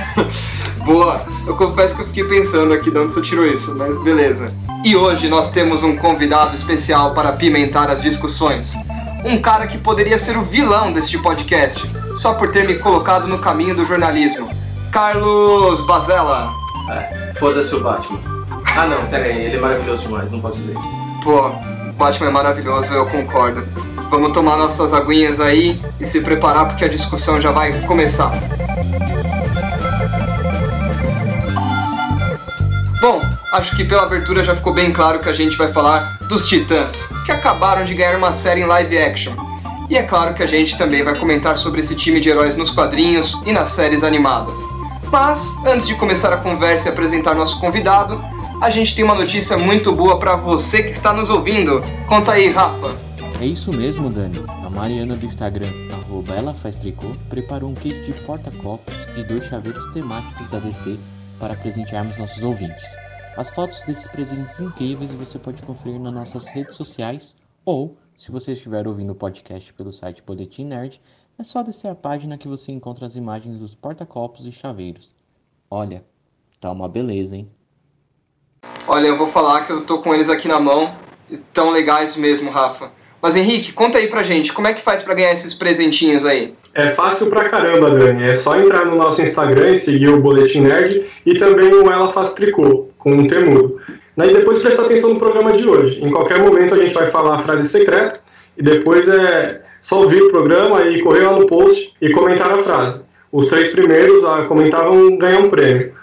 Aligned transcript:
Boa! 0.86 1.33
Eu 1.46 1.56
confesso 1.56 1.98
que 1.98 2.02
eu 2.02 2.08
fiquei 2.08 2.24
pensando 2.24 2.74
aqui 2.74 2.90
de 2.90 2.98
onde 2.98 3.14
você 3.14 3.22
tirou 3.22 3.46
isso, 3.46 3.76
mas 3.78 4.02
beleza. 4.02 4.54
E 4.84 4.96
hoje 4.96 5.28
nós 5.28 5.52
temos 5.52 5.84
um 5.84 5.96
convidado 5.96 6.56
especial 6.56 7.14
para 7.14 7.34
pimentar 7.34 7.90
as 7.90 8.02
discussões. 8.02 8.76
Um 9.26 9.42
cara 9.42 9.68
que 9.68 9.78
poderia 9.78 10.18
ser 10.18 10.38
o 10.38 10.42
vilão 10.42 10.92
deste 10.94 11.18
podcast, 11.18 11.90
só 12.16 12.34
por 12.34 12.50
ter 12.50 12.66
me 12.66 12.76
colocado 12.76 13.28
no 13.28 13.40
caminho 13.40 13.76
do 13.76 13.86
jornalismo. 13.86 14.50
Carlos 14.92 15.86
Bazella. 15.86 16.52
É, 16.90 17.34
foda-se 17.36 17.76
o 17.76 17.82
Batman. 17.82 18.20
Ah 18.76 18.88
não, 18.88 19.06
pera 19.08 19.26
aí, 19.26 19.46
ele 19.46 19.58
é 19.58 19.60
maravilhoso 19.60 20.04
demais, 20.04 20.32
não 20.32 20.40
posso 20.40 20.58
dizer 20.58 20.78
isso. 20.78 20.92
Pô, 21.24 21.52
Batman 21.98 22.28
é 22.28 22.32
maravilhoso, 22.32 22.94
eu 22.94 23.06
concordo. 23.06 23.64
Vamos 24.10 24.32
tomar 24.32 24.58
nossas 24.58 24.94
aguinhas 24.94 25.40
aí 25.40 25.80
e 26.00 26.06
se 26.06 26.22
preparar 26.22 26.68
porque 26.68 26.86
a 26.86 26.90
discussão 26.90 27.42
já 27.42 27.52
vai 27.52 27.82
começar. 27.82 28.32
Bom, 33.04 33.20
acho 33.52 33.76
que 33.76 33.84
pela 33.84 34.04
abertura 34.04 34.46
já 34.46 34.56
ficou 34.56 34.74
bem 34.74 34.90
claro 34.90 35.20
que 35.20 35.28
a 35.28 35.34
gente 35.34 35.58
vai 35.58 35.68
falar 35.68 36.20
dos 36.30 36.48
Titãs, 36.48 37.10
que 37.26 37.34
acabaram 37.34 37.84
de 37.84 37.94
ganhar 37.94 38.16
uma 38.16 38.32
série 38.32 38.62
em 38.62 38.66
live 38.66 38.98
action. 38.98 39.34
E 39.90 39.98
é 39.98 40.04
claro 40.04 40.34
que 40.34 40.42
a 40.42 40.48
gente 40.48 40.78
também 40.78 41.04
vai 41.04 41.20
comentar 41.20 41.58
sobre 41.58 41.82
esse 41.82 41.98
time 41.98 42.22
de 42.22 42.30
heróis 42.30 42.56
nos 42.56 42.72
quadrinhos 42.72 43.44
e 43.46 43.52
nas 43.52 43.72
séries 43.72 44.06
animadas. 44.06 44.58
Mas, 45.12 45.54
antes 45.66 45.86
de 45.86 45.96
começar 45.96 46.32
a 46.32 46.38
conversa 46.38 46.88
e 46.88 46.92
apresentar 46.94 47.36
nosso 47.36 47.60
convidado, 47.60 48.24
a 48.62 48.70
gente 48.70 48.96
tem 48.96 49.04
uma 49.04 49.16
notícia 49.16 49.58
muito 49.58 49.92
boa 49.92 50.18
para 50.18 50.38
você 50.38 50.82
que 50.82 50.92
está 50.92 51.12
nos 51.12 51.30
ouvindo. 51.30 51.84
Conta 52.08 52.32
aí, 52.32 52.50
Rafa. 52.50 52.96
É 53.42 53.46
isso 53.46 53.74
mesmo, 53.74 54.10
Dani. 54.10 54.46
A 54.66 54.70
Mariana 54.70 55.18
do 55.18 55.26
Instagram, 55.26 55.74
arroba 55.92 56.36
ela 56.36 56.54
faz 56.54 56.78
tricô, 56.78 57.08
preparou 57.30 57.70
um 57.70 57.76
kit 57.76 58.02
de 58.06 58.14
porta-copos 58.22 58.94
e 59.18 59.26
dois 59.26 59.46
chaveiros 59.50 59.92
temáticos 59.92 60.50
da 60.50 60.60
DC 60.60 60.98
para 61.44 61.58
presentearmos 61.58 62.18
nossos 62.18 62.42
ouvintes. 62.42 62.98
As 63.36 63.50
fotos 63.50 63.84
desses 63.84 64.08
presentes 64.08 64.58
incríveis 64.62 65.12
você 65.12 65.38
pode 65.38 65.62
conferir 65.62 66.00
nas 66.00 66.14
nossas 66.14 66.46
redes 66.46 66.78
sociais 66.78 67.36
ou, 67.66 67.98
se 68.16 68.32
você 68.32 68.54
estiver 68.54 68.88
ouvindo 68.88 69.12
o 69.12 69.16
podcast 69.16 69.74
pelo 69.74 69.92
site 69.92 70.24
Boletim 70.26 70.64
Nerd, 70.64 71.02
é 71.38 71.44
só 71.44 71.62
descer 71.62 71.90
a 71.90 71.96
página 71.96 72.38
que 72.38 72.48
você 72.48 72.72
encontra 72.72 73.06
as 73.06 73.18
imagens 73.18 73.60
dos 73.60 73.76
porta-copos 73.76 74.48
e 74.48 74.54
chaveiros. 74.54 75.14
Olha, 75.70 76.06
tá 76.62 76.72
uma 76.72 76.88
beleza, 76.88 77.36
hein? 77.36 77.52
Olha, 78.88 79.08
eu 79.08 79.18
vou 79.18 79.28
falar 79.28 79.66
que 79.66 79.74
eu 79.74 79.86
tô 79.86 80.00
com 80.00 80.16
eles 80.16 80.30
aqui 80.30 80.48
na 80.48 80.62
mão. 80.62 80.96
Tão 81.54 81.72
legais 81.72 82.16
mesmo, 82.16 82.52
Rafa. 82.52 82.90
Mas 83.22 83.36
Henrique, 83.36 83.74
conta 83.74 83.98
aí 83.98 84.08
pra 84.08 84.24
gente, 84.24 84.54
como 84.54 84.68
é 84.68 84.74
que 84.74 84.82
faz 84.82 85.04
para 85.04 85.14
ganhar 85.14 85.34
esses 85.34 85.54
presentinhos 85.54 86.26
aí? 86.26 86.56
É 86.74 86.90
fácil 86.90 87.28
pra 87.28 87.50
caramba, 87.50 87.92
Dani. 87.92 88.24
É 88.24 88.34
só 88.34 88.60
entrar 88.60 88.86
no 88.86 88.96
nosso 88.96 89.22
Instagram 89.22 89.72
e 89.72 89.78
seguir 89.78 90.10
o 90.10 90.20
Boletim 90.20 90.62
Nerd 90.62 91.06
e 91.24 91.36
também 91.36 91.72
o 91.72 91.92
Ela 91.92 92.12
Faz 92.12 92.34
Tricô, 92.34 92.90
com 92.98 93.12
um 93.12 93.28
temudo. 93.28 93.80
Daí 94.18 94.34
depois 94.34 94.60
prestar 94.60 94.84
atenção 94.84 95.14
no 95.14 95.20
programa 95.20 95.54
de 95.54 95.68
hoje. 95.68 96.04
Em 96.04 96.10
qualquer 96.10 96.40
momento 96.40 96.74
a 96.74 96.78
gente 96.78 96.94
vai 96.94 97.08
falar 97.08 97.36
a 97.36 97.44
frase 97.44 97.68
secreta 97.68 98.20
e 98.58 98.64
depois 98.64 99.08
é 99.08 99.62
só 99.82 100.02
ouvir 100.02 100.22
o 100.24 100.32
programa 100.32 100.82
e 100.84 101.02
correr 101.02 101.24
lá 101.24 101.34
no 101.38 101.46
post 101.46 101.94
e 102.02 102.10
comentar 102.10 102.52
a 102.52 102.64
frase. 102.64 103.04
Os 103.32 103.48
três 103.48 103.72
primeiros 103.72 104.24
a 104.24 104.44
comentar 104.44 104.86
vão 104.86 105.16
ganhar 105.18 105.40
um 105.40 105.50
prêmio. 105.50 105.94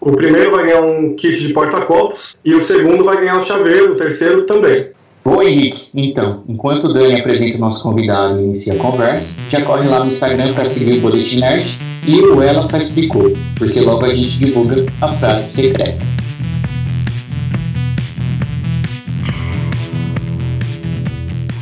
O 0.00 0.12
primeiro 0.12 0.50
vai 0.50 0.66
ganhar 0.66 0.80
um 0.80 1.14
kit 1.14 1.38
de 1.40 1.52
porta-copos 1.52 2.36
e 2.44 2.54
o 2.54 2.60
segundo 2.60 3.04
vai 3.04 3.18
ganhar 3.18 3.36
um 3.36 3.44
chaveiro, 3.44 3.92
o 3.92 3.96
terceiro 3.96 4.46
também. 4.46 4.90
Oi, 5.30 5.52
Henrique. 5.52 5.90
Então, 5.94 6.42
enquanto 6.48 6.84
o 6.84 6.92
Dani 6.94 7.20
apresenta 7.20 7.58
o 7.58 7.60
nosso 7.60 7.82
convidado 7.82 8.40
e 8.40 8.44
inicia 8.44 8.72
a 8.72 8.78
conversa, 8.78 9.28
já 9.50 9.62
corre 9.62 9.86
lá 9.86 10.02
no 10.02 10.06
Instagram 10.06 10.54
para 10.54 10.64
seguir 10.64 10.96
o 10.96 11.02
Boletim 11.02 11.40
Nerd 11.40 11.68
e 12.06 12.18
o 12.22 12.42
Ela 12.42 12.66
Faz 12.70 12.88
Tricô, 12.92 13.30
porque 13.58 13.78
logo 13.78 14.06
a 14.06 14.14
gente 14.14 14.38
divulga 14.38 14.86
a 15.02 15.18
frase 15.18 15.52
secreta. 15.52 16.06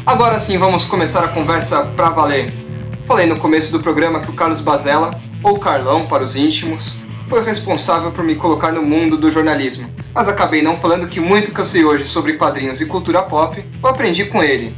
Agora 0.06 0.38
sim, 0.38 0.58
vamos 0.58 0.84
começar 0.84 1.24
a 1.24 1.28
conversa 1.28 1.86
pra 1.86 2.10
valer. 2.10 2.52
Falei 3.00 3.26
no 3.26 3.36
começo 3.36 3.72
do 3.72 3.80
programa 3.80 4.20
que 4.20 4.30
o 4.30 4.34
Carlos 4.34 4.60
Bazella, 4.60 5.10
ou 5.42 5.58
Carlão 5.58 6.06
para 6.06 6.22
os 6.22 6.36
íntimos, 6.36 7.00
foi 7.26 7.42
responsável 7.42 8.12
por 8.12 8.24
me 8.24 8.36
colocar 8.36 8.72
no 8.72 8.82
mundo 8.82 9.16
do 9.16 9.30
jornalismo. 9.30 9.92
Mas 10.14 10.28
acabei 10.28 10.62
não 10.62 10.76
falando 10.76 11.08
que 11.08 11.20
muito 11.20 11.52
que 11.52 11.60
eu 11.60 11.64
sei 11.64 11.84
hoje 11.84 12.06
sobre 12.06 12.34
quadrinhos 12.34 12.80
e 12.80 12.86
cultura 12.86 13.22
pop, 13.22 13.64
eu 13.82 13.88
aprendi 13.88 14.24
com 14.26 14.42
ele. 14.42 14.76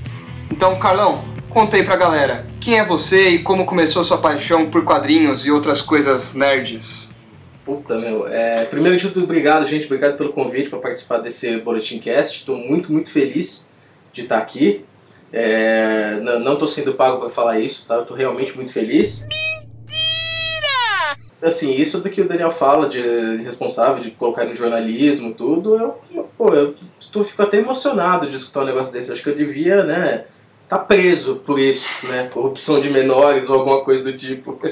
Então, 0.50 0.78
Carlão, 0.78 1.24
conta 1.48 1.76
aí 1.76 1.84
pra 1.84 1.96
galera, 1.96 2.46
quem 2.60 2.78
é 2.78 2.84
você 2.84 3.28
e 3.28 3.38
como 3.40 3.66
começou 3.66 4.02
sua 4.02 4.18
paixão 4.18 4.70
por 4.70 4.84
quadrinhos 4.84 5.46
e 5.46 5.50
outras 5.50 5.82
coisas 5.82 6.34
nerds? 6.34 7.14
Puta, 7.64 7.98
meu. 7.98 8.26
É, 8.26 8.64
primeiro 8.64 8.96
de 8.96 9.10
tudo, 9.10 9.24
obrigado, 9.24 9.66
gente. 9.66 9.84
Obrigado 9.84 10.16
pelo 10.16 10.32
convite 10.32 10.70
para 10.70 10.78
participar 10.78 11.18
desse 11.18 11.58
Boletim 11.58 11.98
Cast. 11.98 12.38
Estou 12.38 12.56
muito, 12.56 12.90
muito 12.90 13.10
feliz 13.10 13.68
de 14.10 14.22
estar 14.22 14.38
aqui. 14.38 14.84
É, 15.30 16.18
não, 16.42 16.56
tô 16.56 16.66
sendo 16.66 16.94
pago 16.94 17.18
para 17.18 17.28
falar 17.28 17.60
isso, 17.60 17.84
tá? 17.86 18.00
Tô 18.00 18.14
realmente 18.14 18.56
muito 18.56 18.72
feliz. 18.72 19.26
Assim, 21.40 21.72
isso 21.72 22.00
do 22.00 22.10
que 22.10 22.20
o 22.20 22.26
Daniel 22.26 22.50
fala 22.50 22.88
de 22.88 23.00
responsável, 23.38 24.02
de 24.02 24.10
colocar 24.10 24.44
no 24.44 24.54
jornalismo, 24.54 25.32
tudo, 25.32 25.76
eu, 25.76 26.28
pô, 26.36 26.52
eu 26.52 26.74
tô, 27.12 27.22
fico 27.22 27.42
até 27.42 27.58
emocionado 27.58 28.28
de 28.28 28.36
escutar 28.36 28.62
um 28.62 28.66
negócio 28.66 28.92
desse. 28.92 29.12
Acho 29.12 29.22
que 29.22 29.28
eu 29.28 29.34
devia, 29.34 29.84
né, 29.84 30.24
tá 30.68 30.76
preso 30.78 31.36
por 31.36 31.58
isso, 31.58 32.06
né, 32.08 32.28
corrupção 32.32 32.80
de 32.80 32.90
menores 32.90 33.48
ou 33.48 33.60
alguma 33.60 33.84
coisa 33.84 34.10
do 34.10 34.16
tipo. 34.16 34.58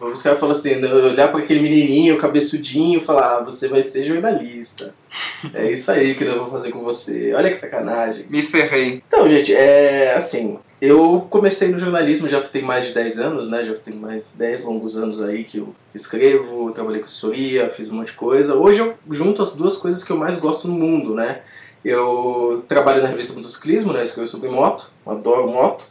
Os 0.00 0.22
caras 0.22 0.40
falam 0.40 0.56
assim, 0.56 0.76
né, 0.76 0.90
olhar 0.90 1.28
para 1.28 1.40
aquele 1.40 1.60
menininho, 1.60 2.16
cabeçudinho, 2.16 3.00
e 3.00 3.04
falar, 3.04 3.36
ah, 3.36 3.42
você 3.42 3.68
vai 3.68 3.82
ser 3.82 4.04
jornalista. 4.04 4.94
É 5.52 5.72
isso 5.72 5.90
aí 5.90 6.14
que 6.14 6.22
eu 6.22 6.38
vou 6.38 6.50
fazer 6.50 6.70
com 6.70 6.80
você. 6.80 7.32
Olha 7.34 7.48
que 7.48 7.56
sacanagem. 7.56 8.26
Me 8.28 8.42
ferrei. 8.42 9.02
Então, 9.06 9.28
gente, 9.28 9.54
é 9.54 10.14
assim, 10.14 10.58
eu 10.80 11.26
comecei 11.28 11.68
no 11.68 11.78
jornalismo 11.78 12.28
já 12.28 12.40
tem 12.40 12.62
mais 12.62 12.86
de 12.86 12.94
10 12.94 13.18
anos, 13.18 13.50
né? 13.50 13.62
Já 13.64 13.74
tem 13.74 13.94
mais 13.94 14.24
de 14.24 14.30
10 14.36 14.64
longos 14.64 14.96
anos 14.96 15.22
aí 15.22 15.44
que 15.44 15.58
eu 15.58 15.74
escrevo, 15.94 16.72
trabalhei 16.72 17.00
com 17.00 17.04
assessoria, 17.04 17.68
fiz 17.68 17.90
um 17.90 17.96
monte 17.96 18.06
de 18.06 18.12
coisa. 18.14 18.54
Hoje 18.54 18.78
eu 18.78 18.94
junto 19.10 19.42
as 19.42 19.54
duas 19.54 19.76
coisas 19.76 20.02
que 20.02 20.10
eu 20.10 20.16
mais 20.16 20.38
gosto 20.38 20.66
no 20.66 20.74
mundo, 20.74 21.14
né? 21.14 21.42
Eu 21.84 22.64
trabalho 22.66 23.02
na 23.02 23.08
revista 23.08 23.34
Motociclismo, 23.34 23.92
né? 23.92 24.02
Escrevo 24.02 24.26
sobre 24.26 24.48
moto, 24.48 24.90
adoro 25.04 25.48
moto. 25.48 25.84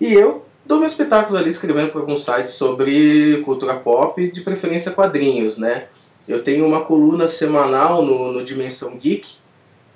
E 0.00 0.14
eu 0.14 0.46
dou 0.64 0.78
meus 0.78 0.92
espetáculos 0.92 1.38
ali 1.38 1.50
escrevendo 1.50 1.90
para 1.90 2.00
alguns 2.00 2.24
sites 2.24 2.54
sobre 2.54 3.42
cultura 3.44 3.74
pop, 3.74 4.30
de 4.30 4.40
preferência 4.40 4.92
quadrinhos, 4.92 5.58
né? 5.58 5.88
Eu 6.26 6.42
tenho 6.42 6.66
uma 6.66 6.82
coluna 6.84 7.28
semanal 7.28 8.02
no, 8.02 8.32
no 8.32 8.42
Dimensão 8.42 8.96
Geek, 8.96 9.41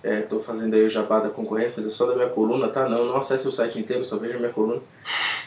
É, 0.06 0.20
tô 0.20 0.38
fazendo 0.38 0.74
aí 0.74 0.84
o 0.84 0.88
jabá 0.88 1.18
da 1.18 1.30
concorrência, 1.30 1.72
mas 1.76 1.84
é 1.84 1.90
só 1.90 2.06
da 2.06 2.14
minha 2.14 2.28
coluna, 2.28 2.68
tá? 2.68 2.88
Não, 2.88 3.06
não 3.06 3.16
acesse 3.16 3.48
o 3.48 3.50
site 3.50 3.80
inteiro, 3.80 4.04
só 4.04 4.16
veja 4.16 4.38
minha 4.38 4.52
coluna. 4.52 4.80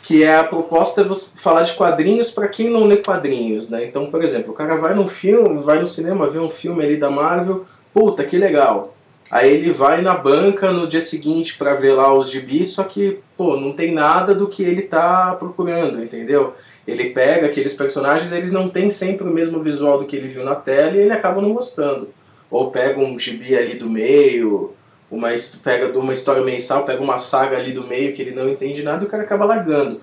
Que 0.03 0.21
é 0.25 0.35
a 0.35 0.43
proposta 0.43 0.99
é 0.99 1.03
você 1.05 1.29
falar 1.37 1.63
de 1.63 1.75
quadrinhos 1.75 2.29
para 2.29 2.49
quem 2.49 2.69
não 2.69 2.83
lê 2.83 2.97
quadrinhos, 2.97 3.69
né? 3.69 3.85
Então, 3.85 4.11
por 4.11 4.21
exemplo, 4.21 4.51
o 4.51 4.53
cara 4.53 4.75
vai 4.75 4.93
num 4.93 5.07
filme, 5.07 5.63
vai 5.63 5.79
no 5.79 5.87
cinema 5.87 6.29
ver 6.29 6.39
um 6.39 6.49
filme 6.49 6.83
ali 6.83 6.97
da 6.97 7.09
Marvel, 7.09 7.63
puta, 7.93 8.25
que 8.25 8.37
legal. 8.37 8.93
Aí 9.31 9.49
ele 9.49 9.71
vai 9.71 10.01
na 10.01 10.17
banca 10.17 10.73
no 10.73 10.87
dia 10.87 10.99
seguinte 10.99 11.57
para 11.57 11.75
ver 11.75 11.93
lá 11.93 12.13
os 12.13 12.29
gibis, 12.29 12.73
só 12.73 12.83
que, 12.83 13.19
pô, 13.37 13.55
não 13.55 13.71
tem 13.71 13.93
nada 13.93 14.35
do 14.35 14.49
que 14.49 14.61
ele 14.61 14.81
tá 14.81 15.37
procurando, 15.39 16.03
entendeu? 16.03 16.53
Ele 16.85 17.11
pega 17.11 17.47
aqueles 17.47 17.73
personagens, 17.73 18.33
eles 18.33 18.51
não 18.51 18.67
têm 18.67 18.91
sempre 18.91 19.25
o 19.25 19.31
mesmo 19.31 19.63
visual 19.63 19.99
do 19.99 20.05
que 20.05 20.17
ele 20.17 20.27
viu 20.27 20.43
na 20.43 20.55
tela 20.55 20.97
e 20.97 20.99
ele 20.99 21.13
acaba 21.13 21.41
não 21.41 21.53
gostando. 21.53 22.09
Ou 22.49 22.71
pega 22.71 22.99
um 22.99 23.17
gibi 23.17 23.55
ali 23.55 23.75
do 23.75 23.89
meio, 23.89 24.73
uma, 25.11 25.29
pega 25.63 25.97
uma 25.97 26.13
história 26.13 26.43
mensal, 26.43 26.85
pega 26.85 27.01
uma 27.01 27.17
saga 27.17 27.57
ali 27.57 27.71
do 27.71 27.87
meio 27.87 28.13
que 28.13 28.21
ele 28.21 28.31
não 28.31 28.49
entende 28.49 28.83
nada 28.83 29.03
e 29.03 29.07
o 29.07 29.09
cara 29.09 29.23
acaba 29.23 29.45
largando. 29.45 29.99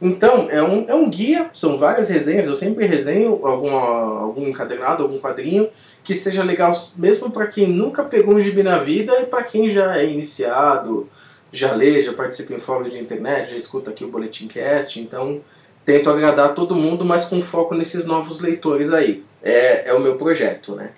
Então, 0.00 0.48
é 0.48 0.62
um, 0.62 0.84
é 0.88 0.94
um 0.94 1.10
guia, 1.10 1.50
são 1.52 1.76
várias 1.76 2.08
resenhas, 2.08 2.46
eu 2.46 2.54
sempre 2.54 2.86
resenho 2.86 3.44
alguma, 3.44 4.20
algum 4.20 4.46
encadernado, 4.46 5.02
algum 5.02 5.18
quadrinho, 5.18 5.68
que 6.04 6.14
seja 6.14 6.44
legal 6.44 6.72
mesmo 6.96 7.30
para 7.30 7.48
quem 7.48 7.66
nunca 7.66 8.04
pegou 8.04 8.34
um 8.34 8.40
gibi 8.40 8.62
na 8.62 8.78
vida 8.78 9.12
e 9.20 9.26
para 9.26 9.42
quem 9.42 9.68
já 9.68 9.98
é 9.98 10.08
iniciado, 10.08 11.08
já 11.50 11.72
lê, 11.72 12.00
já 12.00 12.12
participa 12.12 12.54
em 12.54 12.60
fóruns 12.60 12.92
de 12.92 12.98
internet, 12.98 13.50
já 13.50 13.56
escuta 13.56 13.90
aqui 13.90 14.04
o 14.04 14.08
Boletim 14.08 14.46
Cast, 14.46 15.00
então 15.00 15.40
tento 15.84 16.10
agradar 16.10 16.54
todo 16.54 16.76
mundo, 16.76 17.04
mas 17.04 17.24
com 17.24 17.42
foco 17.42 17.74
nesses 17.74 18.04
novos 18.04 18.40
leitores 18.40 18.92
aí. 18.92 19.24
É, 19.42 19.88
é 19.90 19.94
o 19.94 20.00
meu 20.00 20.16
projeto, 20.16 20.76
né? 20.76 20.90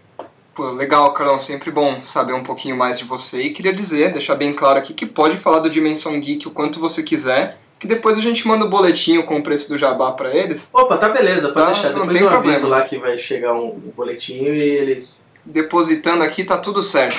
Pô, 0.55 0.71
legal, 0.71 1.13
Carlão, 1.15 1.39
sempre 1.39 1.71
bom 1.71 2.03
saber 2.03 2.33
um 2.33 2.43
pouquinho 2.43 2.77
mais 2.77 2.99
de 2.99 3.05
você 3.05 3.43
e 3.43 3.51
queria 3.51 3.73
dizer, 3.73 4.13
deixar 4.13 4.35
bem 4.35 4.53
claro 4.53 4.79
aqui 4.79 4.93
que 4.93 5.07
pode 5.07 5.37
falar 5.37 5.61
do 5.61 5.71
Dimensão 5.71 6.19
Geek 6.19 6.47
o 6.49 6.51
quanto 6.51 6.81
você 6.81 7.03
quiser, 7.03 7.59
que 7.79 7.87
depois 7.87 8.19
a 8.19 8.21
gente 8.21 8.47
manda 8.47 8.65
o 8.65 8.67
um 8.67 8.71
boletim 8.71 9.23
com 9.23 9.39
o 9.39 9.43
preço 9.43 9.69
do 9.69 9.79
jabá 9.79 10.13
para 10.13 10.35
eles. 10.35 10.71
Opa, 10.75 10.99
tá 10.99 11.09
beleza, 11.09 11.49
pode 11.49 11.67
tá, 11.67 11.73
deixar. 11.73 11.89
Depois 11.89 12.21
eu 12.21 12.29
problema. 12.29 12.53
aviso 12.53 12.69
lá 12.69 12.83
que 12.83 12.99
vai 12.99 13.17
chegar 13.17 13.55
um, 13.55 13.71
boletim 13.97 14.35
e 14.35 14.61
eles... 14.61 15.27
Depositando 15.45 16.23
aqui 16.23 16.45
tá 16.45 16.59
tudo 16.59 16.83
certo. 16.83 17.17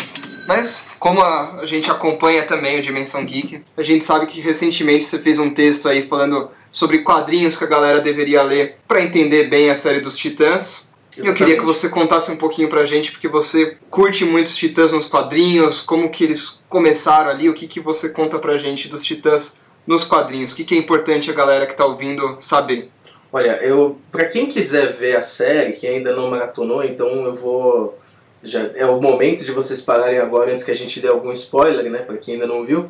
Mas, 0.47 0.87
como 0.99 1.21
a, 1.21 1.61
a 1.61 1.65
gente 1.65 1.89
acompanha 1.89 2.43
também 2.43 2.77
o 2.77 2.81
Dimensão 2.81 3.25
Geek, 3.25 3.63
a 3.77 3.81
gente 3.81 4.03
sabe 4.05 4.25
que 4.27 4.41
recentemente 4.41 5.05
você 5.05 5.17
fez 5.17 5.39
um 5.39 5.49
texto 5.49 5.87
aí 5.87 6.03
falando 6.03 6.49
sobre 6.71 6.99
quadrinhos 6.99 7.57
que 7.57 7.63
a 7.63 7.67
galera 7.67 7.99
deveria 7.99 8.43
ler 8.43 8.77
para 8.87 9.01
entender 9.01 9.49
bem 9.49 9.69
a 9.69 9.75
série 9.75 10.01
dos 10.01 10.17
Titãs. 10.17 10.90
Exatamente. 11.11 11.27
Eu 11.27 11.35
queria 11.35 11.59
que 11.59 11.65
você 11.65 11.89
contasse 11.89 12.31
um 12.31 12.37
pouquinho 12.37 12.69
pra 12.69 12.85
gente, 12.85 13.11
porque 13.11 13.27
você 13.27 13.75
curte 13.89 14.23
muito 14.23 14.47
os 14.47 14.55
Titãs 14.55 14.93
nos 14.93 15.07
quadrinhos, 15.07 15.81
como 15.81 16.09
que 16.09 16.23
eles 16.23 16.63
começaram 16.69 17.29
ali, 17.29 17.49
o 17.49 17.53
que, 17.53 17.67
que 17.67 17.81
você 17.81 18.09
conta 18.09 18.39
pra 18.39 18.57
gente 18.57 18.87
dos 18.87 19.03
Titãs 19.03 19.61
nos 19.85 20.05
quadrinhos, 20.05 20.53
o 20.53 20.55
que, 20.55 20.63
que 20.63 20.75
é 20.75 20.77
importante 20.77 21.29
a 21.29 21.33
galera 21.33 21.65
que 21.65 21.75
tá 21.75 21.85
ouvindo 21.85 22.37
saber. 22.39 22.89
Olha, 23.33 23.59
eu 23.61 23.97
para 24.11 24.25
quem 24.25 24.45
quiser 24.45 24.91
ver 24.93 25.15
a 25.15 25.21
série, 25.21 25.73
que 25.73 25.87
ainda 25.87 26.13
não 26.13 26.29
maratonou, 26.29 26.83
então 26.83 27.07
eu 27.25 27.35
vou 27.35 27.97
já 28.43 28.71
é 28.73 28.85
o 28.85 28.99
momento 28.99 29.45
de 29.45 29.51
vocês 29.51 29.81
pararem 29.81 30.17
agora 30.17 30.51
antes 30.51 30.63
que 30.63 30.71
a 30.71 30.75
gente 30.75 30.99
dê 30.99 31.07
algum 31.07 31.31
spoiler, 31.33 31.89
né, 31.91 31.99
para 31.99 32.17
quem 32.17 32.35
ainda 32.35 32.47
não 32.47 32.65
viu. 32.65 32.89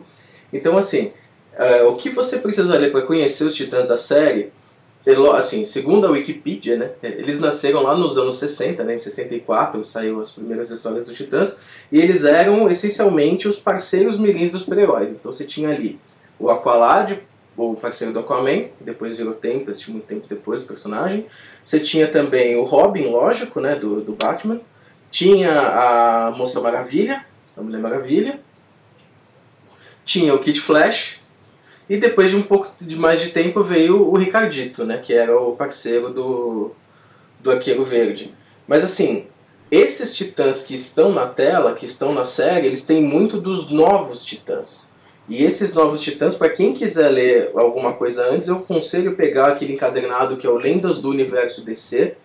Então 0.53 0.77
assim, 0.77 1.11
uh, 1.57 1.87
o 1.87 1.95
que 1.95 2.09
você 2.09 2.37
precisa 2.37 2.77
ler 2.77 2.91
para 2.91 3.01
conhecer 3.01 3.43
os 3.43 3.55
Titãs 3.55 3.87
da 3.87 3.97
série 3.97 4.51
assim, 5.35 5.65
segundo 5.65 6.05
a 6.05 6.11
Wikipedia, 6.11 6.77
né, 6.77 6.91
eles 7.01 7.39
nasceram 7.39 7.81
lá 7.81 7.95
nos 7.95 8.17
anos 8.17 8.37
60, 8.37 8.83
né, 8.83 8.93
em 8.93 8.97
64 8.97 9.83
saiu 9.83 10.19
as 10.19 10.31
primeiras 10.31 10.69
histórias 10.69 11.07
dos 11.07 11.17
Titãs, 11.17 11.59
e 11.91 11.99
eles 11.99 12.23
eram 12.23 12.69
essencialmente 12.69 13.47
os 13.47 13.57
parceiros 13.57 14.17
mirins 14.17 14.51
dos 14.51 14.61
super-heróis. 14.61 15.11
Então 15.11 15.31
você 15.31 15.43
tinha 15.43 15.69
ali 15.69 15.99
o 16.39 16.49
Aqualad, 16.49 17.19
o 17.57 17.75
parceiro 17.75 18.13
do 18.13 18.19
Aquaman, 18.19 18.65
depois 18.79 19.15
virou 19.15 19.33
Tempest, 19.33 19.89
muito 19.91 20.05
tempo 20.05 20.27
depois 20.27 20.61
do 20.61 20.67
personagem. 20.67 21.27
Você 21.63 21.79
tinha 21.79 22.07
também 22.07 22.55
o 22.55 22.63
Robin, 22.63 23.07
lógico, 23.07 23.59
né, 23.59 23.75
do, 23.75 24.01
do 24.01 24.13
Batman. 24.13 24.59
Tinha 25.09 25.51
a 25.51 26.31
Moça 26.31 26.61
Maravilha, 26.61 27.25
a 27.55 27.61
Mulher 27.61 27.81
Maravilha. 27.81 28.39
Tinha 30.05 30.33
o 30.33 30.39
Kid 30.39 30.59
Flash, 30.59 31.20
e 31.91 31.97
depois 31.97 32.29
de 32.29 32.37
um 32.37 32.41
pouco 32.41 32.71
de 32.79 32.95
mais 32.95 33.19
de 33.19 33.31
tempo 33.31 33.61
veio 33.61 34.09
o 34.09 34.15
Ricardito, 34.15 34.85
né, 34.85 34.99
que 35.03 35.13
era 35.13 35.37
o 35.37 35.57
parceiro 35.57 36.07
do, 36.07 36.71
do 37.41 37.51
Arqueiro 37.51 37.83
Verde. 37.83 38.33
Mas 38.65 38.81
assim, 38.81 39.25
esses 39.69 40.15
titãs 40.15 40.63
que 40.63 40.73
estão 40.73 41.11
na 41.11 41.27
tela, 41.27 41.73
que 41.73 41.85
estão 41.85 42.13
na 42.13 42.23
série, 42.23 42.67
eles 42.67 42.85
têm 42.85 43.03
muito 43.03 43.41
dos 43.41 43.69
novos 43.71 44.23
titãs. 44.23 44.93
E 45.27 45.43
esses 45.43 45.73
novos 45.73 45.99
titãs, 45.99 46.33
para 46.33 46.47
quem 46.47 46.73
quiser 46.73 47.09
ler 47.09 47.51
alguma 47.55 47.91
coisa 47.91 48.25
antes, 48.25 48.47
eu 48.47 48.55
aconselho 48.55 49.17
pegar 49.17 49.47
aquele 49.47 49.73
encadernado 49.73 50.37
que 50.37 50.47
é 50.47 50.49
o 50.49 50.57
Lendas 50.57 50.99
do 50.99 51.09
Universo 51.09 51.61
DC, 51.61 52.15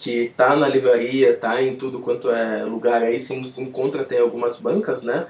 que 0.00 0.32
tá 0.36 0.56
na 0.56 0.66
livraria, 0.66 1.36
tá 1.36 1.62
em 1.62 1.76
tudo 1.76 2.00
quanto 2.00 2.28
é 2.28 2.64
lugar 2.64 3.04
aí, 3.04 3.20
você 3.20 3.34
encontra 3.34 4.02
até 4.02 4.18
algumas 4.18 4.56
bancas, 4.56 5.04
né? 5.04 5.28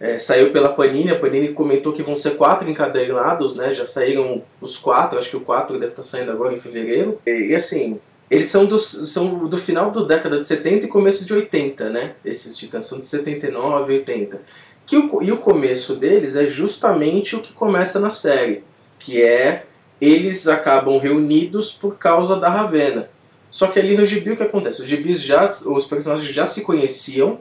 É, 0.00 0.18
saiu 0.18 0.50
pela 0.50 0.72
Panini, 0.72 1.10
a 1.10 1.18
Panini 1.18 1.48
comentou 1.52 1.92
que 1.92 2.02
vão 2.02 2.16
ser 2.16 2.30
quatro 2.30 2.68
encadernados, 2.68 3.54
né? 3.54 3.70
Já 3.70 3.84
saíram 3.84 4.42
os 4.58 4.78
quatro, 4.78 5.18
acho 5.18 5.28
que 5.28 5.36
o 5.36 5.42
quatro 5.42 5.78
deve 5.78 5.92
estar 5.92 6.02
saindo 6.02 6.30
agora 6.30 6.54
em 6.54 6.58
fevereiro. 6.58 7.20
E, 7.26 7.50
e 7.50 7.54
assim, 7.54 8.00
eles 8.30 8.46
são 8.46 8.64
do, 8.64 8.78
são 8.78 9.46
do 9.46 9.58
final 9.58 9.90
da 9.90 10.02
década 10.02 10.40
de 10.40 10.46
70 10.46 10.86
e 10.86 10.88
começo 10.88 11.24
de 11.26 11.34
80, 11.34 11.90
né? 11.90 12.14
Esses 12.24 12.56
titãs 12.56 12.86
são 12.86 12.98
de 12.98 13.04
79 13.04 13.92
e 13.92 13.98
80. 13.98 14.40
Que 14.86 14.96
o, 14.96 15.22
e 15.22 15.30
o 15.32 15.36
começo 15.36 15.94
deles 15.94 16.34
é 16.34 16.46
justamente 16.46 17.36
o 17.36 17.40
que 17.40 17.52
começa 17.52 18.00
na 18.00 18.08
série, 18.08 18.64
que 18.98 19.22
é 19.22 19.64
eles 20.00 20.48
acabam 20.48 20.98
reunidos 20.98 21.72
por 21.72 21.98
causa 21.98 22.36
da 22.36 22.48
Ravena. 22.48 23.10
Só 23.50 23.66
que 23.66 23.78
ali 23.78 23.96
no 23.96 24.06
gibi 24.06 24.30
o 24.30 24.36
que 24.36 24.42
acontece? 24.42 24.80
Os 24.80 24.86
gibis 24.86 25.20
já, 25.20 25.44
os 25.44 25.84
personagens 25.84 26.32
já 26.32 26.46
se 26.46 26.62
conheciam, 26.62 27.40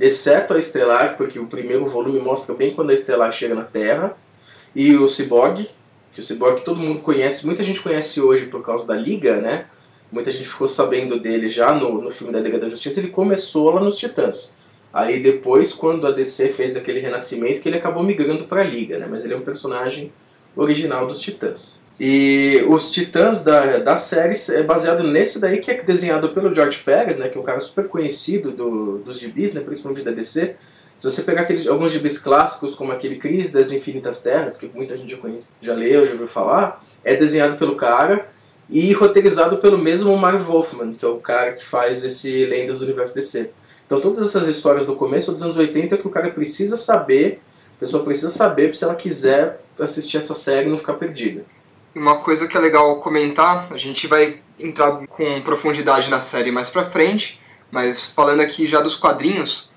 exceto 0.00 0.54
a 0.54 0.58
Estelar, 0.58 1.16
porque 1.16 1.38
o 1.38 1.46
primeiro 1.46 1.86
volume 1.86 2.20
mostra 2.20 2.54
bem 2.54 2.70
quando 2.72 2.90
a 2.90 2.94
Estelar 2.94 3.32
chega 3.32 3.54
na 3.54 3.64
Terra, 3.64 4.16
e 4.74 4.96
o 4.96 5.06
Cyborg, 5.06 5.68
que 6.12 6.20
o 6.20 6.22
Cyborg 6.22 6.62
todo 6.62 6.78
mundo 6.78 7.00
conhece, 7.00 7.46
muita 7.46 7.62
gente 7.62 7.80
conhece 7.80 8.20
hoje 8.20 8.46
por 8.46 8.62
causa 8.62 8.86
da 8.86 8.94
Liga, 8.94 9.40
né? 9.40 9.66
Muita 10.10 10.30
gente 10.30 10.48
ficou 10.48 10.68
sabendo 10.68 11.18
dele 11.20 11.48
já 11.48 11.74
no, 11.74 12.00
no 12.00 12.10
filme 12.10 12.32
da 12.32 12.40
Liga 12.40 12.58
da 12.58 12.68
Justiça, 12.68 13.00
ele 13.00 13.08
começou 13.08 13.70
lá 13.70 13.80
nos 13.80 13.98
Titãs. 13.98 14.54
Aí 14.92 15.22
depois, 15.22 15.72
quando 15.72 16.06
a 16.06 16.10
DC 16.10 16.50
fez 16.50 16.76
aquele 16.76 17.00
renascimento, 17.00 17.60
que 17.60 17.68
ele 17.68 17.78
acabou 17.78 18.02
migrando 18.02 18.44
para 18.44 18.60
a 18.60 18.64
Liga, 18.64 18.98
né? 18.98 19.06
Mas 19.10 19.24
ele 19.24 19.32
é 19.32 19.36
um 19.36 19.42
personagem 19.42 20.12
original 20.54 21.06
dos 21.06 21.18
Titãs. 21.20 21.81
E 22.00 22.64
os 22.68 22.90
Titãs 22.90 23.42
da, 23.42 23.78
da 23.78 23.96
série 23.96 24.34
é 24.50 24.62
baseado 24.62 25.04
nesse 25.04 25.38
daí 25.38 25.58
que 25.58 25.70
é 25.70 25.82
desenhado 25.82 26.30
pelo 26.30 26.54
George 26.54 26.78
Pérez, 26.78 27.18
né, 27.18 27.28
que 27.28 27.36
é 27.36 27.40
um 27.40 27.44
cara 27.44 27.60
super 27.60 27.86
conhecido 27.88 28.50
do, 28.50 28.98
dos 28.98 29.18
gibis, 29.18 29.52
né, 29.52 29.60
principalmente 29.60 30.04
da 30.04 30.10
DC. 30.10 30.56
Se 30.96 31.10
você 31.10 31.22
pegar 31.22 31.42
aqueles, 31.42 31.66
alguns 31.66 31.92
gibis 31.92 32.18
clássicos, 32.18 32.74
como 32.74 32.92
aquele 32.92 33.16
Crise 33.16 33.52
das 33.52 33.72
Infinitas 33.72 34.20
Terras, 34.20 34.56
que 34.56 34.70
muita 34.74 34.96
gente 34.96 35.10
já 35.10 35.18
conhece, 35.18 35.48
já 35.60 35.74
leu, 35.74 36.06
já 36.06 36.12
ouviu 36.12 36.28
falar, 36.28 36.82
é 37.04 37.14
desenhado 37.14 37.56
pelo 37.56 37.76
cara 37.76 38.28
e 38.70 38.92
roteirizado 38.92 39.58
pelo 39.58 39.76
mesmo 39.76 40.16
Marv 40.16 40.40
Wolfman, 40.42 40.92
que 40.92 41.04
é 41.04 41.08
o 41.08 41.18
cara 41.18 41.52
que 41.52 41.64
faz 41.64 42.04
esse 42.04 42.46
Lendas 42.46 42.78
do 42.78 42.84
Universo 42.84 43.14
DC. 43.14 43.50
Então 43.86 44.00
todas 44.00 44.20
essas 44.20 44.48
histórias 44.48 44.86
do 44.86 44.96
começo 44.96 45.32
dos 45.32 45.42
anos 45.42 45.56
80 45.56 45.94
é 45.94 45.98
que 45.98 46.06
o 46.06 46.10
cara 46.10 46.30
precisa 46.30 46.76
saber, 46.76 47.40
a 47.76 47.80
pessoa 47.80 48.02
precisa 48.02 48.30
saber 48.30 48.74
se 48.74 48.84
ela 48.84 48.94
quiser 48.94 49.60
assistir 49.78 50.16
essa 50.16 50.34
série 50.34 50.66
e 50.66 50.70
não 50.70 50.78
ficar 50.78 50.94
perdida. 50.94 51.44
Uma 51.94 52.16
coisa 52.16 52.48
que 52.48 52.56
é 52.56 52.60
legal 52.60 52.98
comentar, 53.00 53.68
a 53.70 53.76
gente 53.76 54.06
vai 54.06 54.40
entrar 54.58 55.06
com 55.08 55.42
profundidade 55.42 56.08
na 56.08 56.20
série 56.20 56.50
mais 56.50 56.70
pra 56.70 56.84
frente, 56.84 57.40
mas 57.70 58.06
falando 58.06 58.40
aqui 58.40 58.66
já 58.66 58.80
dos 58.80 58.96
quadrinhos, 58.96 59.70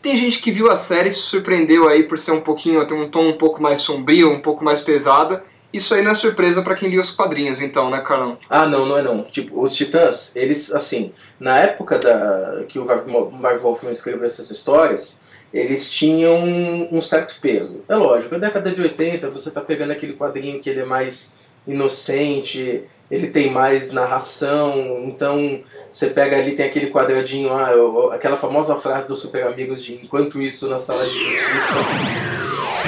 tem 0.00 0.16
gente 0.16 0.40
que 0.40 0.52
viu 0.52 0.70
a 0.70 0.76
série 0.76 1.08
e 1.08 1.12
se 1.12 1.18
surpreendeu 1.18 1.88
aí 1.88 2.04
por 2.04 2.18
ser 2.18 2.30
um 2.30 2.40
pouquinho, 2.40 2.86
ter 2.86 2.94
um 2.94 3.10
tom 3.10 3.28
um 3.28 3.36
pouco 3.36 3.60
mais 3.60 3.80
sombrio, 3.80 4.30
um 4.30 4.40
pouco 4.40 4.64
mais 4.64 4.80
pesada. 4.80 5.42
Isso 5.72 5.94
aí 5.94 6.02
não 6.02 6.12
é 6.12 6.14
surpresa 6.14 6.62
para 6.62 6.76
quem 6.76 6.88
lia 6.88 7.00
os 7.00 7.10
quadrinhos, 7.10 7.60
então, 7.60 7.90
né, 7.90 8.00
Carlão? 8.00 8.38
Ah, 8.48 8.66
não, 8.66 8.86
não 8.86 8.96
é 8.96 9.02
não. 9.02 9.24
Tipo, 9.24 9.60
os 9.60 9.74
Titãs, 9.74 10.34
eles, 10.36 10.72
assim, 10.72 11.12
na 11.38 11.58
época 11.58 11.98
da 11.98 12.64
que 12.68 12.78
o 12.78 12.86
Marv 12.86 13.60
Wolfman 13.60 13.90
escreveu 13.90 14.24
essas 14.24 14.50
histórias, 14.50 15.20
eles 15.52 15.90
tinham 15.90 16.88
um 16.90 17.02
certo 17.02 17.38
peso. 17.40 17.82
É 17.88 17.96
lógico, 17.96 18.34
na 18.34 18.40
década 18.40 18.70
de 18.70 18.80
80 18.80 19.28
você 19.30 19.50
tá 19.50 19.60
pegando 19.60 19.90
aquele 19.90 20.14
quadrinho 20.14 20.60
que 20.60 20.70
ele 20.70 20.80
é 20.80 20.84
mais 20.84 21.38
inocente, 21.68 22.82
ele 23.10 23.28
tem 23.28 23.50
mais 23.50 23.92
narração, 23.92 25.02
então 25.04 25.60
você 25.90 26.08
pega 26.08 26.36
ali, 26.36 26.52
tem 26.52 26.66
aquele 26.66 26.90
quadradinho, 26.90 27.52
ah, 27.52 28.14
aquela 28.14 28.36
famosa 28.36 28.76
frase 28.76 29.06
dos 29.06 29.20
Super 29.20 29.46
Amigos 29.46 29.82
de 29.82 29.94
enquanto 29.94 30.40
isso 30.42 30.68
na 30.68 30.78
sala 30.78 31.08
de 31.08 31.18
justiça. 31.18 31.76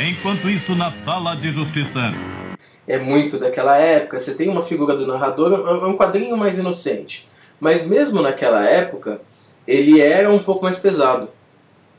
Enquanto 0.03 0.49
isso 0.49 0.75
na 0.75 0.91
sala 0.91 1.37
de 1.37 1.53
justiça. 1.53 2.13
É 2.87 2.99
muito 2.99 3.39
daquela 3.39 3.77
época, 3.77 4.19
você 4.19 4.35
tem 4.35 4.49
uma 4.49 4.63
figura 4.63 4.97
do 4.97 5.07
narrador, 5.07 5.53
é 5.53 5.87
um 5.87 5.97
quadrinho 5.97 6.37
mais 6.37 6.59
inocente. 6.59 7.29
Mas 7.61 7.87
mesmo 7.87 8.21
naquela 8.21 8.65
época, 8.65 9.21
ele 9.67 10.01
era 10.01 10.31
um 10.31 10.39
pouco 10.39 10.65
mais 10.65 10.79
pesado. 10.79 11.29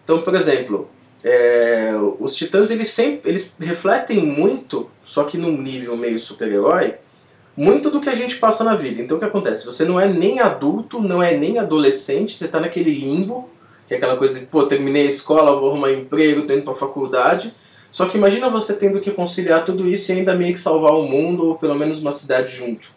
Então, 0.03 0.21
por 0.21 0.35
exemplo, 0.35 0.89
é, 1.23 1.91
os 2.19 2.35
Titãs 2.35 2.71
eles 2.71 2.87
sempre 2.89 3.29
eles 3.29 3.55
refletem 3.59 4.25
muito, 4.25 4.89
só 5.03 5.23
que 5.23 5.37
num 5.37 5.61
nível 5.61 5.95
meio 5.95 6.19
super-herói, 6.19 6.95
muito 7.55 7.91
do 7.91 8.01
que 8.01 8.09
a 8.09 8.15
gente 8.15 8.37
passa 8.37 8.63
na 8.63 8.75
vida. 8.75 9.01
Então 9.01 9.17
o 9.17 9.19
que 9.19 9.25
acontece? 9.25 9.65
Você 9.65 9.85
não 9.85 9.99
é 9.99 10.11
nem 10.11 10.39
adulto, 10.39 10.99
não 10.99 11.21
é 11.21 11.37
nem 11.37 11.59
adolescente, 11.59 12.37
você 12.37 12.45
está 12.45 12.59
naquele 12.59 12.91
limbo, 12.91 13.49
que 13.87 13.93
é 13.93 13.97
aquela 13.97 14.17
coisa 14.17 14.39
de, 14.39 14.45
pô, 14.45 14.65
terminei 14.65 15.05
a 15.05 15.09
escola, 15.09 15.59
vou 15.59 15.69
arrumar 15.69 15.91
emprego, 15.91 16.47
tô 16.47 16.53
indo 16.53 16.63
pra 16.63 16.73
faculdade. 16.73 17.53
Só 17.91 18.05
que 18.05 18.17
imagina 18.17 18.49
você 18.49 18.73
tendo 18.73 19.01
que 19.01 19.11
conciliar 19.11 19.65
tudo 19.65 19.85
isso 19.87 20.11
e 20.11 20.15
ainda 20.15 20.33
meio 20.33 20.53
que 20.53 20.59
salvar 20.59 20.93
o 20.93 21.03
mundo, 21.03 21.49
ou 21.49 21.55
pelo 21.55 21.75
menos 21.75 21.99
uma 21.99 22.13
cidade 22.13 22.55
junto. 22.55 22.87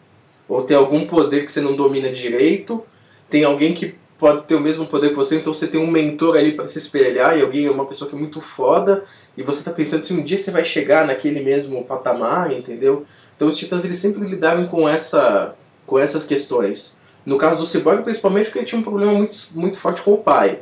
Ou 0.49 0.62
ter 0.62 0.75
algum 0.75 1.04
poder 1.04 1.45
que 1.45 1.50
você 1.50 1.61
não 1.61 1.75
domina 1.75 2.12
direito, 2.12 2.85
tem 3.28 3.43
alguém 3.43 3.75
que 3.75 3.97
pode 4.18 4.42
ter 4.42 4.54
o 4.54 4.61
mesmo 4.61 4.87
poder 4.87 5.11
que 5.11 5.14
você, 5.14 5.37
então 5.37 5.52
você 5.52 5.66
tem 5.66 5.80
um 5.80 5.90
mentor 5.90 6.37
ali 6.37 6.52
para 6.52 6.66
se 6.66 6.78
espelhar 6.78 7.37
e 7.37 7.42
alguém, 7.42 7.68
uma 7.68 7.85
pessoa 7.85 8.09
que 8.09 8.16
é 8.16 8.18
muito 8.18 8.40
foda, 8.40 9.04
e 9.37 9.42
você 9.42 9.62
tá 9.62 9.71
pensando 9.71 10.02
se 10.02 10.12
um 10.12 10.23
dia 10.23 10.37
você 10.37 10.50
vai 10.50 10.64
chegar 10.64 11.06
naquele 11.06 11.40
mesmo 11.40 11.85
patamar, 11.85 12.52
entendeu? 12.52 13.04
Então 13.37 13.49
os 13.49 13.56
titãs 13.56 13.85
eles 13.85 13.99
sempre 13.99 14.26
lidaram 14.26 14.66
com 14.66 14.88
essa 14.88 15.54
com 15.87 15.99
essas 15.99 16.25
questões. 16.25 16.99
No 17.26 17.38
caso 17.38 17.59
do 17.59 17.66
Cyborg, 17.66 18.02
principalmente 18.02 18.47
porque 18.47 18.59
ele 18.61 18.66
tinha 18.66 18.78
um 18.78 18.85
problema 18.85 19.12
muito, 19.12 19.35
muito 19.54 19.76
forte 19.76 20.02
com 20.02 20.12
o 20.12 20.18
pai. 20.18 20.61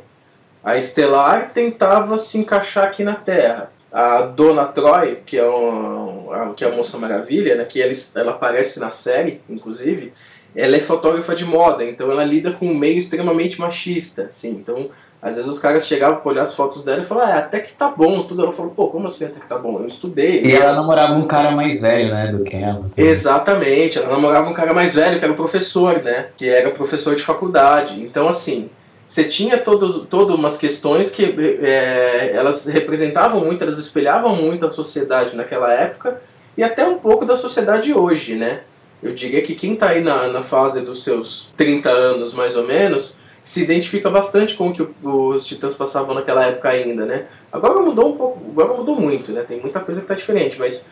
A 0.63 0.77
Estelar 0.77 1.51
tentava 1.53 2.17
se 2.17 2.37
encaixar 2.37 2.85
aqui 2.85 3.03
na 3.03 3.15
Terra. 3.15 3.71
A 3.91 4.21
Dona 4.23 4.65
Troy, 4.65 5.17
que 5.25 5.37
é, 5.37 5.45
uma, 5.45 6.53
que 6.53 6.63
é 6.63 6.67
a 6.67 6.75
Moça 6.75 6.97
Maravilha, 6.97 7.55
né, 7.55 7.65
que 7.65 7.81
ela, 7.81 7.93
ela 8.15 8.31
aparece 8.31 8.79
na 8.79 8.89
série, 8.89 9.41
inclusive, 9.47 10.13
ela 10.55 10.75
é 10.75 10.79
fotógrafa 10.79 11.35
de 11.35 11.45
moda, 11.45 11.83
então 11.83 12.11
ela 12.11 12.23
lida 12.23 12.51
com 12.51 12.67
um 12.67 12.75
meio 12.75 12.97
extremamente 12.97 13.59
machista, 13.59 14.23
assim. 14.23 14.51
Então, 14.51 14.89
às 15.21 15.35
vezes 15.35 15.49
os 15.49 15.57
caras 15.57 15.87
chegavam 15.87 16.17
pra 16.17 16.31
olhar 16.31 16.43
as 16.43 16.53
fotos 16.53 16.83
dela 16.83 17.01
e 17.01 17.05
falavam, 17.05 17.33
ah, 17.33 17.37
até 17.37 17.59
que 17.59 17.71
tá 17.73 17.87
bom, 17.87 18.23
tudo. 18.23 18.43
Ela 18.43 18.51
falou, 18.51 18.71
pô, 18.71 18.87
como 18.87 19.07
assim 19.07 19.25
até 19.25 19.39
que 19.39 19.47
tá 19.47 19.57
bom? 19.57 19.79
Eu 19.79 19.87
estudei. 19.87 20.43
E 20.43 20.51
ela 20.51 20.73
namorava 20.73 21.13
um 21.13 21.25
cara 21.25 21.51
mais 21.51 21.81
velho, 21.81 22.13
né, 22.13 22.31
do 22.31 22.43
que 22.43 22.55
ela. 22.55 22.91
Exatamente, 22.97 23.97
ela 23.97 24.09
namorava 24.09 24.49
um 24.49 24.53
cara 24.53 24.73
mais 24.73 24.95
velho, 24.95 25.17
que 25.17 25.23
era 25.23 25.33
o 25.33 25.37
professor, 25.37 26.03
né, 26.03 26.27
que 26.35 26.49
era 26.49 26.69
professor 26.71 27.15
de 27.15 27.23
faculdade. 27.23 28.03
Então, 28.03 28.27
assim, 28.27 28.69
você 29.07 29.23
tinha 29.23 29.57
todas 29.57 29.95
umas 30.11 30.57
questões 30.57 31.09
que 31.09 31.23
é, 31.61 32.31
elas 32.33 32.65
representavam 32.67 33.45
muito, 33.45 33.63
elas 33.63 33.77
espelhavam 33.77 34.35
muito 34.35 34.65
a 34.65 34.69
sociedade 34.69 35.35
naquela 35.35 35.71
época 35.71 36.21
e 36.57 36.63
até 36.63 36.85
um 36.85 36.97
pouco 36.97 37.23
da 37.23 37.35
sociedade 37.35 37.93
hoje, 37.93 38.35
né? 38.35 38.61
Eu 39.03 39.13
diria 39.13 39.41
que 39.41 39.53
quem 39.53 39.73
está 39.73 39.89
aí 39.89 40.01
na, 40.01 40.29
na 40.29 40.41
fase 40.41 40.81
dos 40.81 41.03
seus 41.03 41.51
30 41.57 41.89
anos, 41.89 42.33
mais 42.33 42.55
ou 42.55 42.63
menos, 42.63 43.17
se 43.43 43.61
identifica 43.61 44.09
bastante 44.09 44.55
com 44.55 44.69
o 44.69 44.73
que 44.73 44.87
os 45.03 45.45
Titãs 45.45 45.75
passavam 45.75 46.15
naquela 46.15 46.45
época 46.45 46.69
ainda, 46.69 47.05
né? 47.05 47.27
Agora 47.51 47.81
mudou 47.81 48.13
um 48.13 48.17
pouco, 48.17 48.39
agora 48.51 48.73
mudou 48.73 48.95
muito, 48.95 49.33
né? 49.33 49.43
Tem 49.43 49.59
muita 49.59 49.81
coisa 49.81 49.99
que 49.99 50.05
está 50.05 50.15
diferente, 50.15 50.57
mas 50.57 50.87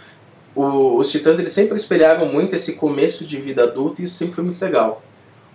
o, 0.53 0.97
os 0.97 1.09
Titãs 1.09 1.39
eles 1.39 1.53
sempre 1.53 1.77
espelharam 1.77 2.25
muito 2.25 2.53
esse 2.53 2.73
começo 2.73 3.25
de 3.25 3.37
vida 3.37 3.63
adulta 3.63 4.01
e 4.01 4.05
isso 4.05 4.15
sempre 4.15 4.35
foi 4.35 4.43
muito 4.43 4.61
legal. 4.61 5.01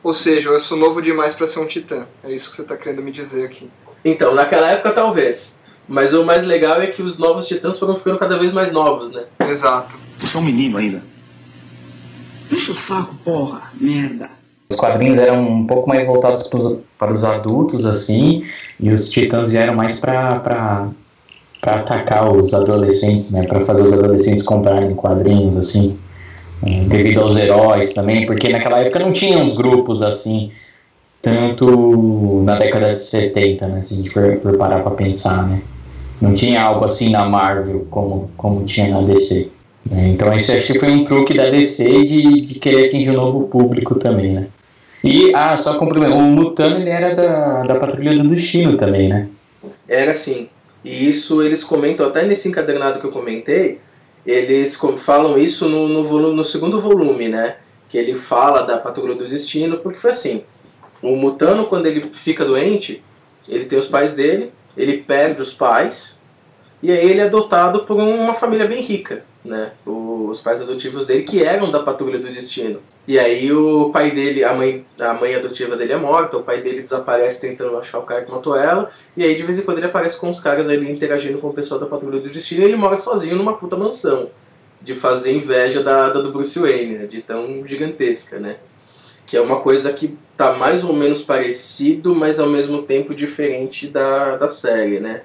Ou 0.02 0.14
seja, 0.14 0.48
eu 0.48 0.60
sou 0.60 0.78
novo 0.78 1.02
demais 1.02 1.34
para 1.34 1.46
ser 1.46 1.60
um 1.60 1.66
titã. 1.66 2.06
É 2.22 2.30
isso 2.30 2.50
que 2.50 2.56
você 2.56 2.62
está 2.62 2.76
querendo 2.76 3.02
me 3.02 3.10
dizer 3.10 3.44
aqui. 3.44 3.68
Então, 4.04 4.34
naquela 4.34 4.70
época 4.70 4.92
talvez. 4.92 5.60
Mas 5.88 6.14
o 6.14 6.24
mais 6.24 6.46
legal 6.46 6.80
é 6.80 6.86
que 6.86 7.02
os 7.02 7.18
novos 7.18 7.46
titãs 7.46 7.78
foram 7.78 7.96
ficando 7.96 8.16
cada 8.18 8.38
vez 8.38 8.52
mais 8.52 8.72
novos, 8.72 9.12
né? 9.12 9.24
Exato. 9.40 9.96
Você 10.18 10.36
é 10.36 10.40
um 10.40 10.44
menino 10.44 10.78
ainda. 10.78 11.02
Enche 12.50 12.70
o 12.70 12.74
saco, 12.74 13.14
porra, 13.24 13.62
merda. 13.80 14.30
Os 14.68 14.76
quadrinhos 14.76 15.18
eram 15.18 15.42
um 15.48 15.66
pouco 15.66 15.88
mais 15.88 16.06
voltados 16.06 16.48
pros, 16.48 16.78
para 16.98 17.12
os 17.12 17.24
adultos, 17.24 17.84
assim, 17.84 18.44
e 18.80 18.90
os 18.90 19.10
titãs 19.10 19.50
vieram 19.50 19.74
mais 19.74 19.98
para 19.98 20.90
para 21.60 21.80
atacar 21.80 22.30
os 22.32 22.54
adolescentes, 22.54 23.30
né? 23.30 23.44
Para 23.44 23.64
fazer 23.64 23.82
os 23.82 23.92
adolescentes 23.92 24.42
comprarem 24.44 24.94
quadrinhos, 24.94 25.56
assim, 25.56 25.98
é, 26.64 26.84
devido 26.84 27.22
aos 27.22 27.36
heróis 27.36 27.92
também, 27.92 28.24
porque 28.24 28.50
naquela 28.50 28.80
época 28.80 29.00
não 29.00 29.12
tinha 29.12 29.38
uns 29.38 29.52
grupos 29.52 30.00
assim, 30.00 30.52
tanto 31.20 32.42
na 32.44 32.56
década 32.56 32.94
de 32.94 33.00
70, 33.00 33.66
né? 33.66 33.82
Se 33.82 33.94
a 33.94 33.96
gente 33.96 34.10
for, 34.10 34.38
for 34.40 34.56
parar 34.56 34.80
para 34.80 34.92
pensar, 34.92 35.44
né? 35.46 35.60
Não 36.20 36.34
tinha 36.34 36.62
algo 36.62 36.84
assim 36.84 37.10
na 37.10 37.24
Marvel 37.28 37.86
como, 37.90 38.30
como 38.36 38.64
tinha 38.64 38.88
na 38.88 39.02
DC. 39.02 39.50
Então 39.92 40.34
esse 40.34 40.52
acho 40.52 40.72
que 40.72 40.78
foi 40.78 40.90
um 40.90 41.04
truque 41.04 41.34
da 41.34 41.48
DC 41.48 41.84
de, 42.04 42.40
de 42.40 42.54
querer 42.58 42.86
atingir 42.86 43.10
um 43.10 43.14
novo 43.14 43.46
público 43.46 43.94
também, 43.94 44.32
né? 44.32 44.48
E, 45.04 45.32
ah, 45.34 45.56
só 45.56 45.78
complemento, 45.78 46.16
o 46.16 46.20
Mutano 46.20 46.78
ele 46.80 46.90
era 46.90 47.14
da, 47.14 47.62
da 47.62 47.74
Patrulha 47.76 48.16
do 48.16 48.28
Destino 48.28 48.76
também, 48.76 49.08
né? 49.08 49.28
Era 49.88 50.12
sim. 50.12 50.48
E 50.84 51.08
isso 51.08 51.42
eles 51.42 51.62
comentam 51.62 52.06
até 52.06 52.24
nesse 52.24 52.48
encadernado 52.48 52.98
que 52.98 53.06
eu 53.06 53.12
comentei, 53.12 53.78
eles 54.26 54.80
falam 54.98 55.38
isso 55.38 55.68
no, 55.68 55.88
no, 55.88 56.32
no 56.32 56.44
segundo 56.44 56.80
volume, 56.80 57.28
né? 57.28 57.56
Que 57.88 57.98
ele 57.98 58.14
fala 58.14 58.62
da 58.62 58.78
Patrulha 58.78 59.14
do 59.14 59.28
Destino, 59.28 59.78
porque 59.78 60.00
foi 60.00 60.10
assim, 60.10 60.42
o 61.00 61.14
Mutano 61.14 61.66
quando 61.66 61.86
ele 61.86 62.10
fica 62.12 62.44
doente, 62.44 63.04
ele 63.48 63.66
tem 63.66 63.78
os 63.78 63.86
pais 63.86 64.14
dele, 64.14 64.50
ele 64.76 64.98
perde 64.98 65.40
os 65.40 65.52
pais, 65.52 66.20
e 66.82 66.90
aí 66.90 67.08
ele 67.08 67.20
é 67.20 67.24
adotado 67.24 67.84
por 67.84 67.96
uma 67.96 68.34
família 68.34 68.66
bem 68.66 68.82
rica 68.82 69.24
né? 69.46 69.72
Os 69.84 70.40
pais 70.40 70.60
adotivos 70.60 71.06
dele 71.06 71.22
que 71.22 71.42
eram 71.42 71.70
da 71.70 71.82
Patrulha 71.82 72.18
do 72.18 72.28
Destino. 72.28 72.80
E 73.08 73.20
aí 73.20 73.52
o 73.52 73.90
pai 73.90 74.10
dele, 74.10 74.42
a 74.42 74.52
mãe, 74.52 74.84
a 74.98 75.14
mãe 75.14 75.36
adotiva 75.36 75.76
dele 75.76 75.92
é 75.92 75.96
morta, 75.96 76.36
o 76.38 76.42
pai 76.42 76.60
dele 76.60 76.82
desaparece 76.82 77.40
tentando 77.40 77.76
achar 77.76 78.00
o 78.00 78.02
cara 78.02 78.24
que 78.24 78.30
matou 78.32 78.56
ela, 78.56 78.90
e 79.16 79.22
aí 79.22 79.36
de 79.36 79.44
vez 79.44 79.60
em 79.60 79.62
quando 79.62 79.78
ele 79.78 79.86
aparece 79.86 80.18
com 80.18 80.28
os 80.28 80.40
caras 80.40 80.68
ali 80.68 80.90
interagindo 80.90 81.38
com 81.38 81.48
o 81.48 81.52
pessoal 81.52 81.78
da 81.78 81.86
Patrulha 81.86 82.18
do 82.18 82.28
Destino 82.28 82.62
e 82.62 82.64
ele 82.64 82.76
mora 82.76 82.96
sozinho 82.96 83.36
numa 83.36 83.54
puta 83.54 83.76
mansão. 83.76 84.28
De 84.82 84.94
fazer 84.94 85.32
inveja 85.32 85.82
da, 85.82 86.10
da 86.10 86.20
do 86.20 86.30
Bruce 86.30 86.58
Wayne, 86.58 86.98
né? 86.98 87.06
De 87.06 87.22
tão 87.22 87.66
gigantesca, 87.66 88.38
né? 88.38 88.56
Que 89.24 89.36
é 89.36 89.40
uma 89.40 89.60
coisa 89.60 89.92
que 89.92 90.18
tá 90.36 90.52
mais 90.52 90.84
ou 90.84 90.92
menos 90.92 91.22
parecido, 91.22 92.14
mas 92.14 92.38
ao 92.38 92.48
mesmo 92.48 92.82
tempo 92.82 93.14
diferente 93.14 93.86
da, 93.88 94.36
da 94.36 94.48
série, 94.48 95.00
né? 95.00 95.22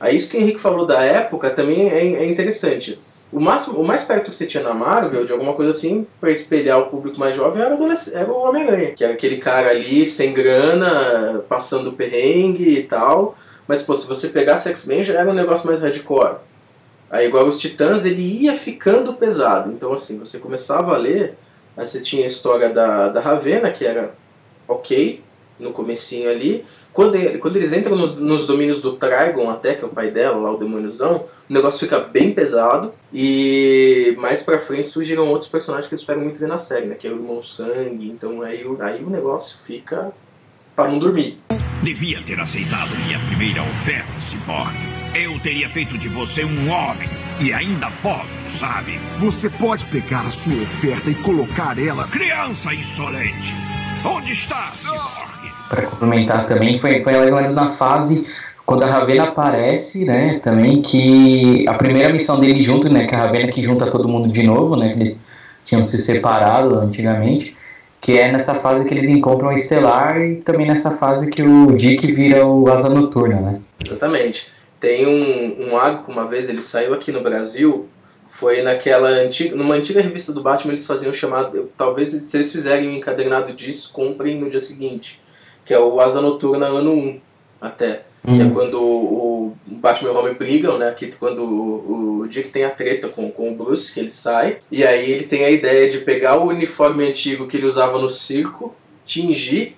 Aí 0.00 0.16
isso 0.16 0.28
que 0.28 0.36
o 0.36 0.40
Henrique 0.40 0.58
falou 0.58 0.84
da 0.84 1.00
época 1.00 1.50
também 1.50 1.88
é, 1.88 2.14
é 2.14 2.26
interessante 2.26 2.98
o, 3.32 3.40
máximo, 3.40 3.80
o 3.80 3.84
mais 3.84 4.04
perto 4.04 4.30
que 4.30 4.36
você 4.36 4.46
tinha 4.46 4.62
na 4.62 4.74
Marvel, 4.74 5.24
de 5.24 5.32
alguma 5.32 5.54
coisa 5.54 5.70
assim, 5.70 6.06
para 6.20 6.30
espelhar 6.30 6.78
o 6.78 6.86
público 6.86 7.18
mais 7.18 7.34
jovem, 7.34 7.62
era, 7.62 7.78
era 8.12 8.30
o 8.30 8.48
Homem-Aranha. 8.48 8.92
Que 8.92 9.02
era 9.02 9.14
aquele 9.14 9.38
cara 9.38 9.70
ali, 9.70 10.04
sem 10.04 10.34
grana, 10.34 11.42
passando 11.48 11.92
perrengue 11.92 12.78
e 12.78 12.82
tal. 12.82 13.34
Mas, 13.66 13.82
pô, 13.82 13.94
se 13.94 14.06
você 14.06 14.28
pegasse 14.28 14.68
X-Men, 14.68 15.02
já 15.02 15.18
era 15.18 15.30
um 15.30 15.34
negócio 15.34 15.66
mais 15.66 15.80
hardcore. 15.80 16.36
Aí, 17.10 17.26
igual 17.26 17.46
os 17.46 17.58
Titãs, 17.58 18.04
ele 18.04 18.20
ia 18.20 18.54
ficando 18.54 19.14
pesado. 19.14 19.72
Então, 19.72 19.92
assim, 19.92 20.18
você 20.18 20.38
começava 20.38 20.94
a 20.94 20.98
ler, 20.98 21.36
aí 21.76 21.86
você 21.86 22.00
tinha 22.00 22.24
a 22.24 22.26
história 22.26 22.68
da, 22.68 23.08
da 23.08 23.20
Ravena, 23.20 23.70
que 23.70 23.84
era 23.86 24.14
ok, 24.68 25.22
no 25.58 25.72
comecinho 25.72 26.28
ali. 26.28 26.66
Quando, 26.92 27.14
ele, 27.14 27.38
quando 27.38 27.56
eles 27.56 27.72
entram 27.72 27.96
nos, 27.96 28.14
nos, 28.16 28.46
domínios 28.46 28.80
do 28.80 28.92
Trigon, 28.92 29.50
até, 29.50 29.74
que 29.74 29.82
é 29.82 29.86
o 29.86 29.90
pai 29.90 30.10
dela, 30.10 30.36
lá 30.36 30.52
o 30.52 30.58
demôniozão, 30.58 31.24
o 31.48 31.52
negócio 31.52 31.80
fica 31.80 32.00
bem 32.00 32.32
pesado. 32.32 32.92
E 33.12 34.14
mais 34.18 34.42
pra 34.42 34.58
frente 34.58 34.88
surgiram 34.88 35.28
outros 35.28 35.50
personagens 35.50 35.88
que 35.88 35.94
eles 35.94 36.02
esperam 36.02 36.22
muito 36.22 36.38
ver 36.38 36.48
na 36.48 36.58
série, 36.58 36.86
né? 36.86 36.94
Que 36.94 37.08
é 37.08 37.10
o 37.10 37.14
irmão 37.14 37.42
Sangue. 37.42 38.08
Então 38.08 38.42
aí, 38.42 38.64
aí 38.80 39.02
o 39.02 39.08
negócio 39.08 39.58
fica 39.64 40.12
para 40.76 40.90
não 40.90 40.98
dormir. 40.98 41.38
Devia 41.82 42.22
ter 42.22 42.38
aceitado 42.38 42.94
minha 43.06 43.18
primeira 43.20 43.62
oferta, 43.62 44.20
Cyborg. 44.20 44.72
Eu 45.14 45.38
teria 45.40 45.68
feito 45.68 45.98
de 45.98 46.08
você 46.08 46.44
um 46.44 46.70
homem. 46.70 47.08
E 47.40 47.52
ainda 47.52 47.90
posso, 48.02 48.48
sabe? 48.48 49.00
Você 49.18 49.50
pode 49.50 49.86
pegar 49.86 50.26
a 50.26 50.30
sua 50.30 50.62
oferta 50.62 51.10
e 51.10 51.14
colocar 51.16 51.78
ela. 51.78 52.06
Criança 52.06 52.72
insolente! 52.72 53.52
Onde 54.04 54.32
está, 54.32 54.70
Cyborg? 54.72 55.31
Para 55.72 55.86
complementar 55.86 56.46
também, 56.46 56.78
foi, 56.78 57.02
foi 57.02 57.14
mais 57.14 57.30
ou 57.30 57.36
menos 57.36 57.54
na 57.54 57.70
fase 57.70 58.26
quando 58.66 58.82
a 58.82 58.86
Ravena 58.86 59.24
aparece, 59.24 60.04
né, 60.04 60.38
também, 60.42 60.82
que 60.82 61.66
a 61.66 61.74
primeira 61.74 62.12
missão 62.12 62.38
dele 62.38 62.62
junto, 62.62 62.92
né, 62.92 63.06
que 63.06 63.14
a 63.14 63.18
Ravena 63.18 63.50
que 63.50 63.62
junta 63.62 63.90
todo 63.90 64.06
mundo 64.06 64.28
de 64.28 64.42
novo, 64.42 64.76
né, 64.76 64.92
que 64.92 65.00
eles 65.00 65.16
tinham 65.64 65.82
se 65.82 65.96
separado 66.02 66.78
antigamente, 66.78 67.56
que 68.02 68.18
é 68.18 68.30
nessa 68.30 68.54
fase 68.56 68.86
que 68.86 68.92
eles 68.92 69.08
encontram 69.08 69.48
o 69.48 69.52
Estelar 69.52 70.20
e 70.20 70.36
também 70.36 70.66
nessa 70.66 70.90
fase 70.92 71.30
que 71.30 71.42
o 71.42 71.74
Dick 71.74 72.12
vira 72.12 72.46
o 72.46 72.70
Asa 72.70 72.90
Noturna, 72.90 73.40
né. 73.40 73.60
Exatamente. 73.82 74.52
Tem 74.78 75.06
um, 75.06 75.70
um 75.70 75.76
arco, 75.76 76.12
uma 76.12 76.26
vez, 76.26 76.50
ele 76.50 76.60
saiu 76.60 76.92
aqui 76.92 77.10
no 77.10 77.22
Brasil, 77.22 77.88
foi 78.28 78.60
naquela 78.60 79.08
antiga, 79.08 79.56
numa 79.56 79.74
antiga 79.74 80.02
revista 80.02 80.32
do 80.32 80.42
Batman 80.42 80.72
eles 80.72 80.86
faziam 80.86 81.12
chamado, 81.12 81.70
talvez 81.76 82.08
se 82.10 82.36
eles 82.36 82.52
fizerem 82.52 82.88
um 82.88 82.96
encadernado 82.96 83.52
disso, 83.52 83.90
comprem 83.92 84.38
no 84.38 84.50
dia 84.50 84.60
seguinte 84.60 85.21
que 85.64 85.74
é 85.74 85.78
o 85.78 86.00
Asa 86.00 86.20
Noturna 86.20 86.66
ano 86.66 86.92
1, 86.92 87.20
até. 87.60 88.04
Que 88.24 88.40
é 88.40 88.44
hum. 88.44 88.54
quando 88.54 88.80
o 88.80 89.56
Batman 89.66 90.10
e 90.10 90.12
o 90.12 90.14
Robin 90.14 90.34
brigam, 90.34 90.78
né? 90.78 90.92
Que 90.92 91.08
quando 91.08 91.42
o, 91.42 92.20
o 92.20 92.28
Dick 92.28 92.50
tem 92.50 92.64
a 92.64 92.70
treta 92.70 93.08
com, 93.08 93.30
com 93.32 93.52
o 93.52 93.56
Bruce, 93.56 93.92
que 93.92 93.98
ele 93.98 94.10
sai. 94.10 94.58
E 94.70 94.84
aí 94.84 95.10
ele 95.10 95.24
tem 95.24 95.44
a 95.44 95.50
ideia 95.50 95.90
de 95.90 95.98
pegar 95.98 96.38
o 96.38 96.48
uniforme 96.48 97.04
antigo 97.04 97.48
que 97.48 97.56
ele 97.56 97.66
usava 97.66 97.98
no 97.98 98.08
circo, 98.08 98.74
tingir, 99.04 99.76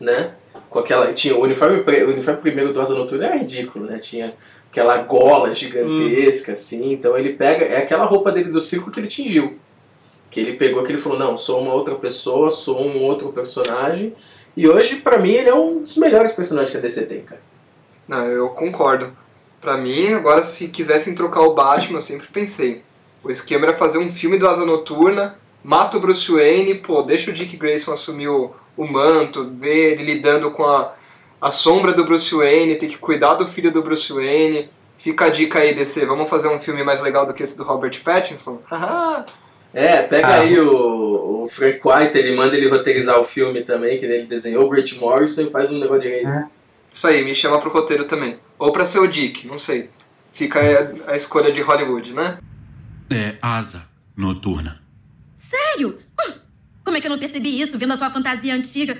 né? 0.00 0.32
com 0.76 0.80
aquela. 0.80 1.12
Tinha 1.12 1.36
o 1.36 1.42
uniforme, 1.42 1.78
o 1.78 2.10
uniforme 2.10 2.40
primeiro 2.40 2.72
do 2.72 2.80
Asa 2.80 2.94
Noturna 2.94 3.26
era 3.26 3.36
ridículo, 3.36 3.86
né? 3.86 3.98
Tinha 3.98 4.34
aquela 4.70 4.98
gola 4.98 5.54
gigantesca, 5.54 6.52
assim. 6.52 6.92
Então 6.92 7.16
ele 7.16 7.32
pega. 7.32 7.64
É 7.64 7.78
aquela 7.78 8.04
roupa 8.04 8.30
dele 8.30 8.50
do 8.50 8.60
circo 8.60 8.90
que 8.90 9.00
ele 9.00 9.08
tingiu. 9.08 9.58
Que 10.30 10.40
ele 10.40 10.54
pegou 10.54 10.82
que 10.82 10.92
ele 10.92 10.98
falou, 10.98 11.18
não, 11.18 11.36
sou 11.36 11.60
uma 11.60 11.72
outra 11.72 11.94
pessoa, 11.94 12.50
sou 12.50 12.82
um 12.82 13.02
outro 13.02 13.32
personagem. 13.32 14.14
E 14.56 14.66
hoje, 14.66 14.96
pra 14.96 15.18
mim, 15.18 15.32
ele 15.32 15.50
é 15.50 15.54
um 15.54 15.82
dos 15.82 15.96
melhores 15.96 16.32
personagens 16.32 16.70
que 16.70 16.78
a 16.78 16.80
DC 16.80 17.06
tem, 17.06 17.20
cara. 17.20 17.42
Não, 18.08 18.24
eu 18.26 18.48
concordo. 18.50 19.12
Pra 19.60 19.76
mim, 19.76 20.14
agora, 20.14 20.42
se 20.42 20.68
quisessem 20.68 21.14
trocar 21.14 21.42
o 21.42 21.54
Batman, 21.54 21.98
eu 21.98 22.02
sempre 22.02 22.26
pensei. 22.28 22.82
O 23.22 23.30
esquema 23.30 23.66
era 23.66 23.76
fazer 23.76 23.98
um 23.98 24.12
filme 24.12 24.38
do 24.38 24.48
Asa 24.48 24.64
Noturna, 24.64 25.36
mata 25.62 25.96
o 25.96 26.00
Bruce 26.00 26.30
Wayne, 26.30 26.76
pô, 26.76 27.02
deixa 27.02 27.30
o 27.30 27.34
Dick 27.34 27.56
Grayson 27.56 27.92
assumir 27.92 28.28
o, 28.28 28.54
o 28.76 28.86
manto, 28.86 29.50
ver 29.58 29.92
ele 29.92 30.04
lidando 30.04 30.50
com 30.52 30.64
a, 30.64 30.94
a 31.40 31.50
sombra 31.50 31.92
do 31.92 32.04
Bruce 32.04 32.34
Wayne, 32.34 32.76
ter 32.76 32.86
que 32.86 32.98
cuidar 32.98 33.34
do 33.34 33.46
filho 33.46 33.72
do 33.72 33.82
Bruce 33.82 34.12
Wayne. 34.12 34.70
Fica 34.96 35.26
a 35.26 35.28
dica 35.28 35.58
aí, 35.58 35.74
DC, 35.74 36.06
vamos 36.06 36.30
fazer 36.30 36.48
um 36.48 36.58
filme 36.58 36.82
mais 36.82 37.02
legal 37.02 37.26
do 37.26 37.34
que 37.34 37.42
esse 37.42 37.58
do 37.58 37.64
Robert 37.64 38.00
Pattinson? 38.02 38.62
Haha. 38.70 39.26
É, 39.78 40.00
pega 40.04 40.26
Ah. 40.28 40.40
aí 40.40 40.58
o, 40.58 41.42
o 41.44 41.48
Frank 41.48 41.80
White, 41.84 42.16
ele 42.16 42.34
manda 42.34 42.56
ele 42.56 42.66
roteirizar 42.70 43.20
o 43.20 43.24
filme 43.24 43.62
também, 43.62 43.98
que 43.98 44.06
ele 44.06 44.24
desenhou 44.24 44.64
o 44.64 44.70
Grant 44.70 44.94
Morrison 44.94 45.42
e 45.42 45.50
faz 45.50 45.70
um 45.70 45.78
negócio 45.78 46.00
direito. 46.00 46.28
É. 46.28 46.48
Isso 46.90 47.06
aí, 47.06 47.22
me 47.22 47.34
chama 47.34 47.60
pro 47.60 47.70
roteiro 47.70 48.06
também. 48.06 48.38
Ou 48.58 48.72
pra 48.72 48.86
ser 48.86 49.00
o 49.00 49.06
Dick, 49.06 49.46
não 49.46 49.58
sei. 49.58 49.90
Fica 50.32 50.60
a, 51.06 51.12
a 51.12 51.14
escolha 51.16 51.52
de 51.52 51.60
Hollywood, 51.60 52.14
né? 52.14 52.38
É 53.10 53.34
asa 53.42 53.82
noturna. 54.16 54.80
Sério? 55.36 55.98
Hum, 56.26 56.32
Como 56.82 56.96
é 56.96 57.00
que 57.02 57.06
eu 57.06 57.10
não 57.10 57.18
percebi 57.18 57.60
isso 57.60 57.76
vendo 57.76 57.92
a 57.92 57.96
sua 57.98 58.08
fantasia 58.10 58.54
antiga? 58.54 58.96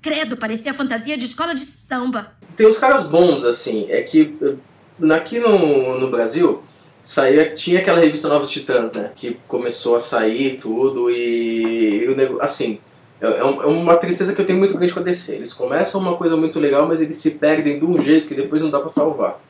Credo, 0.00 0.36
parecia 0.36 0.72
fantasia 0.72 1.18
de 1.18 1.24
escola 1.24 1.54
de 1.56 1.60
samba. 1.62 2.32
Tem 2.56 2.68
uns 2.68 2.78
caras 2.78 3.04
bons, 3.04 3.44
assim, 3.44 3.86
é 3.90 4.00
que 4.02 4.36
eh, 4.40 5.12
aqui 5.14 5.40
no, 5.40 5.98
no 5.98 6.08
Brasil 6.08 6.62
saía, 7.10 7.50
tinha 7.52 7.80
aquela 7.80 7.98
revista 7.98 8.28
Novos 8.28 8.50
Titãs, 8.50 8.92
né? 8.92 9.10
Que 9.16 9.36
começou 9.48 9.96
a 9.96 10.00
sair 10.00 10.58
tudo 10.60 11.10
e, 11.10 12.06
o 12.08 12.14
nego- 12.16 12.40
assim, 12.40 12.78
é, 13.20 13.26
é 13.26 13.38
é 13.40 13.44
uma 13.44 13.96
tristeza 13.96 14.34
que 14.34 14.40
eu 14.40 14.46
tenho 14.46 14.58
muito 14.58 14.76
grande 14.76 14.92
com 14.94 15.00
a 15.00 15.02
DC. 15.02 15.34
Eles 15.34 15.52
começam 15.52 16.00
uma 16.00 16.16
coisa 16.16 16.36
muito 16.36 16.60
legal, 16.60 16.86
mas 16.86 17.00
eles 17.00 17.16
se 17.16 17.32
perdem 17.32 17.78
de 17.78 17.84
um 17.84 18.00
jeito 18.00 18.28
que 18.28 18.34
depois 18.34 18.62
não 18.62 18.70
dá 18.70 18.78
pra 18.80 18.88
salvar. 18.88 19.40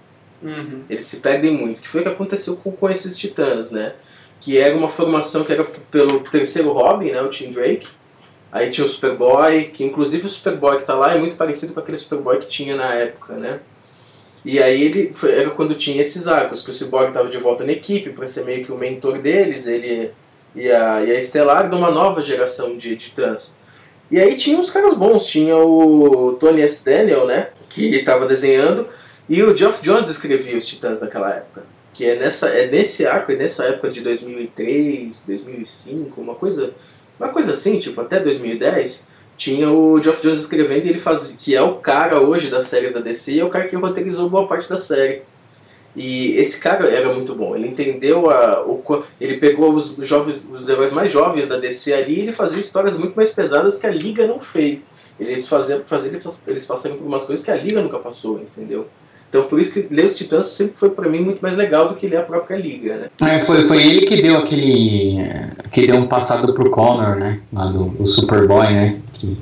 Uhum. 0.42 0.82
Eles 0.88 1.04
se 1.04 1.18
perdem 1.18 1.52
muito. 1.52 1.82
Que 1.82 1.88
foi 1.88 2.00
o 2.00 2.04
que 2.04 2.08
aconteceu 2.10 2.56
com, 2.56 2.72
com 2.72 2.88
esses 2.88 3.16
titãs, 3.16 3.70
né? 3.70 3.92
Que 4.40 4.56
era 4.58 4.74
uma 4.74 4.88
formação 4.88 5.44
que 5.44 5.52
era 5.52 5.64
pelo 5.64 6.20
terceiro 6.20 6.72
Robin, 6.72 7.10
né? 7.10 7.20
O 7.20 7.28
Tim 7.28 7.52
Drake. 7.52 7.88
Aí 8.50 8.70
tinha 8.70 8.84
o 8.84 8.88
Superboy, 8.88 9.64
que 9.66 9.84
inclusive 9.84 10.26
o 10.26 10.30
Superboy 10.30 10.78
que 10.78 10.84
tá 10.84 10.94
lá 10.94 11.14
é 11.14 11.18
muito 11.18 11.36
parecido 11.36 11.72
com 11.74 11.78
aquele 11.80 11.98
Superboy 11.98 12.38
que 12.38 12.48
tinha 12.48 12.74
na 12.74 12.94
época, 12.94 13.34
né? 13.34 13.60
E 14.44 14.62
aí 14.62 14.82
ele 14.82 15.12
foi, 15.12 15.32
era 15.32 15.50
quando 15.50 15.74
tinha 15.74 16.00
esses 16.00 16.26
arcos, 16.26 16.62
que 16.62 16.70
o 16.70 16.74
Cyborg 16.74 17.08
estava 17.08 17.28
de 17.28 17.38
volta 17.38 17.64
na 17.64 17.72
equipe 17.72 18.10
para 18.10 18.26
ser 18.26 18.44
meio 18.44 18.64
que 18.64 18.72
o 18.72 18.78
mentor 18.78 19.18
deles, 19.18 19.66
ele 19.66 20.12
e 20.54 20.70
a, 20.70 21.02
e 21.02 21.10
a 21.10 21.18
Estelar 21.18 21.68
de 21.68 21.76
uma 21.76 21.90
nova 21.90 22.22
geração 22.22 22.76
de 22.76 22.96
titãs. 22.96 23.58
E 24.10 24.18
aí 24.18 24.36
tinha 24.36 24.58
uns 24.58 24.70
caras 24.70 24.94
bons, 24.94 25.26
tinha 25.26 25.56
o 25.56 26.32
Tony 26.40 26.62
S. 26.62 26.84
Daniel, 26.84 27.26
né? 27.26 27.50
Que 27.68 27.94
estava 27.94 28.26
desenhando, 28.26 28.88
e 29.30 29.44
o 29.44 29.56
Geoff 29.56 29.80
Jones 29.80 30.08
escrevia 30.08 30.58
os 30.58 30.66
Titãs 30.66 30.98
daquela 30.98 31.30
época. 31.30 31.62
Que 31.94 32.04
é, 32.04 32.16
nessa, 32.18 32.48
é 32.48 32.66
nesse 32.66 33.06
arco, 33.06 33.30
é 33.30 33.36
nessa 33.36 33.64
época 33.64 33.88
de 33.88 34.00
2003, 34.00 35.24
2005, 35.24 36.20
uma 36.20 36.34
coisa, 36.34 36.74
uma 37.18 37.28
coisa 37.28 37.52
assim, 37.52 37.78
tipo, 37.78 38.00
até 38.00 38.18
2010, 38.18 39.06
tinha 39.40 39.72
o 39.72 40.00
Geoff 40.02 40.20
Jones 40.20 40.40
escrevendo 40.40 40.84
e 40.84 40.90
ele 40.90 40.98
fazia, 40.98 41.34
que 41.38 41.56
é 41.56 41.62
o 41.62 41.76
cara 41.76 42.20
hoje 42.20 42.50
das 42.50 42.66
séries 42.66 42.92
da 42.92 43.00
DC 43.00 43.32
e 43.32 43.40
é 43.40 43.44
o 43.44 43.48
cara 43.48 43.66
que 43.66 43.74
roteirizou 43.74 44.28
boa 44.28 44.46
parte 44.46 44.68
da 44.68 44.76
série. 44.76 45.22
E 45.96 46.36
esse 46.36 46.60
cara 46.60 46.86
era 46.86 47.12
muito 47.14 47.34
bom, 47.34 47.56
ele 47.56 47.66
entendeu 47.66 48.28
a, 48.30 48.62
o, 48.66 49.02
ele 49.18 49.38
pegou 49.38 49.72
os 49.72 49.96
jovens, 50.06 50.44
os 50.52 50.68
heróis 50.68 50.92
mais 50.92 51.10
jovens 51.10 51.48
da 51.48 51.56
DC 51.56 51.90
ali 51.90 52.16
e 52.16 52.20
ele 52.20 52.32
fazia 52.34 52.60
histórias 52.60 52.98
muito 52.98 53.14
mais 53.14 53.30
pesadas 53.30 53.78
que 53.78 53.86
a 53.86 53.90
Liga 53.90 54.26
não 54.26 54.38
fez. 54.38 54.86
Eles 55.18 55.48
faziam, 55.48 55.80
faziam 55.86 56.20
eles 56.46 56.66
passaram 56.66 56.98
por 56.98 57.06
umas 57.06 57.24
coisas 57.24 57.42
que 57.42 57.50
a 57.50 57.56
Liga 57.56 57.80
nunca 57.80 57.98
passou, 57.98 58.38
entendeu? 58.40 58.86
Então 59.30 59.44
por 59.44 59.60
isso 59.60 59.72
que 59.72 59.94
ler 59.94 60.06
os 60.06 60.16
Titãs 60.16 60.46
sempre 60.46 60.72
foi 60.76 60.90
pra 60.90 61.08
mim 61.08 61.20
muito 61.20 61.40
mais 61.40 61.56
legal 61.56 61.88
do 61.88 61.94
que 61.94 62.06
ler 62.08 62.16
a 62.18 62.22
própria 62.22 62.56
Liga, 62.56 62.96
né? 62.96 63.06
É, 63.30 63.40
foi, 63.42 63.64
foi 63.64 63.78
ele 63.80 64.00
que 64.00 64.20
deu 64.20 64.36
aquele. 64.38 65.18
que 65.72 65.86
deu 65.86 65.96
um 65.96 66.08
passado 66.08 66.52
pro 66.52 66.68
Connor, 66.70 67.14
né? 67.16 67.38
Lá 67.52 67.66
do, 67.66 67.84
do 67.84 68.06
Superboy, 68.08 68.66
né? 68.66 68.98
Que, 69.14 69.36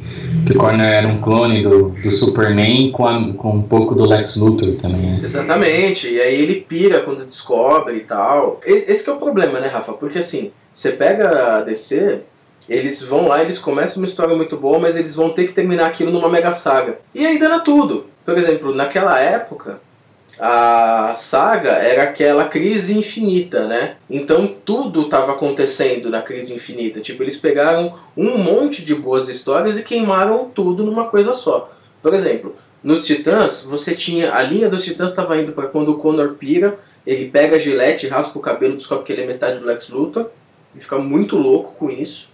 que 0.46 0.52
o 0.52 0.58
Connor 0.58 0.82
era 0.86 1.08
um 1.08 1.20
clone 1.22 1.62
do, 1.62 1.88
do 2.02 2.12
Superman 2.12 2.92
com, 2.92 3.06
a- 3.06 3.32
com 3.34 3.50
um 3.52 3.62
pouco 3.62 3.94
do 3.94 4.04
Lex 4.06 4.36
Luthor 4.36 4.74
também, 4.76 5.00
né? 5.00 5.20
Exatamente, 5.22 6.06
e 6.08 6.20
aí 6.20 6.38
ele 6.42 6.56
pira 6.68 7.00
quando 7.00 7.24
descobre 7.24 7.94
e 7.96 8.00
tal. 8.00 8.60
Esse, 8.66 8.90
esse 8.92 9.02
que 9.04 9.08
é 9.08 9.12
o 9.14 9.16
problema, 9.16 9.58
né, 9.58 9.68
Rafa? 9.68 9.94
Porque 9.94 10.18
assim, 10.18 10.50
você 10.72 10.92
pega 10.92 11.56
a 11.56 11.60
DC, 11.62 12.20
eles 12.68 13.02
vão 13.02 13.28
lá, 13.28 13.42
eles 13.42 13.58
começam 13.58 14.02
uma 14.02 14.06
história 14.06 14.34
muito 14.34 14.56
boa, 14.56 14.78
mas 14.78 14.96
eles 14.96 15.14
vão 15.14 15.30
ter 15.30 15.46
que 15.46 15.52
terminar 15.52 15.86
aquilo 15.86 16.12
numa 16.12 16.28
mega 16.28 16.52
saga. 16.52 16.98
E 17.14 17.24
aí 17.24 17.38
dana 17.38 17.60
tudo. 17.60 18.06
Por 18.24 18.36
exemplo, 18.36 18.74
naquela 18.74 19.18
época, 19.18 19.80
a 20.38 21.12
saga 21.14 21.70
era 21.70 22.02
aquela 22.02 22.44
crise 22.44 22.96
infinita, 22.96 23.66
né? 23.66 23.96
Então 24.08 24.46
tudo 24.64 25.02
estava 25.02 25.32
acontecendo 25.32 26.10
na 26.10 26.22
crise 26.22 26.54
infinita. 26.54 27.00
Tipo, 27.00 27.22
eles 27.22 27.36
pegaram 27.36 27.94
um 28.16 28.38
monte 28.38 28.84
de 28.84 28.94
boas 28.94 29.28
histórias 29.28 29.78
e 29.78 29.82
queimaram 29.82 30.50
tudo 30.54 30.84
numa 30.84 31.06
coisa 31.06 31.32
só. 31.32 31.72
Por 32.02 32.14
exemplo, 32.14 32.54
nos 32.82 33.06
Titãs, 33.06 33.62
você 33.62 33.94
tinha. 33.94 34.34
A 34.34 34.42
linha 34.42 34.68
dos 34.68 34.84
Titãs 34.84 35.10
estava 35.10 35.36
indo 35.40 35.52
para 35.52 35.66
quando 35.66 35.90
o 35.90 35.98
Connor 35.98 36.34
pira, 36.34 36.78
ele 37.06 37.28
pega 37.30 37.56
a 37.56 37.58
gilete, 37.58 38.06
raspa 38.06 38.38
o 38.38 38.42
cabelo, 38.42 38.76
descobre 38.76 39.04
que 39.04 39.12
ele 39.12 39.22
é 39.22 39.26
metade 39.26 39.58
do 39.58 39.66
Lex 39.66 39.88
Luthor, 39.88 40.26
e 40.76 40.80
fica 40.80 40.98
muito 40.98 41.36
louco 41.36 41.74
com 41.76 41.90
isso. 41.90 42.28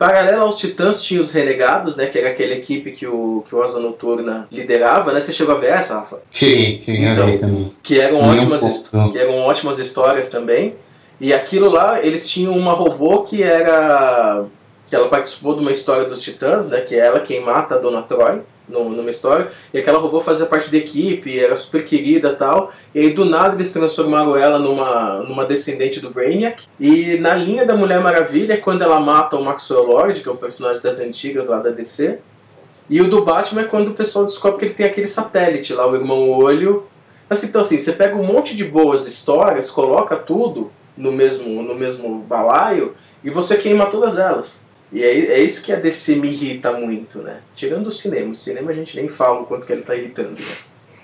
Paralelo 0.00 0.44
aos 0.44 0.58
Titãs 0.58 1.02
tinha 1.02 1.20
os 1.20 1.30
Renegados, 1.30 1.94
né? 1.94 2.06
Que 2.06 2.18
era 2.18 2.30
aquela 2.30 2.54
equipe 2.54 2.90
que 2.92 3.06
o, 3.06 3.44
que 3.46 3.54
o 3.54 3.62
Asa 3.62 3.78
Noturna 3.78 4.48
liderava, 4.50 5.12
né? 5.12 5.20
Você 5.20 5.30
chegou 5.30 5.54
a 5.54 5.58
ver 5.58 5.72
essa, 5.72 5.96
Rafa? 5.96 6.20
Cheguei, 6.30 6.82
cheguei 6.82 7.04
Então, 7.06 7.24
a 7.24 7.26
ver 7.26 7.38
também. 7.38 7.70
Que 7.82 8.00
eram, 8.00 8.22
Nem 8.22 8.24
um 8.24 8.38
ótimas, 8.38 8.90
não. 8.94 9.10
que 9.10 9.18
eram 9.18 9.36
ótimas 9.40 9.78
histórias 9.78 10.30
também. 10.30 10.74
E 11.20 11.34
aquilo 11.34 11.68
lá, 11.68 12.02
eles 12.02 12.26
tinham 12.26 12.56
uma 12.56 12.72
robô 12.72 13.24
que 13.24 13.42
era. 13.42 14.46
que 14.88 14.96
ela 14.96 15.10
participou 15.10 15.52
de 15.54 15.60
uma 15.60 15.70
história 15.70 16.06
dos 16.06 16.22
Titãs, 16.22 16.66
né? 16.66 16.80
Que 16.80 16.94
é 16.94 17.00
ela 17.00 17.20
quem 17.20 17.42
mata 17.44 17.74
a 17.74 17.78
Dona 17.78 18.00
Troy 18.00 18.40
no- 18.70 18.90
numa 18.90 19.10
história. 19.10 19.48
E 19.74 19.78
aquela 19.78 19.98
robô 19.98 20.20
fazia 20.20 20.46
parte 20.46 20.70
da 20.70 20.76
equipe, 20.78 21.38
era 21.38 21.56
super 21.56 21.84
querida 21.84 22.34
tal. 22.34 22.72
E 22.94 23.00
aí 23.00 23.10
do 23.12 23.24
nada 23.24 23.54
eles 23.54 23.72
transformaram 23.72 24.36
ela 24.36 24.58
numa, 24.58 25.18
numa 25.24 25.44
descendente 25.44 26.00
do 26.00 26.10
Brainiac. 26.10 26.64
E 26.78 27.16
na 27.18 27.34
linha 27.34 27.66
da 27.66 27.74
Mulher 27.76 28.00
Maravilha, 28.00 28.56
quando 28.56 28.82
ela 28.82 29.00
mata 29.00 29.36
o 29.36 29.44
Maxwell 29.44 29.86
Lord, 29.86 30.20
que 30.20 30.28
é 30.28 30.32
um 30.32 30.36
personagem 30.36 30.82
das 30.82 31.00
antigas 31.00 31.48
lá 31.48 31.58
da 31.58 31.70
DC. 31.70 32.18
E 32.88 33.00
o 33.00 33.08
do 33.08 33.22
Batman 33.24 33.62
é 33.62 33.64
quando 33.64 33.88
o 33.88 33.94
pessoal 33.94 34.24
descobre 34.26 34.58
que 34.58 34.64
ele 34.64 34.74
tem 34.74 34.86
aquele 34.86 35.06
satélite 35.08 35.72
lá, 35.72 35.86
o 35.88 35.94
Irmão 35.94 36.28
Olho. 36.30 36.84
Assim, 37.28 37.46
então 37.46 37.60
assim, 37.60 37.78
você 37.78 37.92
pega 37.92 38.16
um 38.16 38.24
monte 38.24 38.56
de 38.56 38.64
boas 38.64 39.06
histórias, 39.06 39.70
coloca 39.70 40.16
tudo 40.16 40.72
no 40.96 41.12
mesmo, 41.12 41.62
no 41.62 41.74
mesmo 41.76 42.18
balaio 42.18 42.94
e 43.22 43.30
você 43.30 43.56
queima 43.56 43.86
todas 43.86 44.18
elas. 44.18 44.66
E 44.92 45.02
é, 45.02 45.08
é 45.08 45.40
isso 45.40 45.64
que 45.64 45.72
a 45.72 45.76
DC 45.76 46.16
me 46.16 46.28
irrita 46.28 46.72
muito, 46.72 47.18
né? 47.18 47.36
Tirando 47.54 47.86
o 47.86 47.92
cinema. 47.92 48.32
O 48.32 48.34
cinema 48.34 48.70
a 48.70 48.74
gente 48.74 48.96
nem 48.96 49.08
fala 49.08 49.40
o 49.40 49.46
quanto 49.46 49.66
que 49.66 49.72
ele 49.72 49.82
tá 49.82 49.94
irritando, 49.94 50.30
né? 50.32 50.46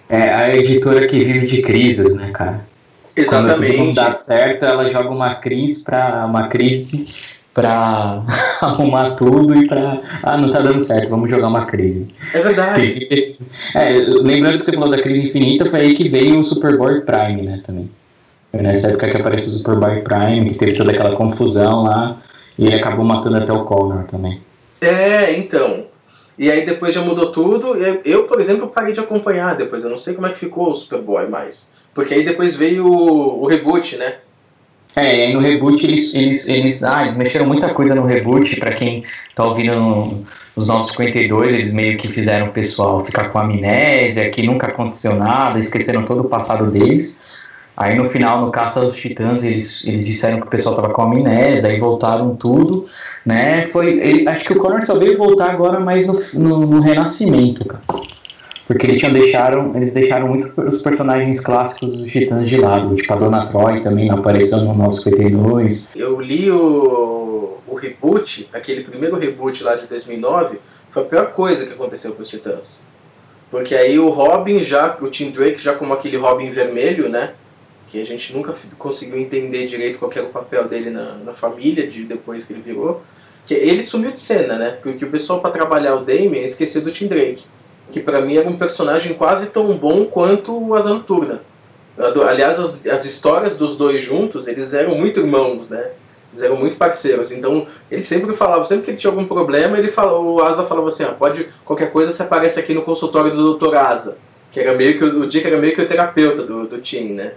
É 0.08 0.34
a 0.34 0.54
editora 0.54 1.06
que 1.06 1.24
vive 1.24 1.46
de 1.46 1.62
crises, 1.62 2.14
né, 2.16 2.30
cara? 2.32 2.66
Quando 3.14 3.54
tudo 3.54 3.60
não 3.60 3.64
Exatamente. 3.64 3.94
dá 3.94 4.12
certo, 4.12 4.64
ela 4.64 4.90
joga 4.90 5.08
uma 5.10 5.34
crise 5.36 5.82
pra. 5.82 6.26
uma 6.26 6.48
crise 6.48 7.08
pra 7.54 8.22
arrumar 8.60 9.12
tudo 9.12 9.56
e 9.56 9.66
pra. 9.66 9.96
Ah, 10.22 10.36
não 10.36 10.50
tá 10.50 10.60
dando 10.60 10.84
certo, 10.84 11.08
vamos 11.08 11.30
jogar 11.30 11.48
uma 11.48 11.64
crise. 11.64 12.08
É 12.34 12.40
verdade. 12.40 13.38
É, 13.74 13.92
lembrando 13.92 14.58
que 14.58 14.66
você 14.66 14.72
falou 14.72 14.90
da 14.90 15.00
crise 15.00 15.28
infinita, 15.28 15.64
foi 15.64 15.80
aí 15.80 15.94
que 15.94 16.08
veio 16.08 16.38
o 16.40 16.44
Superboy 16.44 17.00
Prime, 17.00 17.42
né, 17.42 17.62
também. 17.66 17.90
Foi 18.52 18.60
nessa 18.60 18.88
época 18.88 19.08
que 19.08 19.16
apareceu 19.16 19.48
o 19.48 19.52
Superboy 19.52 20.02
Prime, 20.02 20.50
que 20.50 20.58
teve 20.58 20.74
toda 20.74 20.92
aquela 20.92 21.16
confusão 21.16 21.84
lá, 21.84 22.18
e 22.58 22.66
ele 22.66 22.76
acabou 22.76 23.04
matando 23.04 23.36
até 23.36 23.52
o 23.52 23.64
Connor 23.64 24.04
também. 24.04 24.40
É, 24.80 25.36
então. 25.38 25.84
E 26.38 26.50
aí 26.50 26.66
depois 26.66 26.94
já 26.94 27.00
mudou 27.00 27.32
tudo. 27.32 27.74
Eu, 28.04 28.24
por 28.24 28.38
exemplo, 28.38 28.68
parei 28.68 28.92
de 28.92 29.00
acompanhar 29.00 29.56
depois. 29.56 29.84
Eu 29.84 29.90
não 29.90 29.98
sei 29.98 30.14
como 30.14 30.26
é 30.26 30.30
que 30.30 30.38
ficou 30.38 30.70
o 30.70 30.74
Superboy 30.74 31.28
mais. 31.28 31.72
Porque 31.94 32.12
aí 32.12 32.24
depois 32.24 32.54
veio 32.54 32.86
o, 32.86 33.42
o 33.42 33.46
reboot, 33.46 33.96
né? 33.96 34.16
É, 34.94 35.16
e 35.16 35.22
aí 35.22 35.32
no 35.32 35.40
reboot 35.40 35.84
eles, 35.84 36.14
eles, 36.14 36.48
eles, 36.48 36.82
ah, 36.82 37.02
eles 37.02 37.16
mexeram 37.16 37.46
muita 37.46 37.72
coisa 37.74 37.94
no 37.94 38.06
reboot, 38.06 38.58
pra 38.58 38.72
quem 38.72 39.04
tá 39.34 39.44
ouvindo 39.44 39.74
no, 39.74 40.26
nos 40.56 40.66
952, 40.66 41.54
eles 41.54 41.72
meio 41.72 41.98
que 41.98 42.08
fizeram 42.08 42.46
o 42.46 42.52
pessoal 42.52 43.04
ficar 43.04 43.28
com 43.28 43.38
amnésia, 43.38 44.30
que 44.30 44.42
nunca 44.42 44.68
aconteceu 44.68 45.14
nada, 45.14 45.58
esqueceram 45.58 46.06
todo 46.06 46.22
o 46.22 46.28
passado 46.28 46.70
deles. 46.70 47.18
Aí 47.76 47.94
no 47.96 48.06
final, 48.06 48.40
no 48.40 48.50
Caça 48.50 48.80
aos 48.80 48.96
Titãs, 48.96 49.42
eles, 49.42 49.84
eles 49.84 50.06
disseram 50.06 50.40
que 50.40 50.46
o 50.46 50.50
pessoal 50.50 50.74
tava 50.76 50.90
com 50.94 51.02
amnésia, 51.02 51.68
aí 51.68 51.78
voltaram 51.78 52.34
tudo, 52.34 52.86
né? 53.24 53.64
Foi, 53.72 53.86
ele- 53.98 54.26
acho 54.28 54.44
que 54.44 54.54
o 54.54 54.58
Connor 54.58 54.82
só 54.84 54.98
veio 54.98 55.18
voltar 55.18 55.50
agora 55.50 55.78
mais 55.78 56.06
no, 56.06 56.18
no, 56.40 56.60
no 56.66 56.80
Renascimento, 56.80 57.66
cara. 57.66 57.82
porque 58.66 58.86
eles 58.86 58.96
tinham 58.98 59.12
deixaram, 59.12 59.76
eles 59.76 59.92
deixaram 59.92 60.28
muitos 60.28 60.56
os 60.56 60.80
personagens 60.80 61.38
clássicos 61.38 61.98
dos 61.98 62.10
Titãs 62.10 62.48
de 62.48 62.56
lado, 62.56 62.96
tipo 62.96 63.12
a 63.12 63.16
Dona 63.16 63.44
Troy 63.46 63.80
também 63.82 64.10
apareceu 64.10 64.58
no 64.62 64.72
952. 64.74 65.88
Eu 65.94 66.18
li 66.20 66.50
o, 66.50 67.58
o 67.66 67.74
reboot, 67.74 68.48
aquele 68.52 68.82
primeiro 68.82 69.18
reboot 69.18 69.62
lá 69.62 69.74
de 69.76 69.86
2009, 69.86 70.58
foi 70.88 71.02
a 71.02 71.06
pior 71.06 71.26
coisa 71.32 71.66
que 71.66 71.72
aconteceu 71.74 72.12
com 72.14 72.22
os 72.22 72.28
Titãs. 72.28 72.84
Porque 73.50 73.74
aí 73.74 73.98
o 73.98 74.08
Robin 74.08 74.62
já, 74.62 74.96
o 75.00 75.08
Tim 75.08 75.30
Drake 75.30 75.62
já 75.62 75.74
como 75.74 75.92
aquele 75.92 76.16
Robin 76.16 76.50
vermelho, 76.50 77.08
né? 77.08 77.30
Que 77.88 78.00
a 78.00 78.06
gente 78.06 78.34
nunca 78.34 78.54
conseguiu 78.78 79.18
entender 79.18 79.66
direito 79.66 79.98
qual 79.98 80.10
era 80.12 80.24
o 80.24 80.30
papel 80.30 80.68
dele 80.68 80.90
na, 80.90 81.14
na 81.16 81.34
família 81.34 81.86
de 81.86 82.04
depois 82.04 82.44
que 82.44 82.52
ele 82.52 82.62
virou. 82.62 83.02
Que 83.46 83.54
ele 83.54 83.82
sumiu 83.82 84.10
de 84.10 84.20
cena, 84.20 84.56
né? 84.56 84.78
Porque 84.82 85.04
o 85.04 85.10
pessoal 85.10 85.40
para 85.40 85.50
trabalhar 85.50 85.94
o 85.94 86.04
Damien 86.04 86.44
esqueceu 86.44 86.82
do 86.82 86.90
Tim 86.90 87.06
Drake 87.06 87.44
que 87.90 88.00
para 88.00 88.20
mim 88.20 88.36
era 88.36 88.48
um 88.48 88.56
personagem 88.56 89.14
quase 89.14 89.46
tão 89.46 89.76
bom 89.76 90.04
quanto 90.06 90.56
o 90.56 90.74
Asa 90.74 90.90
Noturna. 90.90 91.40
Aliás, 92.28 92.58
as, 92.58 92.86
as 92.86 93.04
histórias 93.04 93.56
dos 93.56 93.76
dois 93.76 94.02
juntos, 94.02 94.46
eles 94.46 94.74
eram 94.74 94.94
muito 94.96 95.20
irmãos, 95.20 95.68
né? 95.70 95.92
Eles 96.30 96.42
eram 96.42 96.56
muito 96.56 96.76
parceiros. 96.76 97.32
Então, 97.32 97.66
ele 97.90 98.02
sempre 98.02 98.34
falava, 98.34 98.64
sempre 98.64 98.84
que 98.84 98.90
ele 98.90 98.98
tinha 98.98 99.10
algum 99.10 99.24
problema, 99.24 99.78
ele 99.78 99.88
falava, 99.88 100.18
o 100.18 100.42
Asa 100.42 100.66
falava 100.66 100.88
assim, 100.88 101.04
ah, 101.04 101.12
pode, 101.12 101.48
qualquer 101.64 101.90
coisa 101.90 102.12
você 102.12 102.22
aparece 102.22 102.60
aqui 102.60 102.74
no 102.74 102.82
consultório 102.82 103.30
do 103.30 103.56
Dr. 103.56 103.74
Asa. 103.76 104.18
Que 104.52 104.60
era 104.60 104.74
meio 104.74 104.98
que 104.98 105.04
o 105.04 105.26
Dick 105.26 105.46
era 105.46 105.56
meio 105.56 105.74
que 105.74 105.80
o 105.80 105.88
terapeuta 105.88 106.42
do, 106.42 106.66
do 106.66 106.78
Tim, 106.80 107.12
né? 107.14 107.32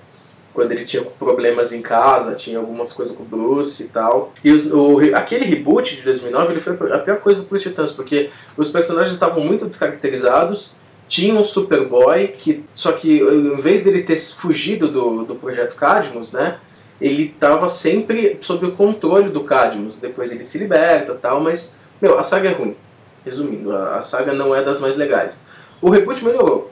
Quando 0.59 0.73
ele 0.73 0.83
tinha 0.83 1.01
problemas 1.01 1.71
em 1.71 1.81
casa, 1.81 2.35
tinha 2.35 2.59
algumas 2.59 2.91
coisas 2.91 3.15
com 3.15 3.23
o 3.23 3.25
Bruce 3.25 3.81
e 3.81 3.87
tal. 3.87 4.33
E 4.43 4.51
os, 4.51 4.65
o, 4.65 4.99
aquele 5.15 5.45
reboot 5.45 5.95
de 5.95 6.01
2009 6.01 6.51
ele 6.51 6.59
foi 6.59 6.73
a 6.91 6.99
pior 6.99 7.17
coisa 7.21 7.43
para 7.43 7.55
os 7.55 7.61
Titãs, 7.61 7.91
porque 7.91 8.29
os 8.57 8.67
personagens 8.67 9.13
estavam 9.13 9.41
muito 9.41 9.65
descaracterizados, 9.65 10.75
tinha 11.07 11.33
um 11.33 11.45
Superboy, 11.45 12.27
que, 12.27 12.65
só 12.73 12.91
que 12.91 13.21
em 13.21 13.61
vez 13.61 13.85
dele 13.85 14.03
ter 14.03 14.17
fugido 14.17 14.89
do, 14.89 15.23
do 15.23 15.35
projeto 15.35 15.77
Cadmus, 15.77 16.33
né, 16.33 16.57
ele 16.99 17.27
estava 17.27 17.69
sempre 17.69 18.37
sob 18.41 18.65
o 18.65 18.73
controle 18.73 19.29
do 19.29 19.45
Cadmus. 19.45 19.95
Depois 19.95 20.33
ele 20.33 20.43
se 20.43 20.57
liberta 20.57 21.15
tal, 21.15 21.39
mas, 21.39 21.77
meu, 22.01 22.19
a 22.19 22.23
saga 22.23 22.49
é 22.49 22.51
ruim. 22.51 22.75
Resumindo, 23.23 23.73
a, 23.73 23.95
a 23.95 24.01
saga 24.01 24.33
não 24.33 24.53
é 24.53 24.61
das 24.61 24.77
mais 24.77 24.97
legais. 24.97 25.45
O 25.81 25.89
reboot 25.89 26.21
melhorou 26.25 26.69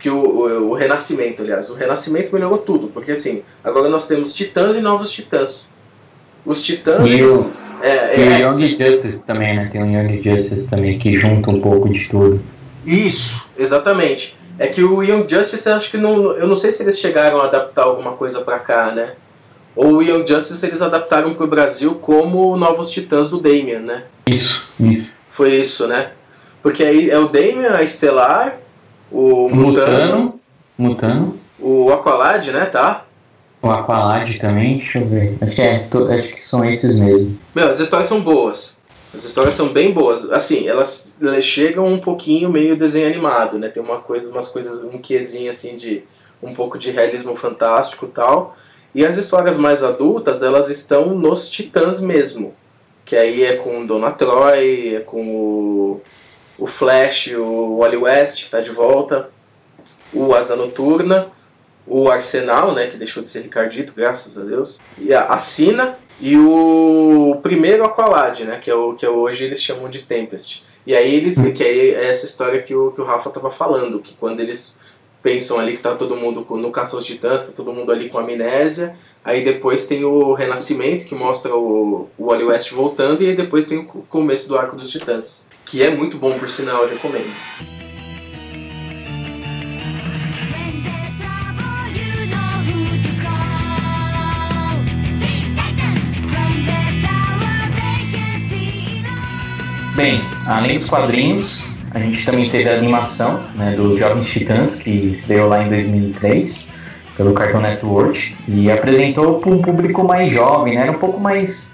que 0.00 0.08
o, 0.08 0.16
o, 0.16 0.70
o, 0.70 0.74
Renascimento, 0.74 1.42
aliás. 1.42 1.68
O 1.70 1.74
Renascimento 1.74 2.32
melhorou 2.32 2.58
tudo, 2.58 2.88
porque 2.88 3.12
assim, 3.12 3.42
agora 3.62 3.88
nós 3.88 4.08
temos 4.08 4.32
titãs 4.32 4.76
e 4.76 4.80
novos 4.80 5.10
titãs. 5.10 5.68
Os 6.44 6.62
titãs. 6.62 7.08
E 7.08 7.22
o, 7.22 7.52
é, 7.82 8.18
e 8.18 8.42
é, 8.42 8.46
o 8.46 8.50
Young 8.50 8.76
Justice 8.78 9.18
também, 9.26 9.54
né? 9.54 9.68
Tem 9.70 9.82
o 9.82 9.86
Young 9.86 10.22
Justice 10.22 10.66
também, 10.68 10.98
que 10.98 11.14
junta 11.14 11.50
um 11.50 11.60
pouco 11.60 11.88
de 11.90 12.08
tudo. 12.08 12.40
Isso, 12.84 13.46
exatamente. 13.58 14.36
É 14.58 14.66
que 14.66 14.82
o 14.82 15.02
Young 15.02 15.26
Justice, 15.28 15.68
acho 15.68 15.90
que 15.90 15.96
não. 15.96 16.32
Eu 16.32 16.46
não 16.46 16.56
sei 16.56 16.72
se 16.72 16.82
eles 16.82 16.98
chegaram 16.98 17.40
a 17.40 17.44
adaptar 17.44 17.84
alguma 17.84 18.12
coisa 18.12 18.40
pra 18.40 18.58
cá, 18.58 18.92
né? 18.92 19.12
Ou 19.76 19.96
o 19.96 20.02
Young 20.02 20.26
Justice 20.26 20.64
eles 20.64 20.82
adaptaram 20.82 21.34
pro 21.34 21.46
Brasil 21.46 21.94
como 21.94 22.56
Novos 22.56 22.90
Titãs 22.90 23.30
do 23.30 23.38
Damian, 23.38 23.80
né? 23.80 24.04
Isso, 24.26 24.66
isso. 24.78 25.08
Foi 25.30 25.54
isso, 25.54 25.86
né? 25.86 26.10
Porque 26.62 26.84
aí 26.84 27.08
é 27.08 27.18
o 27.18 27.28
Damian, 27.28 27.74
a 27.74 27.82
Estelar, 27.82 28.58
o 29.10 29.48
Mutano, 29.48 30.40
Mutano, 30.78 31.38
o 31.58 31.92
Aqualad, 31.92 32.50
né, 32.50 32.66
tá? 32.66 33.04
O 33.62 33.68
Aqualad 33.68 34.38
também, 34.38 34.78
deixa 34.78 34.98
eu 34.98 35.06
ver. 35.06 35.36
Acho 35.40 35.54
que, 35.54 35.60
é, 35.60 35.88
acho 36.18 36.28
que 36.34 36.42
são 36.42 36.64
esses 36.64 36.98
mesmo. 36.98 37.38
Meu, 37.54 37.68
as 37.68 37.80
histórias 37.80 38.08
são 38.08 38.20
boas. 38.20 38.80
As 39.12 39.24
histórias 39.24 39.54
são 39.54 39.68
bem 39.68 39.92
boas. 39.92 40.30
Assim, 40.30 40.68
elas, 40.68 41.16
elas 41.20 41.44
chegam 41.44 41.84
um 41.84 41.98
pouquinho 41.98 42.48
meio 42.48 42.76
desenho 42.76 43.08
animado, 43.08 43.58
né? 43.58 43.68
Tem 43.68 43.82
uma 43.82 43.98
coisa, 43.98 44.30
umas 44.30 44.48
coisas, 44.48 44.82
um 44.84 44.98
quezinho 44.98 45.50
assim 45.50 45.76
de 45.76 46.04
um 46.42 46.54
pouco 46.54 46.78
de 46.78 46.90
realismo 46.90 47.34
fantástico 47.34 48.06
e 48.06 48.08
tal. 48.08 48.56
E 48.94 49.04
as 49.04 49.18
histórias 49.18 49.56
mais 49.56 49.82
adultas, 49.82 50.42
elas 50.42 50.70
estão 50.70 51.14
nos 51.14 51.50
Titãs 51.50 52.00
mesmo. 52.00 52.54
Que 53.04 53.16
aí 53.16 53.44
é 53.44 53.56
com 53.56 53.84
Dona 53.84 54.12
Troy, 54.12 54.94
é 54.94 55.00
com 55.00 55.36
o 55.36 56.00
o 56.60 56.66
Flash, 56.66 57.28
o 57.34 57.78
Wally 57.78 57.96
West, 57.96 58.42
está 58.42 58.60
de 58.60 58.70
volta, 58.70 59.30
o 60.12 60.34
Asa 60.34 60.54
Noturna, 60.54 61.28
o 61.86 62.10
Arsenal, 62.10 62.74
né, 62.74 62.86
que 62.86 62.98
deixou 62.98 63.22
de 63.22 63.30
ser 63.30 63.40
Ricardito, 63.40 63.94
graças 63.96 64.36
a 64.36 64.42
Deus, 64.42 64.78
e 64.98 65.14
a, 65.14 65.38
Sina 65.38 65.98
e 66.20 66.36
o 66.36 67.40
primeiro 67.42 67.82
Aqualad, 67.82 68.40
né, 68.40 68.58
que 68.58 68.70
é 68.70 68.74
o 68.74 68.92
que 68.92 69.06
hoje 69.06 69.44
eles 69.44 69.62
chamam 69.62 69.88
de 69.88 70.02
Tempest. 70.02 70.62
E 70.86 70.94
aí 70.94 71.14
eles, 71.14 71.40
que 71.52 71.64
é 71.64 72.08
essa 72.08 72.26
história 72.26 72.60
que 72.60 72.74
o, 72.74 72.90
que 72.90 73.00
o 73.00 73.04
Rafa 73.04 73.30
estava 73.30 73.50
falando, 73.50 73.98
que 74.00 74.14
quando 74.14 74.40
eles 74.40 74.78
pensam 75.22 75.58
ali 75.58 75.72
que 75.72 75.82
tá 75.82 75.94
todo 75.94 76.16
mundo 76.16 76.46
no 76.50 76.70
Caça 76.70 76.96
aos 76.96 77.06
Titãs, 77.06 77.46
tá 77.46 77.52
todo 77.52 77.72
mundo 77.72 77.90
ali 77.90 78.10
com 78.10 78.18
amnésia, 78.18 78.96
aí 79.24 79.42
depois 79.42 79.86
tem 79.86 80.04
o 80.04 80.34
Renascimento, 80.34 81.06
que 81.06 81.14
mostra 81.14 81.54
o, 81.54 82.08
o 82.18 82.26
Wally 82.26 82.44
West 82.44 82.70
voltando, 82.72 83.22
e 83.22 83.28
aí 83.28 83.36
depois 83.36 83.66
tem 83.66 83.78
o 83.78 83.84
começo 83.84 84.46
do 84.48 84.58
Arco 84.58 84.76
dos 84.76 84.90
Titãs 84.90 85.49
que 85.70 85.80
é 85.84 85.94
muito 85.94 86.18
bom, 86.18 86.36
por 86.36 86.48
sinal, 86.48 86.82
eu 86.82 86.90
recomendo. 86.90 87.30
Bem, 99.94 100.20
além 100.44 100.76
dos 100.76 100.88
quadrinhos, 100.88 101.64
a 101.94 102.00
gente 102.00 102.24
também 102.24 102.50
teve 102.50 102.68
a 102.68 102.74
animação 102.74 103.40
né, 103.54 103.76
dos 103.76 103.96
Jovens 103.96 104.26
Titãs, 104.26 104.74
que 104.74 104.90
estreou 104.90 105.48
lá 105.48 105.62
em 105.62 105.68
2003 105.68 106.68
pelo 107.16 107.32
Cartoon 107.32 107.60
Network 107.60 108.34
e 108.48 108.72
apresentou 108.72 109.38
para 109.38 109.50
um 109.50 109.62
público 109.62 110.02
mais 110.02 110.32
jovem, 110.32 110.74
né, 110.74 110.82
era 110.82 110.90
um 110.90 110.98
pouco 110.98 111.20
mais 111.20 111.72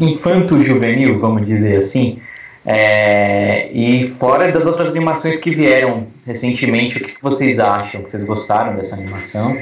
infanto-juvenil, 0.00 1.20
vamos 1.20 1.46
dizer 1.46 1.76
assim. 1.76 2.18
É, 2.68 3.70
e 3.72 4.08
fora 4.18 4.50
das 4.50 4.66
outras 4.66 4.88
animações 4.88 5.38
que 5.38 5.54
vieram 5.54 6.08
recentemente, 6.26 6.98
o 6.98 7.00
que 7.00 7.14
vocês 7.22 7.60
acham? 7.60 8.02
Vocês 8.02 8.24
gostaram 8.24 8.74
dessa 8.74 8.96
animação? 8.96 9.56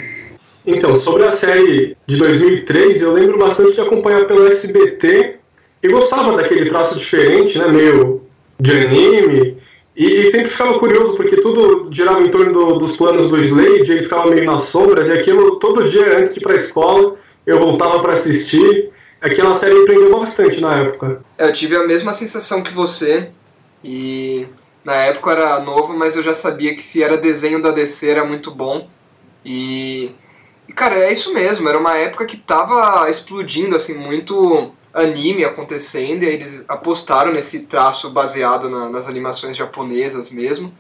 Então, 0.66 0.96
sobre 0.96 1.24
a 1.24 1.30
série 1.30 1.94
de 2.06 2.16
2003, 2.16 3.02
eu 3.02 3.12
lembro 3.12 3.38
bastante 3.38 3.74
de 3.74 3.80
acompanhar 3.82 4.24
pelo 4.24 4.46
SBT 4.46 5.36
e 5.82 5.88
gostava 5.88 6.34
daquele 6.34 6.70
traço 6.70 6.98
diferente, 6.98 7.58
né, 7.58 7.68
meio 7.68 8.22
de 8.58 8.72
anime, 8.72 9.58
e, 9.94 10.06
e 10.06 10.30
sempre 10.30 10.48
ficava 10.48 10.78
curioso 10.78 11.14
porque 11.14 11.36
tudo 11.36 11.90
girava 11.92 12.22
em 12.22 12.30
torno 12.30 12.54
do, 12.54 12.78
dos 12.78 12.96
planos 12.96 13.28
do 13.28 13.38
Slade, 13.38 13.92
ele 13.92 14.02
ficava 14.04 14.30
meio 14.30 14.46
nas 14.46 14.62
sombras, 14.62 15.08
e 15.08 15.12
aquilo 15.12 15.56
todo 15.56 15.90
dia 15.90 16.18
antes 16.18 16.32
de 16.32 16.40
ir 16.40 16.42
para 16.42 16.54
a 16.54 16.56
escola 16.56 17.16
eu 17.46 17.58
voltava 17.58 18.00
para 18.00 18.14
assistir. 18.14 18.93
Aquela 19.24 19.58
série 19.58 19.74
me 19.74 19.86
prendeu 19.86 20.20
bastante 20.20 20.60
na 20.60 20.80
época. 20.80 21.24
Eu 21.38 21.50
tive 21.50 21.74
a 21.74 21.86
mesma 21.86 22.12
sensação 22.12 22.62
que 22.62 22.70
você. 22.70 23.30
E 23.82 24.46
na 24.84 24.96
época 24.96 25.30
eu 25.30 25.36
era 25.38 25.60
novo, 25.60 25.96
mas 25.96 26.14
eu 26.14 26.22
já 26.22 26.34
sabia 26.34 26.74
que 26.74 26.82
se 26.82 27.02
era 27.02 27.16
desenho 27.16 27.62
da 27.62 27.70
DC 27.70 28.10
era 28.10 28.24
muito 28.26 28.50
bom. 28.50 28.86
E, 29.42 30.14
e 30.68 30.72
cara, 30.74 30.96
é 30.96 31.10
isso 31.10 31.32
mesmo. 31.32 31.66
Era 31.66 31.78
uma 31.78 31.96
época 31.96 32.26
que 32.26 32.36
tava 32.36 33.08
explodindo 33.08 33.74
assim 33.74 33.96
muito 33.96 34.70
anime 34.92 35.42
acontecendo 35.42 36.22
e 36.22 36.26
eles 36.26 36.68
apostaram 36.68 37.32
nesse 37.32 37.66
traço 37.66 38.10
baseado 38.10 38.68
na, 38.68 38.90
nas 38.90 39.08
animações 39.08 39.56
japonesas 39.56 40.30
mesmo. 40.30 40.70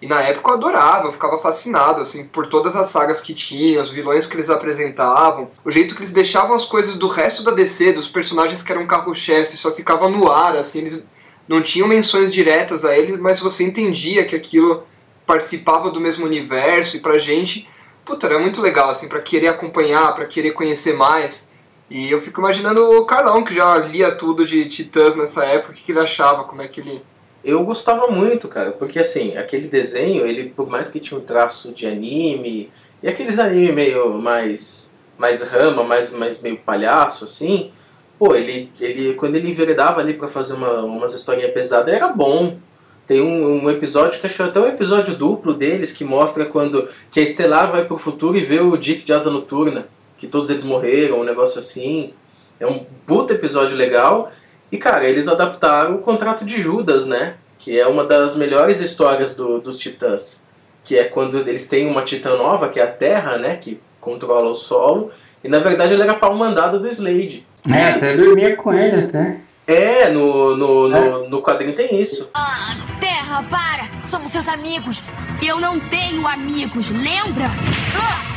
E 0.00 0.06
na 0.06 0.20
época 0.20 0.50
eu 0.50 0.54
adorava, 0.54 1.08
eu 1.08 1.12
ficava 1.12 1.38
fascinado 1.38 2.02
assim 2.02 2.26
por 2.28 2.48
todas 2.48 2.76
as 2.76 2.88
sagas 2.88 3.20
que 3.20 3.34
tinham, 3.34 3.82
os 3.82 3.90
vilões 3.90 4.26
que 4.26 4.36
eles 4.36 4.50
apresentavam, 4.50 5.50
o 5.64 5.70
jeito 5.70 5.94
que 5.94 6.02
eles 6.02 6.12
deixavam 6.12 6.54
as 6.54 6.66
coisas 6.66 6.96
do 6.96 7.08
resto 7.08 7.42
da 7.42 7.50
DC, 7.50 7.94
dos 7.94 8.06
personagens 8.06 8.62
que 8.62 8.70
eram 8.70 8.86
carro-chefe, 8.86 9.56
só 9.56 9.72
ficava 9.72 10.08
no 10.08 10.30
ar, 10.30 10.56
assim, 10.56 10.80
eles 10.80 11.08
não 11.48 11.62
tinham 11.62 11.88
menções 11.88 12.32
diretas 12.32 12.84
a 12.84 12.96
eles, 12.96 13.18
mas 13.18 13.40
você 13.40 13.64
entendia 13.64 14.26
que 14.26 14.36
aquilo 14.36 14.84
participava 15.26 15.90
do 15.90 16.00
mesmo 16.00 16.26
universo 16.26 16.96
e 16.96 17.00
pra 17.00 17.18
gente, 17.18 17.68
puta, 18.04 18.26
era 18.26 18.38
muito 18.38 18.60
legal 18.60 18.90
assim 18.90 19.08
para 19.08 19.20
querer 19.20 19.48
acompanhar, 19.48 20.14
para 20.14 20.26
querer 20.26 20.52
conhecer 20.52 20.94
mais. 20.94 21.50
E 21.88 22.10
eu 22.10 22.20
fico 22.20 22.40
imaginando 22.40 22.82
o 22.98 23.06
Carlão 23.06 23.44
que 23.44 23.54
já 23.54 23.76
lia 23.78 24.12
tudo 24.12 24.44
de 24.44 24.68
Titãs 24.68 25.16
nessa 25.16 25.44
época, 25.44 25.72
o 25.72 25.74
que 25.74 25.90
ele 25.90 26.00
achava, 26.00 26.44
como 26.44 26.62
é 26.62 26.68
que 26.68 26.80
ele 26.80 27.02
eu 27.46 27.64
gostava 27.64 28.08
muito, 28.08 28.48
cara, 28.48 28.72
porque 28.72 28.98
assim, 28.98 29.36
aquele 29.36 29.68
desenho, 29.68 30.26
ele 30.26 30.50
por 30.50 30.68
mais 30.68 30.90
que 30.90 30.98
tinha 30.98 31.18
um 31.18 31.22
traço 31.22 31.72
de 31.72 31.86
anime, 31.86 32.70
e 33.02 33.08
aqueles 33.08 33.38
anime 33.38 33.72
meio 33.72 34.20
mais 34.20 34.94
mais 35.16 35.42
rama, 35.42 35.82
mais, 35.82 36.10
mais 36.10 36.40
meio 36.42 36.58
palhaço, 36.58 37.24
assim, 37.24 37.70
pô, 38.18 38.34
ele, 38.34 38.70
ele 38.80 39.14
quando 39.14 39.36
ele 39.36 39.50
enveredava 39.50 40.00
ali 40.00 40.14
para 40.14 40.28
fazer 40.28 40.54
uma, 40.54 40.82
umas 40.82 41.14
historinhas 41.14 41.52
pesadas, 41.52 41.94
era 41.94 42.08
bom. 42.08 42.58
Tem 43.06 43.20
um, 43.20 43.64
um, 43.64 43.70
episódio 43.70 44.18
que 44.18 44.26
acho 44.26 44.34
que 44.34 44.42
é 44.42 44.46
até 44.46 44.58
um 44.58 44.66
episódio 44.66 45.14
duplo 45.14 45.54
deles 45.54 45.92
que 45.92 46.04
mostra 46.04 46.44
quando 46.44 46.88
que 47.12 47.20
a 47.20 47.22
Estelar 47.22 47.70
vai 47.70 47.84
pro 47.84 47.96
futuro 47.96 48.36
e 48.36 48.40
vê 48.40 48.58
o 48.58 48.76
Dick 48.76 49.04
de 49.04 49.12
asa 49.12 49.30
noturna, 49.30 49.86
que 50.18 50.26
todos 50.26 50.50
eles 50.50 50.64
morreram, 50.64 51.20
um 51.20 51.24
negócio 51.24 51.60
assim. 51.60 52.12
É 52.58 52.66
um 52.66 52.84
puta 53.06 53.34
episódio 53.34 53.76
legal. 53.76 54.32
E, 54.70 54.78
cara, 54.78 55.04
eles 55.04 55.28
adaptaram 55.28 55.96
o 55.96 55.98
Contrato 55.98 56.44
de 56.44 56.60
Judas, 56.60 57.06
né? 57.06 57.34
Que 57.58 57.78
é 57.78 57.86
uma 57.86 58.04
das 58.04 58.36
melhores 58.36 58.80
histórias 58.80 59.34
do, 59.34 59.60
dos 59.60 59.78
Titãs. 59.78 60.46
que 60.84 60.96
é 60.96 61.04
quando 61.04 61.38
eles 61.38 61.68
têm 61.68 61.88
uma 61.90 62.02
titã 62.02 62.36
nova, 62.36 62.68
que 62.68 62.78
é 62.78 62.84
a 62.84 62.86
Terra, 62.86 63.36
né, 63.38 63.56
que 63.56 63.80
controla 64.00 64.48
o 64.50 64.54
solo, 64.54 65.10
e 65.42 65.48
na 65.48 65.58
verdade 65.58 65.94
ele 65.94 66.02
era 66.02 66.14
pau 66.14 66.32
mandado 66.34 66.78
do 66.78 66.86
Slade. 66.88 67.44
É, 67.68 67.90
até 67.90 68.16
dormia 68.16 68.54
com 68.54 68.72
ele, 68.72 69.06
até. 69.06 69.36
É, 69.66 70.08
no, 70.10 70.56
no, 70.56 70.88
no, 70.88 71.28
no 71.28 71.42
quadrinho 71.42 71.72
tem 71.74 72.00
isso. 72.00 72.30
Ah, 72.32 72.76
Terra, 73.00 73.44
para! 73.50 74.06
Somos 74.06 74.30
seus 74.30 74.46
amigos! 74.46 75.02
Eu 75.44 75.58
não 75.58 75.80
tenho 75.80 76.24
amigos, 76.28 76.90
lembra? 76.90 77.46
Ah! 78.00 78.35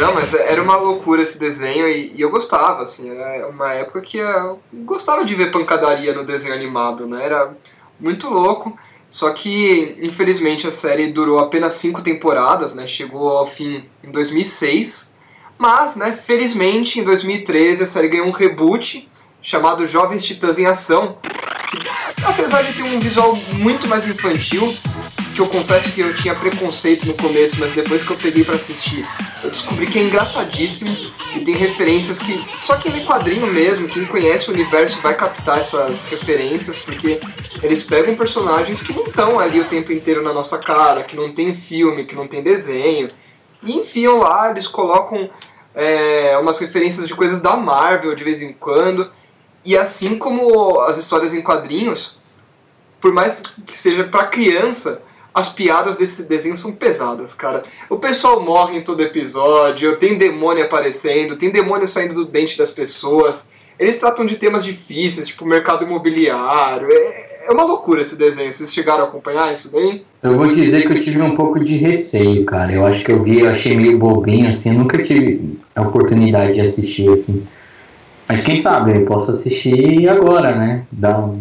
Não, 0.00 0.14
mas 0.14 0.32
era 0.32 0.62
uma 0.62 0.76
loucura 0.76 1.20
esse 1.20 1.40
desenho 1.40 1.88
e, 1.88 2.12
e 2.14 2.20
eu 2.20 2.30
gostava, 2.30 2.82
assim, 2.82 3.10
era 3.10 3.48
uma 3.48 3.72
época 3.72 4.00
que 4.00 4.18
eu 4.18 4.60
gostava 4.72 5.24
de 5.24 5.34
ver 5.34 5.50
pancadaria 5.50 6.14
no 6.14 6.24
desenho 6.24 6.54
animado, 6.54 7.06
né? 7.06 7.24
Era 7.24 7.52
muito 7.98 8.28
louco. 8.30 8.78
Só 9.08 9.30
que, 9.30 9.96
infelizmente, 10.00 10.66
a 10.66 10.70
série 10.70 11.12
durou 11.12 11.38
apenas 11.38 11.74
cinco 11.74 12.00
temporadas, 12.00 12.74
né? 12.74 12.86
Chegou 12.86 13.28
ao 13.28 13.46
fim 13.46 13.84
em 14.04 14.10
2006. 14.10 15.18
Mas, 15.56 15.96
né, 15.96 16.12
felizmente, 16.12 17.00
em 17.00 17.04
2013 17.04 17.82
a 17.82 17.86
série 17.86 18.08
ganhou 18.08 18.28
um 18.28 18.30
reboot 18.30 19.10
chamado 19.42 19.86
Jovens 19.86 20.24
Titãs 20.24 20.58
em 20.60 20.66
Ação. 20.66 21.18
Que, 21.70 22.24
apesar 22.24 22.62
de 22.62 22.72
ter 22.74 22.84
um 22.84 23.00
visual 23.00 23.34
muito 23.54 23.88
mais 23.88 24.06
infantil, 24.06 24.72
que 25.38 25.42
eu 25.42 25.46
confesso 25.46 25.92
que 25.92 26.00
eu 26.00 26.12
tinha 26.16 26.34
preconceito 26.34 27.06
no 27.06 27.14
começo, 27.14 27.60
mas 27.60 27.70
depois 27.70 28.04
que 28.04 28.10
eu 28.10 28.16
peguei 28.16 28.42
para 28.42 28.56
assistir, 28.56 29.06
eu 29.44 29.48
descobri 29.48 29.86
que 29.86 29.96
é 29.96 30.02
engraçadíssimo 30.02 30.90
e 31.36 31.40
tem 31.44 31.54
referências 31.54 32.18
que 32.18 32.44
só 32.60 32.76
quem 32.76 32.90
lê 32.90 33.04
quadrinho 33.04 33.46
mesmo, 33.46 33.88
quem 33.88 34.04
conhece 34.04 34.50
o 34.50 34.52
universo 34.52 35.00
vai 35.00 35.14
captar 35.14 35.60
essas 35.60 36.08
referências, 36.08 36.78
porque 36.78 37.20
eles 37.62 37.84
pegam 37.84 38.16
personagens 38.16 38.82
que 38.82 38.92
não 38.92 39.04
estão 39.04 39.38
ali 39.38 39.60
o 39.60 39.66
tempo 39.66 39.92
inteiro 39.92 40.24
na 40.24 40.32
nossa 40.32 40.58
cara, 40.58 41.04
que 41.04 41.14
não 41.14 41.32
tem 41.32 41.54
filme, 41.54 42.04
que 42.04 42.16
não 42.16 42.26
tem 42.26 42.42
desenho, 42.42 43.06
e 43.62 43.76
enfiam 43.76 44.18
lá, 44.18 44.50
eles 44.50 44.66
colocam 44.66 45.30
é, 45.72 46.36
umas 46.38 46.58
referências 46.58 47.06
de 47.06 47.14
coisas 47.14 47.40
da 47.40 47.56
Marvel 47.56 48.16
de 48.16 48.24
vez 48.24 48.42
em 48.42 48.52
quando, 48.52 49.08
e 49.64 49.76
assim 49.76 50.18
como 50.18 50.80
as 50.80 50.98
histórias 50.98 51.32
em 51.32 51.42
quadrinhos, 51.42 52.18
por 53.00 53.12
mais 53.12 53.44
que 53.64 53.78
seja 53.78 54.02
para 54.02 54.26
criança, 54.26 55.06
as 55.38 55.52
piadas 55.52 55.96
desse 55.96 56.28
desenho 56.28 56.56
são 56.56 56.72
pesadas, 56.72 57.32
cara. 57.32 57.62
O 57.88 57.96
pessoal 57.96 58.42
morre 58.42 58.78
em 58.78 58.82
todo 58.82 59.02
episódio, 59.02 59.96
tem 59.96 60.18
demônio 60.18 60.64
aparecendo, 60.64 61.36
tem 61.36 61.50
demônio 61.50 61.86
saindo 61.86 62.14
do 62.14 62.24
dente 62.24 62.58
das 62.58 62.72
pessoas. 62.72 63.52
Eles 63.78 63.98
tratam 63.98 64.26
de 64.26 64.36
temas 64.36 64.64
difíceis, 64.64 65.28
tipo 65.28 65.46
mercado 65.46 65.84
imobiliário. 65.84 66.88
É, 66.90 67.46
é 67.46 67.52
uma 67.52 67.62
loucura 67.62 68.02
esse 68.02 68.18
desenho. 68.18 68.52
Vocês 68.52 68.74
chegaram 68.74 69.04
a 69.04 69.06
acompanhar 69.06 69.52
isso 69.52 69.72
daí? 69.72 70.04
Eu 70.20 70.36
vou 70.36 70.48
dizer 70.48 70.88
que 70.88 70.96
eu 70.96 71.00
tive 71.00 71.22
um 71.22 71.36
pouco 71.36 71.60
de 71.60 71.76
receio, 71.76 72.44
cara. 72.44 72.72
Eu 72.72 72.84
acho 72.84 73.04
que 73.04 73.12
eu 73.12 73.22
vi, 73.22 73.38
eu 73.38 73.48
achei 73.48 73.76
meio 73.76 73.96
bobinho, 73.96 74.48
assim. 74.48 74.70
Eu 74.70 74.74
nunca 74.74 75.00
tive 75.00 75.56
a 75.76 75.82
oportunidade 75.82 76.54
de 76.54 76.60
assistir, 76.62 77.08
assim. 77.10 77.46
Mas 78.28 78.40
quem 78.40 78.60
sabe, 78.60 78.96
eu 78.96 79.06
posso 79.06 79.30
assistir 79.30 80.08
agora, 80.08 80.56
né? 80.56 80.82
Dar 80.90 81.20
um, 81.20 81.40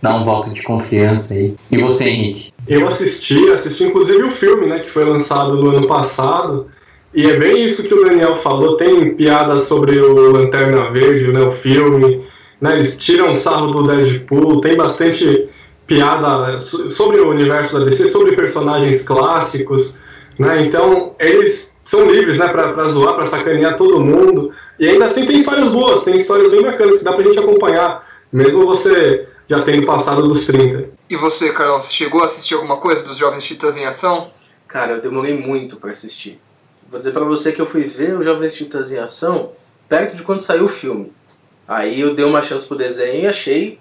dar 0.00 0.16
um 0.16 0.24
voto 0.24 0.48
de 0.48 0.62
confiança 0.62 1.34
aí. 1.34 1.54
E 1.70 1.76
você, 1.76 2.04
Henrique? 2.04 2.53
Eu 2.66 2.88
assisti, 2.88 3.50
assisti 3.50 3.84
inclusive 3.84 4.22
o 4.22 4.30
filme, 4.30 4.66
né, 4.66 4.80
que 4.80 4.90
foi 4.90 5.04
lançado 5.04 5.54
no 5.54 5.76
ano 5.76 5.86
passado, 5.86 6.68
e 7.12 7.28
é 7.28 7.36
bem 7.36 7.64
isso 7.64 7.82
que 7.82 7.92
o 7.92 8.04
Daniel 8.04 8.36
falou, 8.36 8.76
tem 8.76 9.14
piadas 9.14 9.64
sobre 9.68 10.00
o 10.00 10.32
Lanterna 10.32 10.90
Verde, 10.90 11.30
né, 11.30 11.42
o 11.42 11.50
filme, 11.50 12.24
né, 12.60 12.74
eles 12.74 12.96
tiram 12.96 13.34
sarro 13.34 13.66
do 13.70 13.82
Deadpool, 13.82 14.62
tem 14.62 14.76
bastante 14.76 15.48
piada 15.86 16.58
sobre 16.58 17.20
o 17.20 17.28
universo 17.28 17.78
da 17.78 17.84
DC, 17.84 18.08
sobre 18.08 18.34
personagens 18.34 19.02
clássicos, 19.02 19.94
né, 20.38 20.60
então 20.62 21.14
eles 21.20 21.70
são 21.84 22.06
livres, 22.06 22.38
né, 22.38 22.48
pra 22.48 22.86
zoar, 22.86 23.14
pra 23.14 23.26
sacanear 23.26 23.76
todo 23.76 24.00
mundo, 24.00 24.52
e 24.80 24.88
ainda 24.88 25.04
assim 25.04 25.26
tem 25.26 25.36
histórias 25.36 25.68
boas, 25.68 26.02
tem 26.02 26.16
histórias 26.16 26.50
bem 26.50 26.62
bacanas 26.62 26.96
que 26.96 27.04
dá 27.04 27.12
pra 27.12 27.24
gente 27.24 27.38
acompanhar, 27.38 28.06
mesmo 28.32 28.64
você 28.64 29.28
já 29.48 29.62
tendo 29.62 29.86
passado 29.86 30.26
dos 30.26 30.44
30. 30.46 30.90
E 31.08 31.16
você, 31.16 31.52
Carlão, 31.52 31.80
você 31.80 31.92
chegou 31.92 32.22
a 32.22 32.26
assistir 32.26 32.54
alguma 32.54 32.78
coisa 32.78 33.06
dos 33.06 33.16
Jovens 33.16 33.44
Titãs 33.44 33.76
em 33.76 33.84
Ação? 33.84 34.30
Cara, 34.66 34.92
eu 34.92 35.02
demorei 35.02 35.36
muito 35.36 35.76
para 35.76 35.90
assistir. 35.90 36.40
Vou 36.88 36.98
dizer 36.98 37.12
para 37.12 37.24
você 37.24 37.52
que 37.52 37.60
eu 37.60 37.66
fui 37.66 37.82
ver 37.82 38.18
o 38.18 38.22
Jovens 38.22 38.54
Titãs 38.54 38.92
em 38.92 38.98
Ação 38.98 39.52
perto 39.88 40.16
de 40.16 40.22
quando 40.22 40.40
saiu 40.40 40.64
o 40.64 40.68
filme. 40.68 41.12
Aí 41.66 42.00
eu 42.00 42.14
dei 42.14 42.24
uma 42.24 42.42
chance 42.42 42.66
pro 42.66 42.76
desenho 42.76 43.22
e 43.22 43.26
achei, 43.26 43.78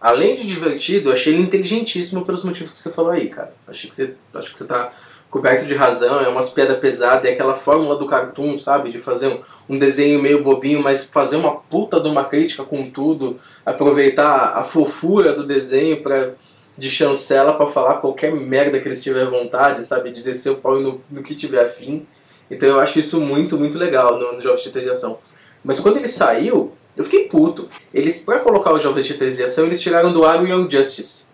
além 0.00 0.36
de 0.36 0.46
divertido, 0.46 1.10
achei 1.10 1.34
ele 1.34 1.42
inteligentíssimo 1.42 2.24
pelos 2.24 2.44
motivos 2.44 2.72
que 2.72 2.78
você 2.78 2.90
falou 2.90 3.10
aí, 3.10 3.28
cara. 3.28 3.54
Acho 3.66 3.88
que 3.88 3.96
você, 3.96 4.14
acho 4.34 4.52
que 4.52 4.58
você 4.58 4.64
tá 4.64 4.92
coberto 5.32 5.64
de 5.64 5.74
razão, 5.74 6.20
é 6.20 6.28
umas 6.28 6.50
piadas 6.50 6.78
pesadas, 6.78 7.24
é 7.24 7.32
aquela 7.32 7.54
fórmula 7.54 7.96
do 7.96 8.06
cartoon, 8.06 8.58
sabe? 8.58 8.90
De 8.90 9.00
fazer 9.00 9.28
um, 9.28 9.40
um, 9.70 9.78
desenho 9.78 10.20
meio 10.20 10.44
bobinho, 10.44 10.82
mas 10.82 11.04
fazer 11.04 11.36
uma 11.36 11.56
puta 11.56 11.98
de 11.98 12.06
uma 12.06 12.22
crítica 12.22 12.62
com 12.64 12.90
tudo, 12.90 13.40
aproveitar 13.64 14.58
a 14.58 14.62
fofura 14.62 15.32
do 15.32 15.46
desenho 15.46 16.02
para 16.02 16.34
de 16.76 16.90
chancela 16.90 17.54
para 17.54 17.66
falar 17.66 17.94
qualquer 17.94 18.32
merda 18.32 18.78
que 18.78 18.86
eles 18.86 19.02
tiverem 19.02 19.28
vontade, 19.28 19.86
sabe? 19.86 20.10
De 20.10 20.22
descer 20.22 20.50
o 20.50 20.56
pau 20.56 20.78
no, 20.78 21.00
no 21.10 21.22
que 21.22 21.34
tiver 21.34 21.64
afim. 21.64 22.06
Então 22.50 22.68
eu 22.68 22.78
acho 22.78 22.98
isso 22.98 23.18
muito, 23.18 23.56
muito 23.56 23.78
legal 23.78 24.18
no, 24.18 24.34
no 24.34 24.40
Jovens 24.40 24.70
de 24.70 24.90
Ação. 24.90 25.18
Mas 25.64 25.80
quando 25.80 25.96
ele 25.96 26.08
saiu, 26.08 26.72
eu 26.94 27.04
fiquei 27.04 27.24
puto. 27.24 27.68
Eles, 27.94 28.18
pra 28.18 28.40
colocar 28.40 28.72
o 28.72 28.78
Jovens 28.78 29.06
de 29.06 29.42
Ação, 29.42 29.64
eles 29.64 29.80
tiraram 29.80 30.12
do 30.12 30.26
ar 30.26 30.42
o 30.42 30.46
Young 30.46 30.70
Justice. 30.70 31.31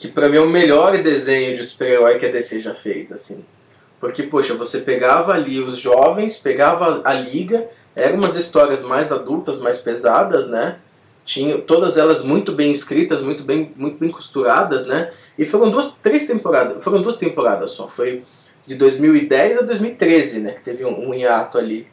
Que 0.00 0.08
pra 0.08 0.28
mim 0.28 0.38
é 0.38 0.40
o 0.40 0.48
melhor 0.48 0.96
desenho 0.96 1.56
de 1.56 1.62
super-herói 1.62 2.18
que 2.18 2.26
a 2.26 2.32
DC 2.32 2.60
já 2.60 2.74
fez, 2.74 3.12
assim. 3.12 3.44
Porque, 4.00 4.22
poxa, 4.22 4.54
você 4.54 4.78
pegava 4.78 5.32
ali 5.32 5.60
os 5.60 5.76
jovens, 5.76 6.38
pegava 6.38 7.02
a 7.04 7.12
liga, 7.12 7.68
eram 7.94 8.16
umas 8.16 8.34
histórias 8.34 8.82
mais 8.82 9.12
adultas, 9.12 9.60
mais 9.60 9.78
pesadas, 9.78 10.48
né? 10.48 10.78
tinha 11.30 11.58
todas 11.58 11.96
elas 11.96 12.24
muito 12.24 12.50
bem 12.50 12.72
escritas, 12.72 13.22
muito 13.22 13.44
bem, 13.44 13.72
muito 13.76 13.98
bem 13.98 14.10
costuradas, 14.10 14.86
né? 14.86 15.12
E 15.38 15.44
foram 15.44 15.70
duas, 15.70 15.92
três 16.02 16.26
temporadas, 16.26 16.82
foram 16.82 17.02
duas 17.02 17.18
temporadas 17.18 17.70
só, 17.70 17.86
foi 17.86 18.24
de 18.66 18.74
2010 18.74 19.58
a 19.58 19.62
2013, 19.62 20.40
né? 20.40 20.52
Que 20.52 20.62
teve 20.62 20.84
um, 20.84 21.10
um 21.10 21.14
hiato 21.14 21.56
ali. 21.56 21.86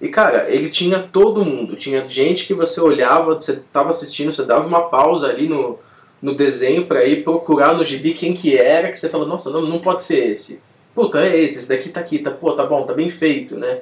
E 0.00 0.08
cara, 0.08 0.46
ele 0.48 0.70
tinha 0.70 1.00
todo 1.00 1.44
mundo, 1.44 1.76
tinha 1.76 2.08
gente 2.08 2.46
que 2.46 2.54
você 2.54 2.80
olhava, 2.80 3.34
você 3.34 3.52
estava 3.52 3.90
assistindo, 3.90 4.32
você 4.32 4.44
dava 4.44 4.66
uma 4.66 4.88
pausa 4.88 5.26
ali 5.26 5.48
no, 5.48 5.78
no 6.20 6.34
desenho 6.34 6.86
para 6.86 7.04
ir 7.04 7.22
procurar 7.22 7.74
no 7.74 7.84
gibi 7.84 8.12
quem 8.12 8.34
que 8.34 8.56
era, 8.56 8.90
que 8.90 8.98
você 8.98 9.08
fala, 9.08 9.26
nossa, 9.26 9.50
não, 9.50 9.62
não 9.62 9.78
pode 9.78 10.02
ser 10.02 10.18
esse. 10.30 10.62
Puta, 10.94 11.24
é 11.24 11.38
esse, 11.40 11.58
esse 11.58 11.68
daqui 11.68 11.88
tá 11.90 12.00
aqui, 12.00 12.18
tá, 12.18 12.30
pô, 12.30 12.52
tá 12.52 12.66
bom, 12.66 12.82
tá 12.82 12.92
bem 12.92 13.10
feito, 13.10 13.56
né? 13.56 13.80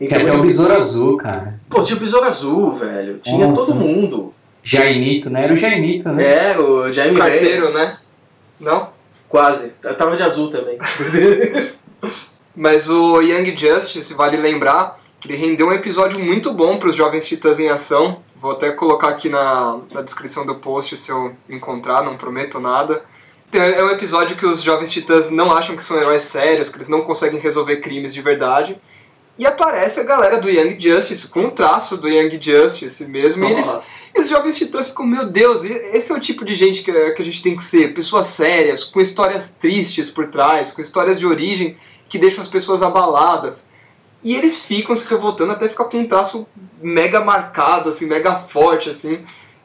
Então, 0.00 0.18
Tem 0.18 0.28
até 0.28 0.38
o 0.38 0.42
Besouro 0.42 0.76
Azul, 0.76 1.16
cara. 1.16 1.60
Pô, 1.68 1.82
tinha 1.82 1.96
o 1.96 2.00
Besouro 2.00 2.26
Azul, 2.26 2.72
velho. 2.72 3.18
Tinha 3.22 3.46
Nossa. 3.46 3.66
todo 3.66 3.74
mundo. 3.74 4.34
Jaimito, 4.62 5.28
né? 5.28 5.44
Era 5.44 5.54
o 5.54 5.58
Jaimito, 5.58 6.08
né? 6.08 6.24
Era 6.24 6.62
o 6.62 6.92
Jaime 6.92 7.18
Carteiro, 7.18 7.70
né? 7.72 7.96
Não? 8.58 8.88
Quase. 9.28 9.72
Eu 9.82 9.96
tava 9.96 10.16
de 10.16 10.22
azul 10.22 10.48
também. 10.48 10.78
Mas 12.56 12.88
o 12.88 13.20
Young 13.20 13.56
Justice, 13.56 14.14
vale 14.14 14.36
lembrar, 14.36 15.00
que 15.20 15.28
ele 15.28 15.36
rendeu 15.36 15.68
um 15.68 15.72
episódio 15.72 16.18
muito 16.18 16.52
bom 16.54 16.78
para 16.78 16.88
os 16.88 16.96
Jovens 16.96 17.26
Titãs 17.26 17.60
em 17.60 17.68
Ação. 17.68 18.18
Vou 18.44 18.52
até 18.52 18.72
colocar 18.72 19.08
aqui 19.08 19.30
na, 19.30 19.80
na 19.90 20.02
descrição 20.02 20.44
do 20.44 20.56
post 20.56 20.98
se 20.98 21.10
eu 21.10 21.34
encontrar, 21.48 22.04
não 22.04 22.18
prometo 22.18 22.60
nada. 22.60 23.02
É 23.50 23.82
um 23.82 23.88
episódio 23.88 24.36
que 24.36 24.44
os 24.44 24.60
Jovens 24.60 24.92
Titãs 24.92 25.30
não 25.30 25.50
acham 25.50 25.74
que 25.74 25.82
são 25.82 25.98
heróis 25.98 26.24
sérios, 26.24 26.68
que 26.68 26.76
eles 26.76 26.90
não 26.90 27.00
conseguem 27.00 27.40
resolver 27.40 27.78
crimes 27.78 28.12
de 28.12 28.20
verdade. 28.20 28.78
E 29.38 29.46
aparece 29.46 29.98
a 29.98 30.04
galera 30.04 30.42
do 30.42 30.50
Young 30.50 30.78
Justice, 30.78 31.28
com 31.28 31.46
o 31.46 31.52
traço 31.52 31.96
do 31.96 32.06
Young 32.06 32.38
Justice 32.38 33.06
mesmo. 33.06 33.46
E 33.46 33.50
eles, 33.50 33.80
e 34.14 34.20
os 34.20 34.28
jovens 34.28 34.58
titãs 34.58 34.90
ficam, 34.90 35.06
meu 35.06 35.24
Deus, 35.24 35.64
esse 35.64 36.12
é 36.12 36.14
o 36.14 36.20
tipo 36.20 36.44
de 36.44 36.54
gente 36.54 36.82
que, 36.82 36.92
que 36.92 37.22
a 37.22 37.24
gente 37.24 37.42
tem 37.42 37.56
que 37.56 37.64
ser. 37.64 37.94
Pessoas 37.94 38.26
sérias, 38.26 38.84
com 38.84 39.00
histórias 39.00 39.54
tristes 39.54 40.10
por 40.10 40.26
trás, 40.26 40.72
com 40.72 40.82
histórias 40.82 41.18
de 41.18 41.26
origem 41.26 41.78
que 42.10 42.18
deixam 42.18 42.44
as 42.44 42.50
pessoas 42.50 42.82
abaladas. 42.82 43.70
E 44.22 44.36
eles 44.36 44.62
ficam 44.62 44.94
se 44.94 45.08
revoltando 45.08 45.52
até 45.52 45.66
ficar 45.66 45.86
com 45.86 45.98
um 45.98 46.06
traço 46.06 46.46
mega 46.84 47.24
marcado, 47.24 47.88
assim, 47.88 48.06
mega 48.06 48.36
forte, 48.36 48.90
assim. 48.90 49.24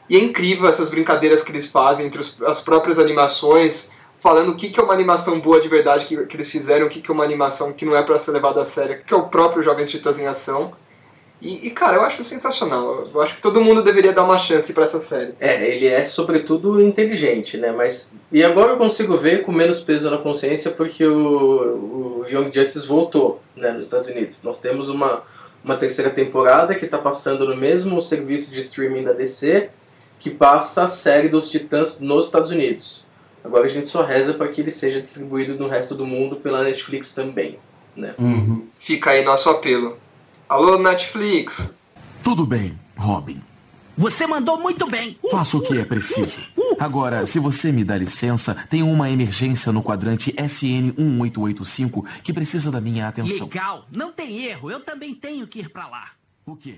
E 0.10 0.16
é 0.16 0.20
incrível 0.20 0.68
essas 0.70 0.90
brincadeiras 0.90 1.44
que 1.44 1.52
eles 1.52 1.70
fazem 1.70 2.08
entre 2.08 2.22
os, 2.22 2.42
as 2.44 2.62
próprias 2.62 2.98
animações, 2.98 3.92
falando 4.18 4.54
o 4.54 4.56
que, 4.56 4.70
que 4.70 4.80
é 4.80 4.84
uma 4.84 4.94
animação 4.94 5.40
boa 5.40 5.60
de 5.60 5.68
verdade 5.68 6.06
que, 6.06 6.26
que 6.26 6.38
eles 6.38 6.50
fizeram, 6.50 6.88
o 6.88 6.90
que, 6.90 7.02
que 7.02 7.12
é 7.12 7.14
uma 7.14 7.26
animação 7.26 7.74
que 7.74 7.86
não 7.86 7.96
é 7.96 8.02
para 8.02 8.18
ser 8.18 8.32
levada 8.32 8.62
a 8.62 8.66
sério, 8.66 9.04
que 9.06 9.14
é 9.14 9.18
o 9.18 9.28
próprio 9.28 9.62
Jovens 9.62 9.92
Titãs 9.92 10.18
em 10.18 10.28
Ação. 10.28 10.72
E, 11.42 11.68
e, 11.68 11.72
cara, 11.72 11.98
eu 11.98 12.02
acho 12.02 12.22
sensacional. 12.24 13.08
Eu 13.14 13.22
acho 13.22 13.36
que 13.36 13.42
todo 13.42 13.62
mundo 13.62 13.84
deveria 13.84 14.12
dar 14.12 14.24
uma 14.24 14.38
chance 14.38 14.74
para 14.74 14.84
essa 14.84 15.00
série. 15.00 15.36
É, 15.40 15.74
ele 15.74 15.88
é 15.88 16.04
sobretudo 16.04 16.82
inteligente, 16.82 17.56
né? 17.58 17.72
Mas 17.72 18.16
e 18.32 18.44
agora 18.44 18.72
eu 18.74 18.78
consigo 18.78 19.16
ver 19.16 19.44
com 19.44 19.52
menos 19.52 19.80
peso 19.80 20.10
na 20.10 20.18
consciência 20.18 20.72
porque 20.72 21.06
o, 21.06 22.24
o 22.24 22.26
Young 22.30 22.52
Justice 22.54 22.86
voltou, 22.86 23.42
né, 23.56 23.72
nos 23.72 23.88
Estados 23.88 24.08
Unidos. 24.08 24.44
Nós 24.44 24.60
temos 24.60 24.90
uma 24.90 25.24
uma 25.64 25.76
terceira 25.76 26.10
temporada 26.10 26.76
que 26.76 26.86
está 26.86 26.98
passando 26.98 27.48
no 27.48 27.56
mesmo 27.56 28.02
serviço 28.02 28.52
de 28.52 28.60
streaming 28.60 29.04
da 29.04 29.14
DC 29.14 29.70
que 30.20 30.30
passa 30.30 30.84
a 30.84 30.88
série 30.88 31.30
dos 31.30 31.50
Titãs 31.50 32.00
nos 32.00 32.26
Estados 32.26 32.52
Unidos. 32.52 33.06
Agora 33.44 33.66
a 33.66 33.70
gente 33.70 33.90
só 33.90 34.04
reza 34.04 34.34
para 34.34 34.50
que 34.50 34.62
ele 34.62 34.72
seja 34.72 35.02
distribuído 35.02 35.56
no 35.56 35.70
resto 35.70 35.96
do 35.96 36.06
mundo 36.06 36.36
pela 36.36 36.64
Netflix 36.64 37.14
também, 37.14 37.58
né? 37.96 38.14
Uhum. 38.20 38.68
Fica 38.78 39.12
aí 39.12 39.24
nosso 39.24 39.50
apelo. 39.50 39.98
Alô, 40.48 40.78
Netflix! 40.78 41.80
Tudo 42.22 42.46
bem, 42.46 42.78
Robin. 42.98 43.42
Você 44.00 44.26
mandou 44.26 44.58
muito 44.58 44.88
bem. 44.90 45.18
Faço 45.30 45.58
o 45.58 45.62
que 45.62 45.78
é 45.78 45.84
preciso. 45.84 46.40
Agora, 46.80 47.26
se 47.26 47.38
você 47.38 47.70
me 47.70 47.84
dá 47.84 47.98
licença, 47.98 48.56
tem 48.70 48.82
uma 48.82 49.10
emergência 49.10 49.74
no 49.74 49.84
quadrante 49.84 50.32
SN1885 50.32 52.06
que 52.24 52.32
precisa 52.32 52.72
da 52.72 52.80
minha 52.80 53.10
atenção. 53.10 53.46
Legal, 53.48 53.84
não 53.92 54.10
tem 54.14 54.46
erro. 54.46 54.72
Eu 54.72 54.80
também 54.80 55.14
tenho 55.14 55.46
que 55.46 55.60
ir 55.60 55.70
pra 55.70 55.86
lá. 55.90 56.12
O 56.46 56.56
quê? 56.56 56.76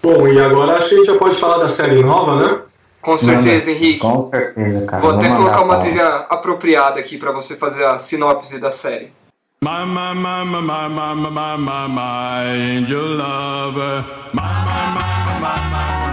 Bom, 0.00 0.28
e 0.28 0.40
agora 0.40 0.76
acho 0.76 0.90
que 0.90 0.94
a 0.94 0.98
gente 0.98 1.06
já 1.08 1.18
pode 1.18 1.36
falar 1.38 1.58
da 1.58 1.68
série 1.68 2.04
nova, 2.04 2.36
né? 2.36 2.62
Com 3.00 3.18
certeza, 3.18 3.72
Henrique. 3.72 3.98
Com 3.98 4.30
certeza, 4.30 4.86
cara. 4.86 5.02
Vou 5.02 5.10
até 5.10 5.26
Vou 5.26 5.38
colocar 5.38 5.62
mandar 5.62 5.74
uma 5.74 5.80
trilha 5.80 6.08
apropriada 6.30 7.00
aqui 7.00 7.18
pra 7.18 7.32
você 7.32 7.56
fazer 7.56 7.84
a 7.84 7.98
sinopse 7.98 8.60
da 8.60 8.70
série. 8.70 9.10
My, 9.60 9.84
my, 9.84 10.14
my, 10.14 10.44
my, 10.44 10.62
my, 10.62 10.88
my, 10.88 11.30
my, 11.30 11.58
my, 11.58 11.88
my, 11.88 12.76
angel 12.76 13.16
lover. 13.16 14.04
My, 14.32 14.42
my, 14.42 14.94
my, 14.94 15.40
my, 15.40 15.40
my, 15.40 15.70
my, 15.70 16.09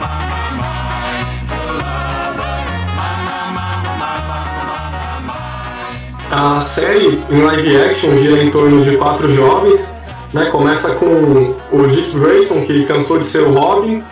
A 6.29 6.59
série 6.61 7.23
em 7.29 7.41
live 7.41 7.77
action 7.77 8.17
gira 8.17 8.43
em 8.43 8.51
torno 8.51 8.81
de 8.81 8.97
quatro 8.97 9.33
jovens, 9.33 9.87
né? 10.33 10.47
Começa 10.47 10.93
com 10.95 11.55
o 11.71 11.87
Dick 11.87 12.19
Grayson, 12.19 12.65
que 12.65 12.85
cansou 12.85 13.19
de 13.19 13.25
ser 13.25 13.43
o 13.43 13.53
Robin, 13.53 14.03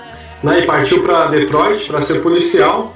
né? 0.41 0.59
E 0.59 0.65
partiu 0.65 1.03
para 1.03 1.25
Detroit 1.25 1.85
para 1.87 2.01
ser 2.01 2.21
policial. 2.21 2.95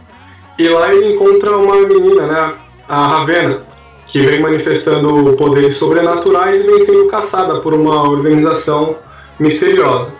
E 0.57 0.69
lá 0.69 0.93
ele 0.93 1.15
encontra 1.15 1.57
uma 1.57 1.75
menina, 1.85 2.27
né? 2.27 2.53
A 2.87 3.07
Ravenna, 3.07 3.63
que 4.07 4.21
vem 4.21 4.41
manifestando 4.41 5.33
poderes 5.33 5.75
sobrenaturais 5.75 6.63
e 6.63 6.67
vem 6.67 6.85
sendo 6.85 7.07
caçada 7.07 7.59
por 7.59 7.73
uma 7.73 8.09
organização 8.09 8.95
misteriosa. 9.37 10.13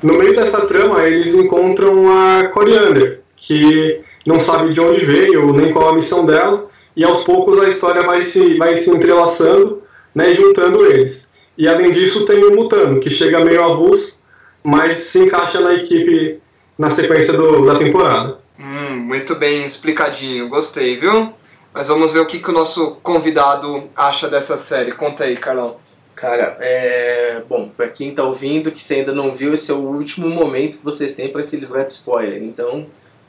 No 0.00 0.14
meio 0.14 0.36
dessa 0.36 0.60
trama, 0.60 1.02
eles 1.02 1.34
encontram 1.34 2.06
a 2.08 2.44
Coriander, 2.48 3.20
que 3.36 4.00
não 4.24 4.38
sabe 4.38 4.72
de 4.72 4.80
onde 4.80 5.04
veio 5.04 5.52
nem 5.52 5.72
qual 5.72 5.88
a 5.88 5.94
missão 5.94 6.24
dela, 6.24 6.68
e 6.98 7.04
aos 7.04 7.24
poucos 7.24 7.58
a 7.60 7.68
história 7.68 8.02
vai 8.02 8.22
se, 8.22 8.58
vai 8.58 8.76
se 8.76 8.90
entrelaçando 8.90 9.82
né, 10.14 10.32
e 10.32 10.34
juntando 10.36 10.84
eles. 10.84 11.26
E 11.56 11.66
além 11.66 11.90
disso, 11.92 12.26
tem 12.26 12.44
o 12.44 12.54
Mutano, 12.54 13.00
que 13.00 13.08
chega 13.08 13.44
meio 13.44 13.64
avulso, 13.64 14.18
mas 14.62 14.98
se 14.98 15.20
encaixa 15.20 15.60
na 15.60 15.72
equipe 15.74 16.40
na 16.76 16.90
sequência 16.90 17.32
do- 17.32 17.64
da 17.64 17.76
temporada. 17.78 18.38
Hum, 18.58 18.96
muito 18.98 19.34
bem 19.36 19.64
explicadinho, 19.64 20.48
gostei, 20.48 20.96
viu? 20.98 21.32
Mas 21.72 21.88
vamos 21.88 22.12
ver 22.12 22.20
o 22.20 22.26
que, 22.26 22.38
que 22.40 22.50
o 22.50 22.52
nosso 22.52 22.96
convidado 23.02 23.84
acha 23.96 24.28
dessa 24.28 24.58
série. 24.58 24.92
Conta 24.92 25.24
aí, 25.24 25.36
Carlão. 25.36 25.76
Cara, 26.14 26.56
é. 26.60 27.42
Bom, 27.48 27.68
pra 27.76 27.86
quem 27.88 28.12
tá 28.12 28.24
ouvindo, 28.24 28.72
que 28.72 28.82
você 28.82 28.94
ainda 28.94 29.12
não 29.12 29.32
viu, 29.32 29.54
esse 29.54 29.70
é 29.70 29.74
o 29.74 29.78
último 29.78 30.28
momento 30.28 30.78
que 30.78 30.84
vocês 30.84 31.14
têm 31.14 31.28
pra 31.28 31.44
se 31.44 31.56
livrar 31.56 31.84
de 31.84 31.90
spoiler. 31.92 32.42
Então, 32.42 32.86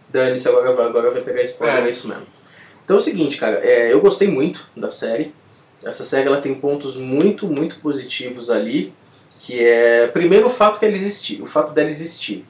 dane-se, 0.10 0.48
agora 0.48 0.72
vai, 0.74 0.86
agora 0.88 1.12
vai 1.12 1.22
pegar 1.22 1.42
spoiler, 1.44 1.84
É. 1.84 1.88
é. 1.88 1.90
isso 1.90 2.08
mesmo. 2.08 2.24
Então 2.90 2.98
é 2.98 3.00
o 3.00 3.04
seguinte, 3.04 3.38
cara, 3.38 3.60
é, 3.64 3.94
eu 3.94 4.02
gostei 4.02 4.28
muito 4.28 4.68
da 4.76 4.90
série. 4.90 5.32
Essa 5.86 6.04
série 6.04 6.26
ela 6.26 6.42
tem 6.42 6.56
pontos 6.56 6.96
muito, 6.96 7.46
muito 7.46 7.80
positivos 7.82 8.50
ali. 8.50 8.92
Que 9.40 9.64
é. 9.64 10.08
Primeiro 10.08 10.48
o 10.48 10.50
fato 10.50 10.80
que 10.80 10.86
ela 10.86 10.96
existir, 10.96 11.40
o 11.40 11.46
fato 11.46 11.72
dela 11.72 11.88
existir. 11.88 12.48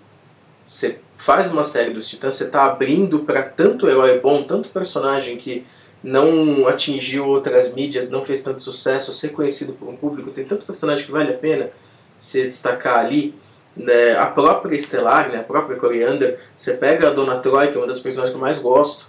Você 0.65 1.02
faz 1.17 1.52
uma 1.52 1.65
série 1.65 1.89
dos 1.89 2.08
Titãs, 2.08 2.36
você 2.36 2.47
tá 2.47 2.63
abrindo 2.63 3.19
pra 3.19 3.43
tanto 3.43 3.89
herói 3.89 4.17
bom, 4.21 4.41
tanto 4.43 4.69
personagem 4.69 5.36
que 5.36 5.65
não 6.02 6.69
atingiu 6.69 7.28
outras 7.28 7.73
mídias, 7.73 8.10
não 8.10 8.23
fez 8.23 8.41
tanto 8.41 8.62
sucesso, 8.62 9.12
ser 9.12 9.34
conhecido 9.34 9.73
por 9.73 9.89
um 9.89 9.97
público, 9.97 10.32
tem 10.32 10.45
tanto 10.45 10.65
personagem 10.65 11.06
que 11.06 11.12
vale 11.12 11.34
a 11.34 11.38
pena 11.38 11.69
se 12.17 12.45
destacar 12.45 12.99
ali. 12.99 13.36
Né? 13.75 14.17
A 14.17 14.28
própria 14.28 14.73
Estelar, 14.73 15.30
né? 15.30 15.39
a 15.39 15.43
própria 15.43 15.75
Coriander, 15.75 16.39
você 16.56 16.75
pega 16.75 17.10
a 17.10 17.12
Dona 17.12 17.39
Troy, 17.39 17.67
que 17.67 17.75
é 17.75 17.82
uma 17.82 17.88
das 17.88 17.99
personagens 17.99 18.32
que 18.32 18.38
eu 18.38 18.41
mais 18.41 18.58
gosto. 18.58 19.08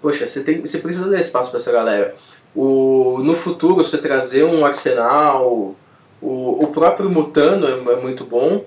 Poxa, 0.00 0.26
você, 0.26 0.42
tem, 0.42 0.60
você 0.60 0.78
precisa 0.78 1.10
dar 1.10 1.18
espaço 1.18 1.50
para 1.50 1.58
essa 1.58 1.72
galera. 1.72 2.14
O, 2.54 3.20
no 3.22 3.34
futuro, 3.34 3.76
você 3.76 3.98
trazer 3.98 4.44
um 4.44 4.64
arsenal, 4.64 5.74
o, 6.20 6.64
o 6.64 6.66
próprio 6.68 7.10
Mutano 7.10 7.66
é, 7.66 7.94
é 7.94 7.96
muito 8.00 8.24
bom. 8.24 8.64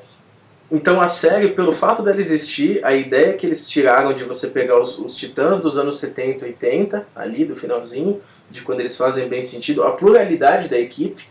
Então 0.72 1.02
a 1.02 1.08
série, 1.08 1.50
pelo 1.50 1.74
fato 1.74 2.02
dela 2.02 2.20
existir, 2.20 2.84
a 2.86 2.94
ideia 2.94 3.34
que 3.34 3.46
eles 3.46 3.68
tiraram 3.68 4.14
de 4.14 4.24
você 4.24 4.48
pegar 4.48 4.82
os, 4.82 4.98
os 5.00 5.18
titãs 5.18 5.60
dos 5.60 5.78
anos 5.78 6.00
70 6.00 6.46
e 6.46 6.50
80, 6.50 7.08
ali 7.14 7.44
do 7.44 7.58
finalzinho, 7.58 8.22
de 8.50 8.62
quando 8.62 8.80
eles 8.80 8.96
fazem 8.96 9.28
bem 9.28 9.44
sentido, 9.44 9.84
a 9.84 9.92
pluralidade 9.92 10.70
da 10.70 10.80
equipe, 10.80 11.24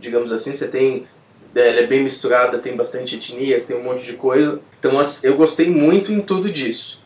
digamos 0.00 0.32
assim, 0.32 0.54
você 0.54 0.68
tem. 0.68 1.06
Ela 1.54 1.80
é 1.80 1.86
bem 1.86 2.02
misturada, 2.02 2.56
tem 2.56 2.74
bastante 2.74 3.16
etnias, 3.16 3.66
tem 3.66 3.76
um 3.76 3.84
monte 3.84 4.06
de 4.06 4.14
coisa. 4.14 4.58
Então 4.78 4.92
eu 5.22 5.36
gostei 5.36 5.68
muito 5.68 6.10
em 6.10 6.22
tudo 6.22 6.50
disso. 6.50 7.01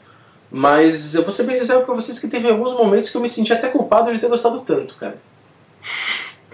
Mas 0.51 1.15
eu 1.15 1.23
vou 1.23 1.33
ser 1.33 1.43
bem 1.45 1.57
sincero 1.57 1.85
pra 1.85 1.95
vocês 1.95 2.19
que 2.19 2.29
teve 2.29 2.49
alguns 2.49 2.73
momentos 2.73 3.11
que 3.11 3.17
eu 3.17 3.21
me 3.21 3.29
senti 3.29 3.53
até 3.53 3.69
culpado 3.69 4.13
de 4.13 4.19
ter 4.19 4.29
gostado 4.29 4.61
tanto, 4.61 4.95
cara. 4.97 5.19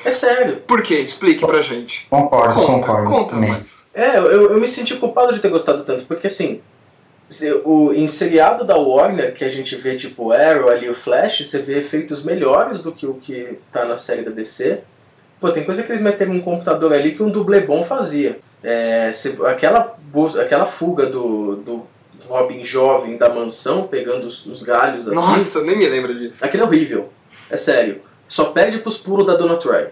É 0.04 0.10
sério. 0.10 0.56
Por 0.66 0.82
quê? 0.82 0.94
Explique 0.96 1.46
pra 1.46 1.60
gente. 1.60 2.06
Concordo, 2.10 2.54
Conta, 2.54 2.66
concordo. 2.88 3.10
conta 3.10 3.34
também. 3.34 3.50
mais. 3.50 3.88
É, 3.94 4.16
eu, 4.18 4.52
eu 4.52 4.60
me 4.60 4.66
senti 4.66 4.96
culpado 4.96 5.32
de 5.32 5.40
ter 5.40 5.48
gostado 5.48 5.84
tanto, 5.84 6.04
porque 6.06 6.26
assim, 6.26 6.60
o, 7.64 7.92
em 7.92 8.08
seriado 8.08 8.64
da 8.64 8.76
Warner, 8.76 9.32
que 9.34 9.44
a 9.44 9.48
gente 9.50 9.76
vê 9.76 9.94
tipo 9.96 10.26
o 10.28 10.32
Arrow 10.32 10.68
ali, 10.70 10.88
o 10.88 10.94
Flash, 10.94 11.46
você 11.46 11.58
vê 11.60 11.78
efeitos 11.78 12.22
melhores 12.24 12.80
do 12.82 12.90
que 12.92 13.06
o 13.06 13.14
que 13.14 13.58
tá 13.70 13.84
na 13.84 13.96
série 13.96 14.22
da 14.22 14.30
DC. 14.32 14.80
Pô, 15.40 15.50
tem 15.50 15.64
coisa 15.64 15.82
que 15.82 15.90
eles 15.92 16.02
meteram 16.02 16.32
um 16.32 16.40
computador 16.40 16.92
ali 16.92 17.12
que 17.12 17.22
um 17.22 17.30
dublê 17.30 17.60
bom 17.60 17.84
fazia. 17.84 18.40
É, 18.62 19.12
se- 19.12 19.38
aquela, 19.46 19.96
aquela 20.40 20.64
fuga 20.64 21.06
do, 21.06 21.56
do 21.56 21.86
Robin 22.32 22.64
jovem 22.64 23.16
da 23.16 23.28
mansão, 23.28 23.86
pegando 23.86 24.26
os, 24.26 24.46
os 24.46 24.62
galhos 24.62 25.06
assim. 25.06 25.14
Nossa, 25.14 25.62
nem 25.62 25.76
me 25.76 25.86
lembro 25.88 26.18
disso. 26.18 26.44
Aquilo 26.44 26.64
é 26.64 26.66
horrível. 26.66 27.10
É 27.50 27.56
sério. 27.56 28.00
Só 28.26 28.46
perde 28.46 28.78
pros 28.78 28.96
pulos 28.98 29.26
da 29.26 29.34
Dona 29.36 29.56
Troy 29.56 29.88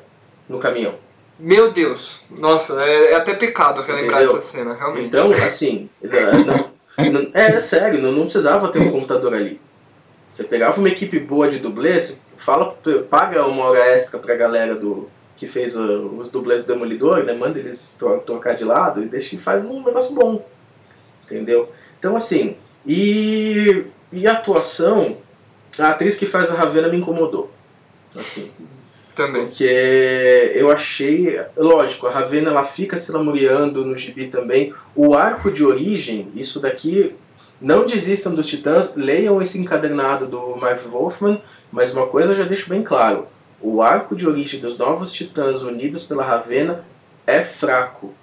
no 0.49 0.59
caminhão. 0.59 0.95
Meu 1.39 1.73
Deus. 1.73 2.25
Nossa, 2.31 2.83
é, 2.83 3.13
é 3.13 3.15
até 3.15 3.35
pecado 3.35 3.83
relembrar 3.83 4.21
Entendeu? 4.23 4.39
essa 4.39 4.41
cena, 4.41 4.75
realmente. 4.75 5.07
Então, 5.07 5.33
assim, 5.33 5.89
não- 6.03 7.11
não- 7.11 7.31
é, 7.35 7.53
é 7.53 7.61
sério, 7.61 8.01
não, 8.01 8.13
não 8.13 8.23
precisava 8.25 8.69
ter 8.69 8.79
um 8.79 8.91
computador 8.91 9.33
ali. 9.35 9.61
Você 10.31 10.45
pegava 10.45 10.79
uma 10.79 10.89
equipe 10.89 11.19
boa 11.19 11.49
de 11.49 11.59
dublê, 11.59 11.99
você 11.99 12.19
fala, 12.37 12.77
paga 13.09 13.47
uma 13.47 13.65
hora 13.65 13.81
extra 13.87 14.19
pra 14.19 14.35
galera 14.37 14.75
do 14.75 15.09
que 15.37 15.47
fez 15.47 15.75
uh, 15.77 16.15
os 16.19 16.31
dublês 16.31 16.63
do 16.65 16.73
Demolidor, 16.75 17.25
né? 17.25 17.33
Manda 17.33 17.59
eles 17.59 17.95
tro- 17.99 18.19
trocar 18.21 18.55
de 18.55 18.63
lado 18.65 19.03
e 19.03 19.07
deixa 19.07 19.35
e 19.35 19.39
faz 19.39 19.65
um 19.65 19.83
negócio 19.83 20.15
bom. 20.15 20.45
Entendeu? 21.25 21.71
Então, 22.01 22.17
assim, 22.17 22.57
e, 22.87 23.85
e 24.11 24.27
a 24.27 24.33
atuação, 24.33 25.19
a 25.79 25.91
atriz 25.91 26.17
que 26.17 26.25
faz 26.25 26.51
a 26.51 26.55
Ravena 26.55 26.89
me 26.89 26.97
incomodou. 26.97 27.53
Assim, 28.17 28.51
Também. 29.15 29.47
porque 29.47 30.53
eu 30.55 30.71
achei, 30.71 31.39
lógico, 31.55 32.07
a 32.07 32.11
Ravena 32.11 32.51
ela 32.51 32.65
fica 32.65 32.97
se 32.97 33.13
lamuriando 33.13 33.85
no 33.85 33.95
gibi 33.95 34.29
também. 34.29 34.73
O 34.97 35.15
arco 35.15 35.51
de 35.53 35.63
origem, 35.63 36.33
isso 36.35 36.59
daqui, 36.59 37.15
não 37.61 37.85
desistam 37.85 38.35
dos 38.35 38.49
Titãs, 38.49 38.97
leiam 38.97 39.43
esse 39.43 39.59
encadernado 39.59 40.27
do 40.27 40.57
Marv 40.57 40.83
Wolfman, 40.87 41.43
mas 41.71 41.93
uma 41.93 42.07
coisa 42.07 42.33
eu 42.33 42.37
já 42.37 42.45
deixo 42.45 42.71
bem 42.71 42.83
claro: 42.83 43.29
o 43.61 43.83
arco 43.83 44.17
de 44.17 44.27
origem 44.27 44.59
dos 44.59 44.79
novos 44.79 45.13
Titãs 45.13 45.63
unidos 45.63 46.03
pela 46.03 46.25
Ravena 46.25 46.83
é 47.27 47.45
fraco. 47.45 48.15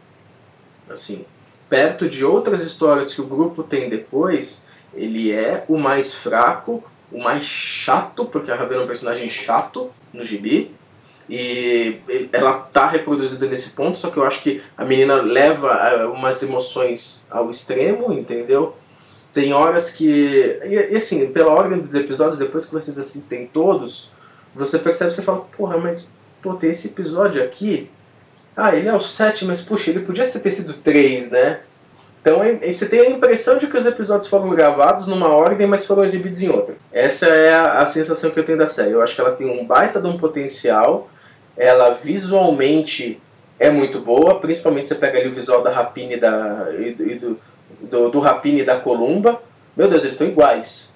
Assim, 0.90 1.26
perto 1.70 2.08
de 2.08 2.24
outras 2.24 2.62
histórias 2.62 3.14
que 3.14 3.22
o 3.22 3.26
grupo 3.26 3.64
tem 3.64 3.90
depois, 3.90 4.66
ele 4.94 5.32
é 5.32 5.64
o 5.68 5.78
mais 5.78 6.14
fraco, 6.14 6.84
o 7.12 7.22
mais 7.22 7.44
chato, 7.44 8.26
porque 8.26 8.52
a 8.52 8.56
Ravena 8.56 8.82
é 8.82 8.84
um 8.84 8.88
personagem 8.88 9.30
chato 9.30 9.92
no 10.14 10.24
gibi. 10.24 10.76
E 11.30 12.00
ela 12.32 12.54
tá 12.54 12.88
reproduzida 12.88 13.46
nesse 13.48 13.72
ponto, 13.72 13.98
só 13.98 14.10
que 14.10 14.18
eu 14.18 14.24
acho 14.24 14.42
que 14.42 14.62
a 14.78 14.86
menina 14.86 15.16
leva 15.16 15.74
ah, 15.74 16.10
umas 16.10 16.42
emoções 16.42 17.28
ao 17.30 17.50
extremo, 17.50 18.14
entendeu? 18.14 18.74
Tem 19.34 19.52
horas 19.52 19.92
que. 19.92 20.58
E 20.64 20.96
assim, 20.96 21.30
pela 21.32 21.52
ordem 21.52 21.80
dos 21.80 21.94
episódios, 21.94 22.40
depois 22.40 22.66
que 22.66 22.74
vocês 22.74 22.98
assistem 22.98 23.46
todos, 23.46 24.10
você 24.56 24.80
percebe, 24.80 25.14
você 25.14 25.22
fala, 25.22 25.42
porra, 25.56 25.78
mas 25.78 26.12
pô, 26.42 26.54
tem 26.54 26.70
esse 26.70 26.88
episódio 26.88 27.44
aqui. 27.44 27.92
Ah, 28.58 28.76
ele 28.76 28.90
é 28.90 28.94
o 28.94 29.00
7, 29.00 29.46
mas 29.46 29.62
puxa, 29.62 29.92
ele 29.92 30.00
podia 30.00 30.26
ter 30.26 30.50
sido 30.52 30.74
3, 30.74 31.30
né? 31.30 31.60
Então 32.22 32.44
é- 32.44 32.56
você 32.72 32.88
tem 32.88 33.00
a 33.02 33.10
impressão 33.12 33.58
de 33.60 33.68
que 33.68 33.78
os 33.78 33.86
episódios 33.86 34.28
foram 34.28 34.50
gravados 34.50 35.06
numa 35.06 35.30
ordem, 35.30 35.68
mas 35.68 35.86
foram 35.86 36.04
exibidos 36.04 36.42
em 36.42 36.50
outra. 36.50 36.76
Essa 36.92 37.28
é 37.28 37.54
a, 37.54 37.80
a 37.80 37.86
sensação 37.86 38.32
que 38.32 38.40
eu 38.40 38.44
tenho 38.44 38.58
da 38.58 38.66
série. 38.68 38.92
Eu 38.92 39.02
acho 39.04 39.14
que 39.16 39.22
ela 39.22 39.32
tem 39.34 39.48
um 39.48 39.66
baita 39.66 40.02
de 40.02 40.08
um 40.08 40.18
potencial. 40.18 41.08
Ela 41.56 41.92
visualmente 41.92 43.22
é 43.60 43.70
muito 43.70 44.00
boa, 44.00 44.40
principalmente 44.40 44.88
você 44.88 44.96
pega 44.96 45.20
ali 45.20 45.30
o 45.30 45.34
visual 45.34 45.64
da 45.64 45.72
Rapine 45.72 46.16
e, 46.16 46.20
da, 46.20 46.68
e, 46.78 46.92
do- 46.92 47.04
e 47.12 47.16
do, 47.16 47.40
do, 47.82 48.10
do 48.10 48.20
Rapine 48.20 48.62
e 48.62 48.66
da 48.66 48.78
Columba. 48.80 49.42
Meu 49.76 49.88
Deus, 49.88 50.02
eles 50.04 50.16
estão 50.16 50.28
iguais. 50.28 50.96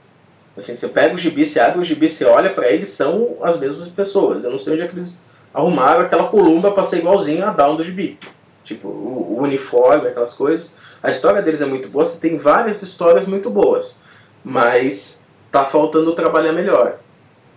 Assim, 0.57 0.75
você 0.75 0.87
pega 0.89 1.15
o 1.15 1.17
gibi, 1.17 1.45
você 1.45 1.59
abre 1.59 1.79
o 1.79 1.83
gibi, 1.83 2.09
você 2.09 2.25
olha 2.25 2.49
pra 2.49 2.67
eles, 2.67 2.89
são 2.89 3.37
as 3.41 3.57
mesmas 3.57 3.87
pessoas. 3.87 4.43
Eu 4.43 4.51
não 4.51 4.59
sei 4.59 4.73
onde 4.73 4.81
é 4.81 4.87
que 4.87 4.93
eles 4.95 5.21
arrumaram 5.53 6.01
aquela 6.01 6.27
columba 6.27 6.71
pra 6.71 6.83
ser 6.83 6.99
igualzinho 6.99 7.45
a 7.45 7.51
Down 7.51 7.75
do 7.75 7.83
gibi. 7.83 8.17
Tipo, 8.63 8.87
o, 8.87 9.37
o 9.37 9.43
uniforme, 9.43 10.07
aquelas 10.07 10.33
coisas. 10.33 10.75
A 11.01 11.11
história 11.11 11.41
deles 11.41 11.61
é 11.61 11.65
muito 11.65 11.89
boa, 11.89 12.05
você 12.05 12.19
tem 12.19 12.37
várias 12.37 12.81
histórias 12.81 13.25
muito 13.25 13.49
boas. 13.49 13.99
Mas 14.43 15.27
tá 15.51 15.65
faltando 15.65 16.15
trabalhar 16.15 16.53
melhor. 16.53 16.97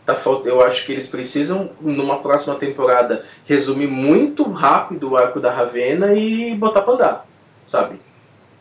Tá 0.04 0.14
falt... 0.14 0.44
Eu 0.44 0.62
acho 0.62 0.84
que 0.84 0.92
eles 0.92 1.08
precisam, 1.08 1.70
numa 1.80 2.18
próxima 2.18 2.54
temporada, 2.56 3.24
resumir 3.46 3.86
muito 3.86 4.50
rápido 4.50 5.10
o 5.10 5.16
arco 5.16 5.40
da 5.40 5.50
Ravena 5.50 6.14
e 6.14 6.54
botar 6.54 6.82
pra 6.82 6.94
andar, 6.94 7.26
sabe? 7.64 8.00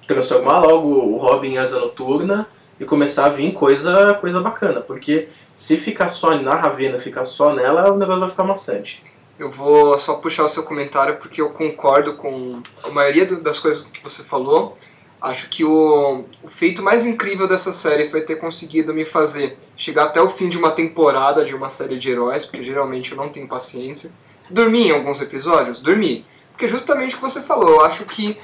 Transformar 0.08 0.60
logo 0.60 0.88
o 0.88 1.18
Robin 1.18 1.54
em 1.54 1.58
asa 1.58 1.80
noturna 1.80 2.48
e 2.80 2.86
começar 2.86 3.26
a 3.26 3.30
vir 3.30 3.54
coisa, 3.54 4.14
coisa 4.16 4.40
bacana. 4.40 4.80
Porque 4.80 5.28
se 5.54 5.76
ficar 5.76 6.10
só 6.10 6.36
na 6.36 6.56
Ravena, 6.56 6.98
ficar 7.00 7.26
só 7.26 7.54
nela, 7.54 7.92
o 7.92 7.98
negócio 7.98 8.22
vai 8.22 8.30
ficar 8.30 8.44
maçante. 8.44 9.04
Eu 9.38 9.50
vou 9.50 9.98
só 9.98 10.16
puxar 10.16 10.46
o 10.46 10.50
seu 10.50 10.64
comentário 10.64 11.18
porque 11.18 11.42
eu 11.42 11.50
concordo 11.50 12.14
com 12.16 12.62
a 12.84 12.90
maioria 12.90 13.26
das 13.26 13.60
coisas 13.60 13.86
que 13.86 14.04
você 14.04 14.24
falou. 14.24 14.78
Acho 15.20 15.50
que 15.50 15.64
o, 15.64 16.26
o 16.44 16.48
feito 16.48 16.84
mais 16.84 17.06
incrível 17.06 17.48
dessa 17.48 17.72
série 17.72 18.10
foi 18.10 18.22
ter 18.22 18.36
conseguido 18.36 18.94
me 18.94 19.06
fazer 19.06 19.58
chegar 19.76 20.06
até 20.06 20.22
o 20.22 20.30
fim 20.30 20.50
de 20.50 20.58
uma 20.58 20.72
temporada 20.72 21.46
de 21.46 21.56
uma 21.56 21.70
série 21.70 21.98
de 21.98 22.12
heróis, 22.12 22.46
porque 22.46 22.64
geralmente 22.64 23.12
eu 23.12 23.18
não 23.18 23.30
tenho 23.30 23.48
paciência. 23.48 24.12
Dormi 24.50 24.90
em 24.90 24.92
alguns 24.92 25.22
episódios? 25.22 25.82
Dormi. 25.82 26.26
Porque 26.52 26.68
justamente 26.68 27.16
o 27.16 27.18
que 27.18 27.24
você 27.24 27.42
falou, 27.42 27.70
eu 27.70 27.82
acho 27.82 28.06
que 28.06 28.38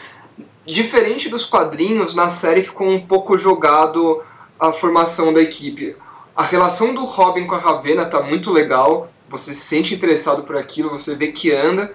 diferente 0.66 1.30
dos 1.30 1.46
quadrinhos, 1.46 2.16
na 2.16 2.30
série 2.30 2.64
ficou 2.64 2.88
um 2.88 3.06
pouco 3.06 3.38
jogado 3.38 4.22
a 4.60 4.72
formação 4.72 5.34
da 5.34 5.42
equipe. 5.42 5.96
A 6.36 6.44
relação 6.44 6.94
do 6.94 7.04
Robin 7.06 7.46
com 7.46 7.56
a 7.56 7.60
Ravena 7.60 8.06
tá 8.06 8.22
muito 8.22 8.52
legal, 8.52 9.10
você 9.30 9.54
se 9.54 9.62
sente 9.62 9.94
interessado 9.94 10.44
por 10.44 10.58
aquilo, 10.58 10.90
você 10.90 11.16
vê 11.16 11.32
que 11.32 11.52
anda, 11.52 11.94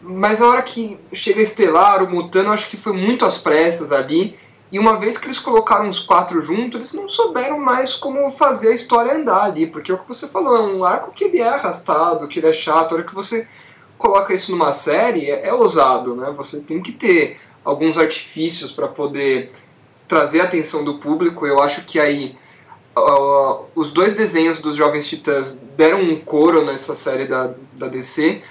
mas 0.00 0.40
a 0.40 0.48
hora 0.48 0.62
que 0.62 0.98
chega 1.12 1.40
Estelar, 1.40 2.02
o 2.02 2.10
Mutano, 2.10 2.52
acho 2.52 2.68
que 2.70 2.76
foi 2.76 2.92
muito 2.92 3.24
às 3.24 3.38
pressas 3.38 3.92
ali, 3.92 4.38
e 4.70 4.78
uma 4.78 4.98
vez 4.98 5.16
que 5.16 5.26
eles 5.26 5.38
colocaram 5.38 5.88
os 5.88 6.00
quatro 6.00 6.40
juntos, 6.42 6.78
eles 6.78 6.92
não 6.94 7.08
souberam 7.08 7.58
mais 7.58 7.94
como 7.94 8.30
fazer 8.30 8.68
a 8.68 8.74
história 8.74 9.14
andar 9.14 9.44
ali, 9.44 9.66
porque 9.66 9.90
é 9.90 9.94
o 9.94 9.98
que 9.98 10.08
você 10.08 10.28
falou, 10.28 10.56
é 10.56 10.60
um 10.60 10.84
arco 10.84 11.12
que 11.12 11.24
ele 11.24 11.38
é 11.38 11.48
arrastado, 11.48 12.26
que 12.26 12.40
ele 12.40 12.48
é 12.48 12.52
chato, 12.52 12.92
a 12.92 12.94
hora 12.96 13.04
que 13.04 13.14
você 13.14 13.48
coloca 13.96 14.34
isso 14.34 14.50
numa 14.50 14.72
série, 14.72 15.30
é, 15.30 15.48
é 15.48 15.52
ousado, 15.52 16.14
né? 16.14 16.32
Você 16.36 16.60
tem 16.60 16.82
que 16.82 16.92
ter 16.92 17.38
alguns 17.64 17.98
artifícios 17.98 18.72
para 18.72 18.88
poder 18.88 19.52
trazer 20.06 20.40
a 20.40 20.44
atenção 20.44 20.84
do 20.84 20.98
público. 20.98 21.46
Eu 21.46 21.60
acho 21.60 21.84
que 21.84 21.98
aí 21.98 22.36
uh, 22.96 23.64
os 23.74 23.90
dois 23.90 24.14
desenhos 24.14 24.60
dos 24.60 24.74
Jovens 24.74 25.08
Titãs 25.08 25.62
deram 25.76 26.00
um 26.00 26.16
coro 26.16 26.64
nessa 26.64 26.94
série 26.94 27.26
da, 27.26 27.52
da 27.74 27.88
DC, 27.88 28.42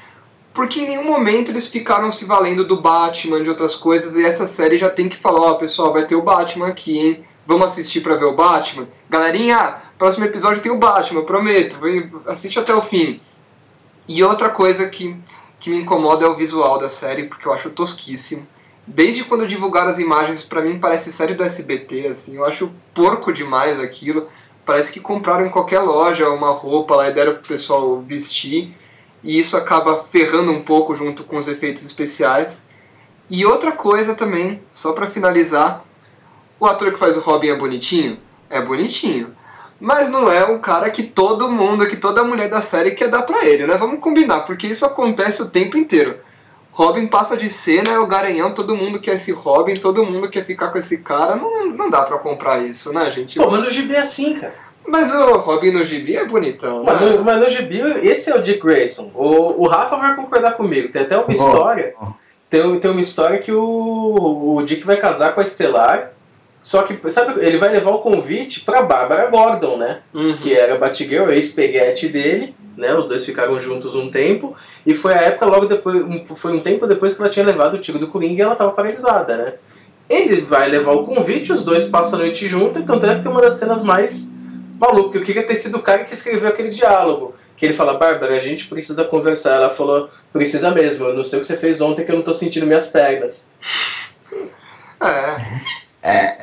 porque 0.53 0.81
em 0.81 0.87
nenhum 0.87 1.05
momento 1.05 1.51
eles 1.51 1.67
ficaram 1.67 2.11
se 2.11 2.25
valendo 2.25 2.65
do 2.65 2.81
Batman, 2.81 3.43
de 3.43 3.49
outras 3.49 3.75
coisas, 3.75 4.15
e 4.15 4.23
essa 4.23 4.47
série 4.47 4.77
já 4.77 4.89
tem 4.89 5.09
que 5.09 5.17
falar, 5.17 5.41
ó, 5.41 5.53
pessoal, 5.55 5.91
vai 5.91 6.05
ter 6.05 6.15
o 6.15 6.21
Batman 6.21 6.67
aqui, 6.67 6.97
hein? 6.97 7.25
Vamos 7.45 7.65
assistir 7.65 8.01
pra 8.01 8.15
ver 8.15 8.25
o 8.25 8.35
Batman? 8.35 8.87
Galerinha, 9.09 9.75
próximo 9.97 10.25
episódio 10.25 10.63
tem 10.63 10.71
o 10.71 10.77
Batman, 10.77 11.23
prometo, 11.23 11.77
assiste 12.27 12.57
até 12.59 12.73
o 12.73 12.81
fim. 12.81 13.19
E 14.07 14.23
outra 14.23 14.49
coisa 14.49 14.87
que, 14.87 15.15
que 15.59 15.69
me 15.69 15.77
incomoda 15.77 16.25
é 16.25 16.27
o 16.27 16.35
visual 16.35 16.79
da 16.79 16.89
série, 16.89 17.25
porque 17.25 17.47
eu 17.47 17.53
acho 17.53 17.71
tosquíssimo. 17.71 18.47
Desde 18.87 19.23
quando 19.23 19.47
divulgaram 19.47 19.89
as 19.89 19.97
imagens, 19.97 20.43
pra 20.43 20.61
mim 20.61 20.79
parece 20.79 21.11
série 21.11 21.33
do 21.33 21.43
SBT, 21.43 22.07
assim, 22.07 22.35
eu 22.37 22.45
acho 22.45 22.71
porco 22.93 23.33
demais 23.33 23.79
aquilo. 23.79 24.27
Parece 24.63 24.91
que 24.91 24.99
compraram 24.99 25.45
em 25.45 25.49
qualquer 25.49 25.79
loja 25.79 26.29
uma 26.29 26.51
roupa 26.51 26.95
lá 26.95 27.09
e 27.09 27.13
deram 27.13 27.33
pro 27.33 27.47
pessoal 27.47 27.99
vestir. 28.01 28.75
E 29.23 29.39
isso 29.39 29.57
acaba 29.57 30.03
ferrando 30.03 30.51
um 30.51 30.61
pouco 30.61 30.95
junto 30.95 31.23
com 31.23 31.37
os 31.37 31.47
efeitos 31.47 31.83
especiais. 31.83 32.69
E 33.27 33.43
outra 33.43 33.71
coisa 33.71 34.13
também, 34.13 34.61
só 34.71 34.93
pra 34.93 35.07
finalizar, 35.07 35.83
o 36.59 36.67
ator 36.67 36.91
que 36.91 36.99
faz 36.99 37.17
o 37.17 37.21
Robin 37.21 37.49
é 37.49 37.55
bonitinho? 37.55 38.19
É 38.49 38.61
bonitinho. 38.61 39.35
Mas 39.79 40.09
não 40.09 40.31
é 40.31 40.45
um 40.45 40.59
cara 40.59 40.91
que 40.91 41.03
todo 41.03 41.51
mundo, 41.51 41.87
que 41.87 41.97
toda 41.97 42.23
mulher 42.23 42.49
da 42.49 42.61
série 42.61 42.91
quer 42.91 43.09
dar 43.09 43.23
pra 43.23 43.45
ele, 43.45 43.65
né? 43.65 43.75
Vamos 43.77 43.99
combinar, 43.99 44.41
porque 44.41 44.67
isso 44.67 44.85
acontece 44.85 45.41
o 45.41 45.49
tempo 45.49 45.75
inteiro. 45.77 46.19
Robin 46.75 47.07
passa 47.07 47.37
de 47.37 47.49
cena, 47.49 47.89
é 47.89 47.99
o 47.99 48.05
garanhão, 48.05 48.53
todo 48.53 48.75
mundo 48.75 48.99
quer 48.99 49.15
esse 49.15 49.31
Robin, 49.31 49.75
todo 49.75 50.05
mundo 50.05 50.29
quer 50.29 50.43
ficar 50.43 50.71
com 50.71 50.77
esse 50.77 50.97
cara. 50.97 51.37
Não, 51.37 51.67
não 51.67 51.89
dá 51.89 52.01
pra 52.01 52.17
comprar 52.17 52.61
isso, 52.65 52.91
né, 52.91 53.09
gente? 53.09 53.39
Pô, 53.39 53.49
mas 53.49 53.63
no 53.63 53.71
gibi 53.71 53.95
é 53.95 54.01
assim, 54.01 54.37
cara. 54.37 54.53
Mas 54.85 55.15
o 55.15 55.37
Robin 55.37 55.71
no 55.71 55.85
gibi 55.85 56.17
é 56.17 56.25
bonitão, 56.25 56.83
né? 56.83 56.91
Mas 56.91 57.01
no, 57.01 57.23
mas 57.23 57.39
no 57.39 57.49
gibi, 57.49 57.79
esse 58.05 58.29
é 58.29 58.35
o 58.35 58.41
Dick 58.41 58.59
Grayson. 58.59 59.09
O, 59.15 59.63
o 59.63 59.67
Rafa 59.67 59.95
vai 59.95 60.17
concordar 60.17 60.57
comigo. 60.57 60.89
Tem 60.89 61.03
até 61.03 61.17
uma 61.17 61.31
história. 61.31 61.95
Tem, 62.49 62.79
tem 62.79 62.91
uma 62.91 62.99
história 62.99 63.39
que 63.39 63.53
o, 63.53 64.57
o 64.57 64.61
Dick 64.63 64.85
vai 64.85 64.97
casar 64.97 65.33
com 65.33 65.39
a 65.39 65.43
Estelar. 65.43 66.11
Só 66.59 66.83
que, 66.83 66.99
sabe, 67.09 67.39
ele 67.39 67.57
vai 67.57 67.69
levar 67.69 67.91
o 67.91 67.99
convite 67.99 68.61
pra 68.61 68.81
Bárbara 68.81 69.27
Gordon, 69.27 69.77
né? 69.77 70.01
Uhum. 70.13 70.35
Que 70.35 70.53
era 70.53 70.75
a 70.75 70.77
Batgirl, 70.77 71.31
ex-peguete 71.31 72.09
dele. 72.09 72.53
Né, 72.77 72.93
os 72.93 73.05
dois 73.05 73.23
ficaram 73.25 73.57
juntos 73.59 73.95
um 73.95 74.09
tempo 74.09 74.53
e 74.85 74.93
foi 74.93 75.13
a 75.13 75.21
época 75.21 75.45
logo 75.45 75.65
depois, 75.65 75.95
um- 76.03 76.25
foi 76.35 76.51
um 76.51 76.59
tempo 76.59 76.85
depois 76.85 77.13
que 77.13 77.21
ela 77.21 77.29
tinha 77.31 77.45
levado 77.45 77.75
o 77.75 77.79
tiro 77.79 77.97
do 77.97 78.07
Coringa 78.09 78.33
e 78.33 78.41
ela 78.41 78.55
tava 78.55 78.71
paralisada, 78.71 79.37
né? 79.37 79.53
Ele 80.09 80.41
vai 80.41 80.67
levar 80.67 80.91
o 80.91 81.05
convite, 81.05 81.53
os 81.53 81.63
dois 81.63 81.85
passam 81.85 82.19
a 82.19 82.23
noite 82.23 82.45
junto, 82.47 82.77
então 82.77 82.97
é 82.97 83.15
que 83.15 83.21
tem 83.23 83.31
uma 83.31 83.41
das 83.41 83.53
cenas 83.53 83.81
mais 83.81 84.33
malucas. 84.79 85.15
Eu 85.15 85.21
queria 85.25 85.43
ter 85.43 85.55
sido 85.55 85.77
o 85.77 85.81
cara 85.81 86.03
que 86.03 86.13
escreveu 86.13 86.49
aquele 86.49 86.69
diálogo. 86.69 87.33
Que 87.57 87.65
ele 87.65 87.73
fala, 87.73 87.93
Bárbara, 87.93 88.35
a 88.35 88.39
gente 88.39 88.67
precisa 88.67 89.05
conversar. 89.05 89.55
Ela 89.55 89.69
falou, 89.69 90.09
precisa 90.33 90.69
mesmo, 90.71 91.05
eu 91.05 91.15
não 91.15 91.23
sei 91.23 91.39
o 91.39 91.41
que 91.41 91.47
você 91.47 91.55
fez 91.55 91.79
ontem 91.79 92.03
que 92.05 92.11
eu 92.11 92.15
não 92.17 92.21
tô 92.23 92.33
sentindo 92.33 92.65
minhas 92.67 92.87
pernas. 92.87 93.53
É. 95.01 95.84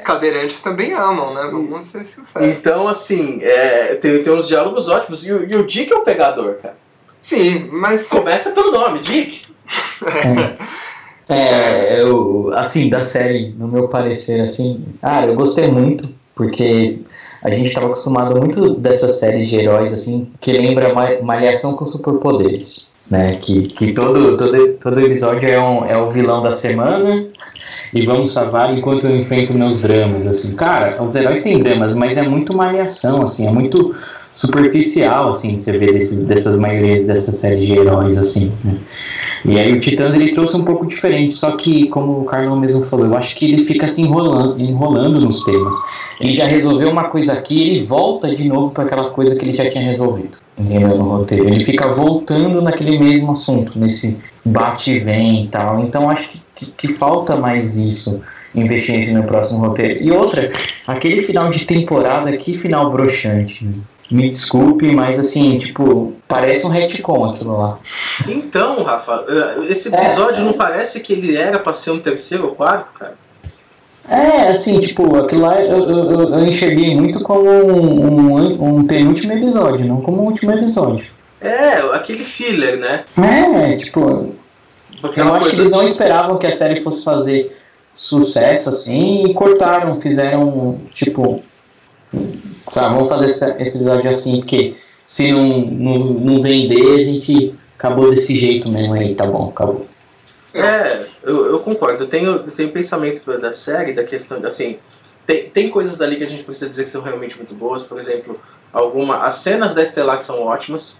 Cadeirantes 0.04 0.60
também 0.60 0.92
amam, 0.92 1.34
né? 1.34 1.42
Vamos 1.50 1.86
ser 1.86 2.00
sinceros. 2.04 2.48
Então, 2.48 2.88
assim, 2.88 3.40
é, 3.42 3.94
tem, 3.94 4.22
tem 4.22 4.32
uns 4.32 4.48
diálogos 4.48 4.88
ótimos. 4.88 5.24
E, 5.26 5.32
o- 5.32 5.48
e 5.48 5.54
o 5.56 5.64
Dick 5.66 5.92
é 5.92 5.96
o 5.96 6.02
pegador, 6.02 6.54
cara. 6.56 6.76
Sim, 7.20 7.68
mas. 7.72 8.08
Começa 8.10 8.50
pelo 8.50 8.72
nome, 8.72 8.98
Dick. 9.00 9.42
É, 11.28 12.02
eu, 12.02 12.50
assim, 12.54 12.88
da 12.90 13.04
série, 13.04 13.54
no 13.56 13.68
meu 13.68 13.88
parecer, 13.88 14.40
assim, 14.40 14.84
cara, 15.00 15.26
eu 15.26 15.34
gostei 15.34 15.68
muito, 15.68 16.08
porque 16.34 16.98
a 17.42 17.50
gente 17.50 17.68
estava 17.68 17.86
acostumado 17.86 18.36
muito 18.38 18.74
dessas 18.74 19.18
séries 19.18 19.48
de 19.48 19.56
heróis, 19.56 19.92
assim, 19.92 20.30
que 20.40 20.52
lembra 20.52 20.92
ma- 20.92 21.20
Malhação 21.22 21.74
com 21.74 21.86
superpoderes, 21.86 22.90
né? 23.12 23.36
Que, 23.36 23.68
que 23.68 23.92
todo, 23.92 24.38
todo, 24.38 24.68
todo 24.80 25.00
episódio 25.00 25.46
é, 25.46 25.60
um, 25.60 25.84
é 25.84 25.98
o 25.98 26.10
vilão 26.10 26.42
da 26.42 26.50
semana 26.50 27.26
e 27.92 28.06
vamos 28.06 28.32
salvar 28.32 28.74
enquanto 28.74 29.06
eu 29.06 29.14
enfrento 29.14 29.52
meus 29.52 29.82
dramas, 29.82 30.26
assim. 30.26 30.54
Cara, 30.54 31.00
os 31.02 31.14
heróis 31.14 31.40
têm 31.40 31.62
dramas, 31.62 31.92
mas 31.92 32.16
é 32.16 32.22
muito 32.22 32.56
malhação, 32.56 33.20
assim, 33.22 33.46
é 33.46 33.50
muito 33.50 33.94
superficial, 34.32 35.28
assim, 35.28 35.58
você 35.58 35.72
desse, 35.78 36.24
dessas 36.24 36.56
maiorias 36.56 37.06
dessas 37.06 37.34
séries 37.34 37.66
de 37.66 37.72
heróis, 37.72 38.16
assim, 38.16 38.50
né? 38.64 38.78
E 39.44 39.58
aí 39.58 39.70
o 39.72 39.80
Titãs 39.80 40.14
ele 40.14 40.30
trouxe 40.30 40.56
um 40.56 40.64
pouco 40.64 40.86
diferente, 40.86 41.34
só 41.34 41.50
que, 41.56 41.88
como 41.88 42.20
o 42.20 42.24
Carlão 42.24 42.58
mesmo 42.58 42.86
falou, 42.86 43.06
eu 43.06 43.16
acho 43.16 43.36
que 43.36 43.44
ele 43.44 43.66
fica 43.66 43.88
se 43.90 44.00
enrolando, 44.00 44.58
enrolando 44.58 45.20
nos 45.20 45.44
temas. 45.44 45.74
Ele 46.18 46.32
já 46.34 46.46
resolveu 46.46 46.88
uma 46.88 47.04
coisa 47.08 47.32
aqui, 47.34 47.60
ele 47.60 47.84
volta 47.84 48.34
de 48.34 48.48
novo 48.48 48.70
para 48.70 48.84
aquela 48.84 49.10
coisa 49.10 49.34
que 49.36 49.44
ele 49.44 49.52
já 49.52 49.68
tinha 49.68 49.84
resolvido. 49.84 50.41
No 50.58 51.18
roteiro. 51.18 51.48
Ele 51.48 51.64
fica 51.64 51.88
voltando 51.88 52.60
naquele 52.60 52.98
mesmo 52.98 53.32
assunto, 53.32 53.78
nesse 53.78 54.18
bate 54.44 54.92
e 54.92 54.98
vem 54.98 55.44
e 55.44 55.48
tal. 55.48 55.80
Então 55.80 56.10
acho 56.10 56.28
que, 56.28 56.42
que, 56.54 56.66
que 56.66 56.88
falta 56.94 57.36
mais 57.36 57.76
isso 57.76 58.22
investir 58.54 59.12
no 59.12 59.24
próximo 59.24 59.58
roteiro. 59.58 60.02
E 60.02 60.10
outra, 60.10 60.52
aquele 60.86 61.22
final 61.22 61.50
de 61.50 61.64
temporada, 61.64 62.36
que 62.36 62.58
final 62.58 62.90
broxante. 62.90 63.64
né? 63.64 63.74
Me 64.10 64.28
desculpe, 64.28 64.94
mas 64.94 65.18
assim, 65.18 65.58
tipo, 65.58 66.12
parece 66.28 66.66
um 66.66 66.68
retcon 66.68 67.30
aquilo 67.30 67.56
lá. 67.56 67.78
Então, 68.28 68.82
Rafa, 68.82 69.24
eh, 69.26 69.70
esse 69.70 69.88
episódio 69.88 70.44
não 70.44 70.52
parece 70.52 71.00
que 71.00 71.14
ele 71.14 71.34
era 71.34 71.58
pra 71.58 71.72
ser 71.72 71.92
um 71.92 71.98
terceiro 71.98 72.44
ou 72.48 72.54
quarto, 72.54 72.92
cara? 72.92 73.14
É, 74.08 74.48
assim, 74.48 74.80
tipo, 74.80 75.16
aquilo 75.16 75.42
lá 75.42 75.62
eu, 75.62 75.88
eu, 75.88 76.20
eu- 76.34 76.44
enxerguei 76.44 76.94
muito 76.94 77.22
como 77.22 77.48
um, 77.48 78.34
um, 78.36 78.76
um 78.78 78.84
penúltimo 78.86 79.32
episódio, 79.32 79.86
não 79.86 80.00
como 80.00 80.22
um 80.22 80.26
último 80.26 80.52
episódio. 80.52 81.06
É, 81.40 81.78
aquele 81.94 82.24
filler, 82.24 82.78
né? 82.78 83.04
É, 83.16 83.76
tipo, 83.76 84.34
Aquela 85.02 85.30
eu 85.30 85.34
acho 85.34 85.50
que 85.50 85.60
eles 85.60 85.70
não 85.70 85.86
esperavam 85.86 86.38
que 86.38 86.46
a 86.46 86.56
série 86.56 86.80
fosse 86.80 87.02
fazer 87.04 87.56
sucesso, 87.94 88.70
assim, 88.70 89.24
e 89.24 89.34
cortaram, 89.34 90.00
fizeram, 90.00 90.78
tipo, 90.92 91.42
sabe, 92.70 92.94
vamos 92.94 93.08
fazer 93.08 93.26
esse, 93.26 93.44
esse 93.62 93.76
episódio 93.76 94.10
assim, 94.10 94.38
porque 94.40 94.74
se 95.06 95.32
não, 95.32 95.46
não, 95.60 95.98
não 95.98 96.42
vender, 96.42 97.00
a 97.00 97.04
gente 97.04 97.54
acabou 97.78 98.10
desse 98.14 98.36
jeito 98.36 98.68
mesmo 98.68 98.94
aí, 98.94 99.14
tá 99.14 99.26
bom, 99.26 99.48
acabou. 99.48 99.86
É, 100.54 101.00
eu, 101.22 101.46
eu 101.46 101.58
concordo. 101.60 102.04
Eu 102.04 102.08
tenho, 102.08 102.40
tenho 102.40 102.70
pensamento 102.70 103.24
da 103.38 103.52
série, 103.52 103.92
da 103.92 104.04
questão, 104.04 104.44
assim, 104.44 104.78
tem, 105.26 105.48
tem 105.50 105.70
coisas 105.70 106.00
ali 106.02 106.16
que 106.16 106.24
a 106.24 106.26
gente 106.26 106.42
precisa 106.42 106.68
dizer 106.68 106.84
que 106.84 106.90
são 106.90 107.02
realmente 107.02 107.36
muito 107.36 107.54
boas. 107.54 107.82
Por 107.82 107.98
exemplo, 107.98 108.38
alguma, 108.72 109.24
as 109.24 109.34
cenas 109.34 109.74
da 109.74 109.82
Estelar 109.82 110.18
são 110.18 110.42
ótimas. 110.42 110.98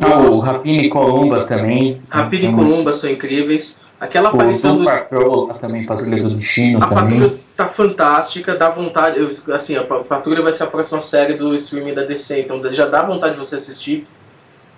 Ah, 0.00 0.18
o 0.18 0.40
Rapina 0.40 0.82
e 0.82 0.88
Columba 0.88 1.44
também. 1.44 2.02
Rapina 2.08 2.44
e 2.46 2.48
Hum. 2.48 2.56
Columba 2.56 2.92
são 2.92 3.08
incríveis. 3.10 3.80
Aquela 4.00 4.30
O 4.30 4.34
aparição 4.34 4.76
do. 4.76 4.84
Patrol 4.84 5.46
lá 5.46 5.54
também, 5.54 5.86
Patrulha 5.86 6.22
do 6.22 6.30
Destino 6.34 6.82
A 6.82 6.88
também. 6.88 7.20
Patrulha 7.20 7.40
tá 7.56 7.68
fantástica, 7.68 8.54
dá 8.56 8.68
vontade. 8.68 9.18
eu- 9.20 9.54
Assim, 9.54 9.76
a 9.76 9.84
Pa- 9.84 10.00
Patrulha 10.00 10.42
vai 10.42 10.52
ser 10.52 10.64
a 10.64 10.66
próxima 10.66 11.00
série 11.00 11.34
do 11.34 11.54
streaming 11.54 11.94
da 11.94 12.02
DC, 12.04 12.40
então 12.40 12.60
já 12.72 12.86
dá 12.86 13.02
vontade 13.02 13.34
de 13.34 13.38
você 13.38 13.54
assistir, 13.54 14.04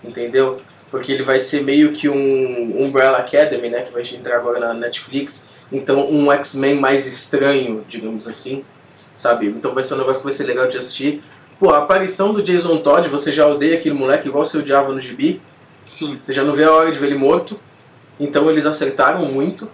entendeu? 0.05 0.61
Porque 0.91 1.12
ele 1.12 1.22
vai 1.22 1.41
ser 1.41 1.62
meio 1.62 1.93
que 1.93 2.09
um 2.09 2.84
Umbrella 2.84 3.18
Academy, 3.18 3.68
né? 3.68 3.82
Que 3.82 3.93
vai 3.93 4.03
entrar 4.03 4.37
agora 4.37 4.61
na 4.61 4.74
Netflix. 4.74 5.49
Então, 5.70 6.09
um 6.11 6.30
X-Men 6.32 6.76
mais 6.76 7.07
estranho, 7.07 7.84
digamos 7.89 8.28
assim, 8.28 8.64
sabe? 9.14 9.47
Então 9.47 9.74
vai 9.74 9.82
ser 9.82 9.95
um 9.95 9.99
negócio 9.99 10.20
que 10.22 10.28
vai 10.28 10.32
ser 10.32 10.45
legal 10.45 10.68
de 10.68 10.78
assistir. 10.78 11.22
Pô, 11.59 11.70
a 11.70 11.78
aparição 11.78 12.32
do 12.32 12.43
Jason 12.43 12.78
Todd, 12.78 13.09
você 13.09 13.32
já 13.32 13.47
odeia 13.47 13.78
aquele 13.78 13.95
moleque 13.95 14.28
igual 14.28 14.45
você 14.45 14.59
odiava 14.59 14.93
no 14.93 15.01
gibi. 15.01 15.41
Sim. 15.87 16.18
Você 16.20 16.32
já 16.32 16.45
não 16.45 16.53
vê 16.53 16.64
a 16.64 16.72
hora 16.72 16.93
de 16.93 16.99
ver 16.99 17.07
ele 17.07 17.16
morto. 17.16 17.59
Então 18.20 18.51
eles 18.51 18.66
acertaram 18.66 19.24
muito 19.26 19.70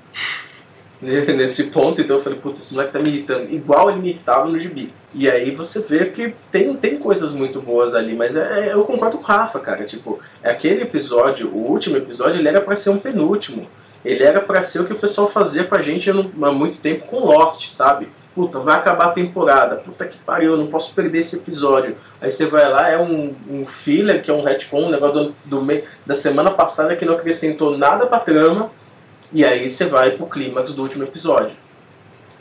nesse 1.36 1.64
ponto. 1.64 2.00
Então 2.00 2.16
eu 2.16 2.22
falei, 2.22 2.38
puta, 2.38 2.60
esse 2.60 2.72
moleque 2.72 2.92
tá 2.92 2.98
me 2.98 3.08
irritando. 3.08 3.52
Igual 3.52 3.90
ele 3.90 4.00
me 4.00 4.08
irritava 4.10 4.48
no 4.48 4.58
gibi. 4.58 4.92
E 5.14 5.28
aí 5.30 5.50
você 5.54 5.80
vê 5.80 6.06
que 6.06 6.34
tem, 6.50 6.74
tem 6.76 6.98
coisas 6.98 7.32
muito 7.32 7.60
boas 7.60 7.94
ali. 7.94 8.14
Mas 8.14 8.36
é, 8.36 8.68
é- 8.68 8.72
eu 8.72 8.84
concordo 8.84 9.18
com 9.18 9.22
o 9.24 9.26
Rafa, 9.26 9.58
cara. 9.58 9.84
Tipo, 9.84 10.18
aquele 10.42 10.82
episódio, 10.82 11.48
o 11.48 11.70
último 11.70 11.96
episódio, 11.96 12.38
ele 12.40 12.48
era 12.48 12.60
pra 12.60 12.74
ser 12.76 12.90
um 12.90 12.98
penúltimo. 12.98 13.66
Ele 14.04 14.22
era 14.24 14.40
pra 14.40 14.62
ser 14.62 14.80
o 14.80 14.84
que 14.84 14.92
o 14.92 14.98
pessoal 14.98 15.28
fazia 15.28 15.64
pra 15.64 15.80
gente 15.80 16.10
há 16.10 16.14
muito 16.52 16.80
tempo 16.80 17.06
com 17.06 17.18
Lost, 17.20 17.68
sabe? 17.68 18.08
Puta, 18.34 18.58
vai 18.58 18.76
acabar 18.78 19.08
a 19.08 19.12
temporada. 19.12 19.76
Puta 19.76 20.06
que 20.06 20.16
pariu, 20.18 20.52
eu 20.52 20.56
não 20.58 20.66
posso 20.68 20.94
perder 20.94 21.18
esse 21.18 21.36
episódio. 21.36 21.94
Aí 22.20 22.30
você 22.30 22.46
vai 22.46 22.68
lá, 22.68 22.88
é 22.88 22.98
um, 22.98 23.34
um 23.48 23.66
filler, 23.66 24.22
que 24.22 24.30
é 24.30 24.34
um 24.34 24.42
retcon, 24.42 24.84
um 24.86 24.90
negócio 24.90 25.14
do, 25.26 25.34
do 25.44 25.62
me- 25.62 25.84
da 26.06 26.14
semana 26.14 26.50
passada 26.50 26.96
que 26.96 27.04
não 27.04 27.14
acrescentou 27.14 27.76
nada 27.76 28.06
pra 28.06 28.18
trama. 28.18 28.70
E 29.32 29.44
aí 29.44 29.68
você 29.68 29.86
vai 29.86 30.12
pro 30.12 30.26
clímax 30.26 30.72
do 30.72 30.82
último 30.82 31.04
episódio. 31.04 31.56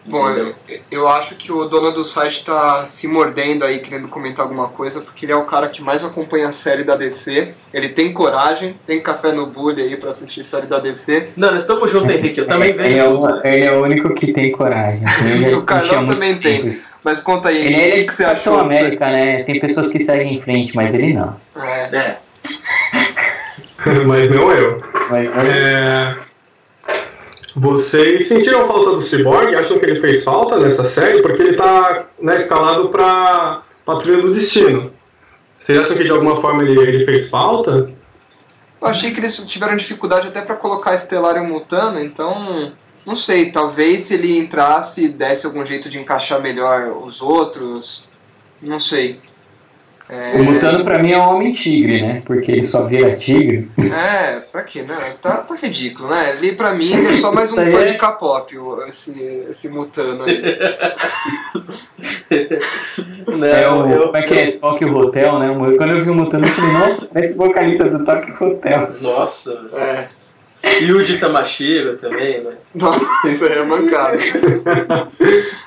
Bom, 0.03 0.27
eu, 0.31 0.55
eu 0.89 1.07
acho 1.07 1.35
que 1.35 1.51
o 1.51 1.65
dono 1.65 1.91
do 1.91 2.03
site 2.03 2.43
tá 2.43 2.87
se 2.87 3.07
mordendo 3.07 3.63
aí, 3.63 3.79
querendo 3.79 4.07
comentar 4.07 4.43
alguma 4.43 4.67
coisa, 4.67 5.01
porque 5.01 5.25
ele 5.25 5.31
é 5.31 5.35
o 5.35 5.45
cara 5.45 5.69
que 5.69 5.81
mais 5.81 6.03
acompanha 6.03 6.47
a 6.47 6.51
série 6.51 6.83
da 6.83 6.95
DC. 6.95 7.53
Ele 7.71 7.89
tem 7.89 8.11
coragem, 8.11 8.75
tem 8.87 8.99
café 8.99 9.31
no 9.31 9.45
bully 9.45 9.81
aí 9.81 9.95
pra 9.97 10.09
assistir 10.09 10.43
série 10.43 10.65
da 10.65 10.79
DC. 10.79 11.29
Não, 11.37 11.51
nós 11.51 11.61
estamos 11.61 11.91
juntos, 11.91 12.11
Henrique. 12.15 12.39
Eu 12.39 12.47
também 12.47 12.69
ele, 12.69 12.77
vejo 12.79 12.97
é 12.97 13.03
tudo. 13.03 13.25
o, 13.25 13.47
ele 13.47 13.65
é 13.65 13.71
o 13.73 13.83
único 13.83 14.13
que 14.15 14.33
tem 14.33 14.51
coragem. 14.51 15.01
assim, 15.05 15.45
O 15.53 15.61
Carlão 15.61 16.05
também 16.05 16.35
tem. 16.39 16.63
tempo. 16.63 16.81
Mas 17.03 17.19
conta 17.19 17.49
aí, 17.49 17.57
Ele 17.57 17.75
o 17.75 17.79
é 17.79 17.91
que, 17.91 18.03
que 18.05 18.13
você 18.13 18.25
achou? 18.25 18.59
América, 18.59 19.07
né? 19.07 19.43
Tem 19.43 19.59
pessoas 19.59 19.87
que 19.91 20.03
seguem 20.03 20.35
em 20.35 20.41
frente, 20.41 20.75
mas 20.75 20.93
ele 20.93 21.13
não. 21.13 21.35
É. 21.55 21.95
É. 21.95 22.17
Mas 24.05 24.29
não 24.29 24.51
eu. 24.51 24.79
Mas, 25.09 25.27
É, 25.47 26.15
Vocês 27.55 28.27
sentiram 28.27 28.67
falta 28.67 28.91
do 28.91 29.01
Cyborg? 29.01 29.53
Acham 29.55 29.77
que 29.77 29.85
ele 29.85 29.99
fez 29.99 30.23
falta 30.23 30.57
nessa 30.59 30.83
série? 30.83 31.21
Porque 31.21 31.41
ele 31.41 31.57
tá 31.57 32.07
né, 32.19 32.37
escalado 32.37 32.89
pra 32.89 33.63
Patrulha 33.85 34.21
do 34.21 34.33
Destino. 34.33 34.91
Vocês 35.59 35.77
acham 35.79 35.95
que 35.95 36.03
de 36.03 36.11
alguma 36.11 36.39
forma 36.39 36.63
ele, 36.63 36.79
ele 36.79 37.05
fez 37.05 37.29
falta? 37.29 37.91
Eu 38.81 38.87
achei 38.87 39.11
que 39.11 39.19
eles 39.19 39.37
tiveram 39.47 39.75
dificuldade 39.75 40.27
até 40.27 40.41
pra 40.41 40.55
colocar 40.55 40.95
Estelar 40.95 41.37
e 41.37 41.39
o 41.39 41.45
Mutano, 41.47 41.99
então. 41.99 42.73
Não 43.05 43.15
sei, 43.15 43.51
talvez 43.51 44.01
se 44.01 44.13
ele 44.13 44.37
entrasse 44.37 45.09
desse 45.09 45.45
algum 45.45 45.65
jeito 45.65 45.89
de 45.89 45.99
encaixar 45.99 46.41
melhor 46.41 46.95
os 47.03 47.21
outros. 47.21 48.07
Não 48.61 48.79
sei. 48.79 49.19
É, 50.11 50.33
O 50.35 50.43
Mutano 50.43 50.83
pra 50.83 50.99
mim 51.01 51.13
é 51.13 51.17
um 51.17 51.29
homem 51.29 51.53
tigre, 51.53 52.01
né? 52.01 52.21
Porque 52.25 52.51
ele 52.51 52.65
só 52.65 52.85
vira 52.85 53.15
tigre. 53.15 53.71
É, 53.79 54.41
pra 54.41 54.61
quê, 54.63 54.81
né? 54.81 55.15
Tá, 55.21 55.37
tá 55.37 55.55
ridículo, 55.55 56.09
né? 56.09 56.31
Ele, 56.37 56.51
pra 56.51 56.73
mim, 56.73 56.91
ele 56.91 57.07
é 57.07 57.13
só 57.13 57.31
mais 57.33 57.53
um 57.53 57.55
fã 57.55 57.79
é- 57.79 57.85
de 57.85 57.93
K-pop, 57.93 58.53
esse, 58.89 59.45
esse 59.49 59.69
Mutano 59.69 60.25
aí. 60.25 60.41
Não, 63.25 63.47
é 63.47 63.69
o, 63.69 63.87
eu, 63.87 64.01
como 64.07 64.17
é 64.17 64.21
que 64.23 64.33
é? 64.33 64.51
Tokyo 64.57 64.97
Hotel, 64.97 65.39
né? 65.39 65.47
Quando 65.77 65.95
eu 65.95 66.03
vi 66.03 66.09
o 66.09 66.15
Mutano, 66.15 66.45
eu 66.45 66.49
falei, 66.51 66.71
nossa, 66.73 67.05
parece 67.07 67.33
o 67.33 67.37
vocalista 67.37 67.85
do 67.85 68.03
Tokyo 68.03 68.35
Hotel. 68.41 68.89
Nossa. 68.99 69.65
É. 69.73 70.09
E 70.81 70.91
o 70.91 71.03
de 71.03 71.17
Tamashiro 71.17 71.95
também, 71.97 72.41
né? 72.43 72.53
Nossa, 72.75 73.45
é 73.47 73.63
mancado. 73.63 74.17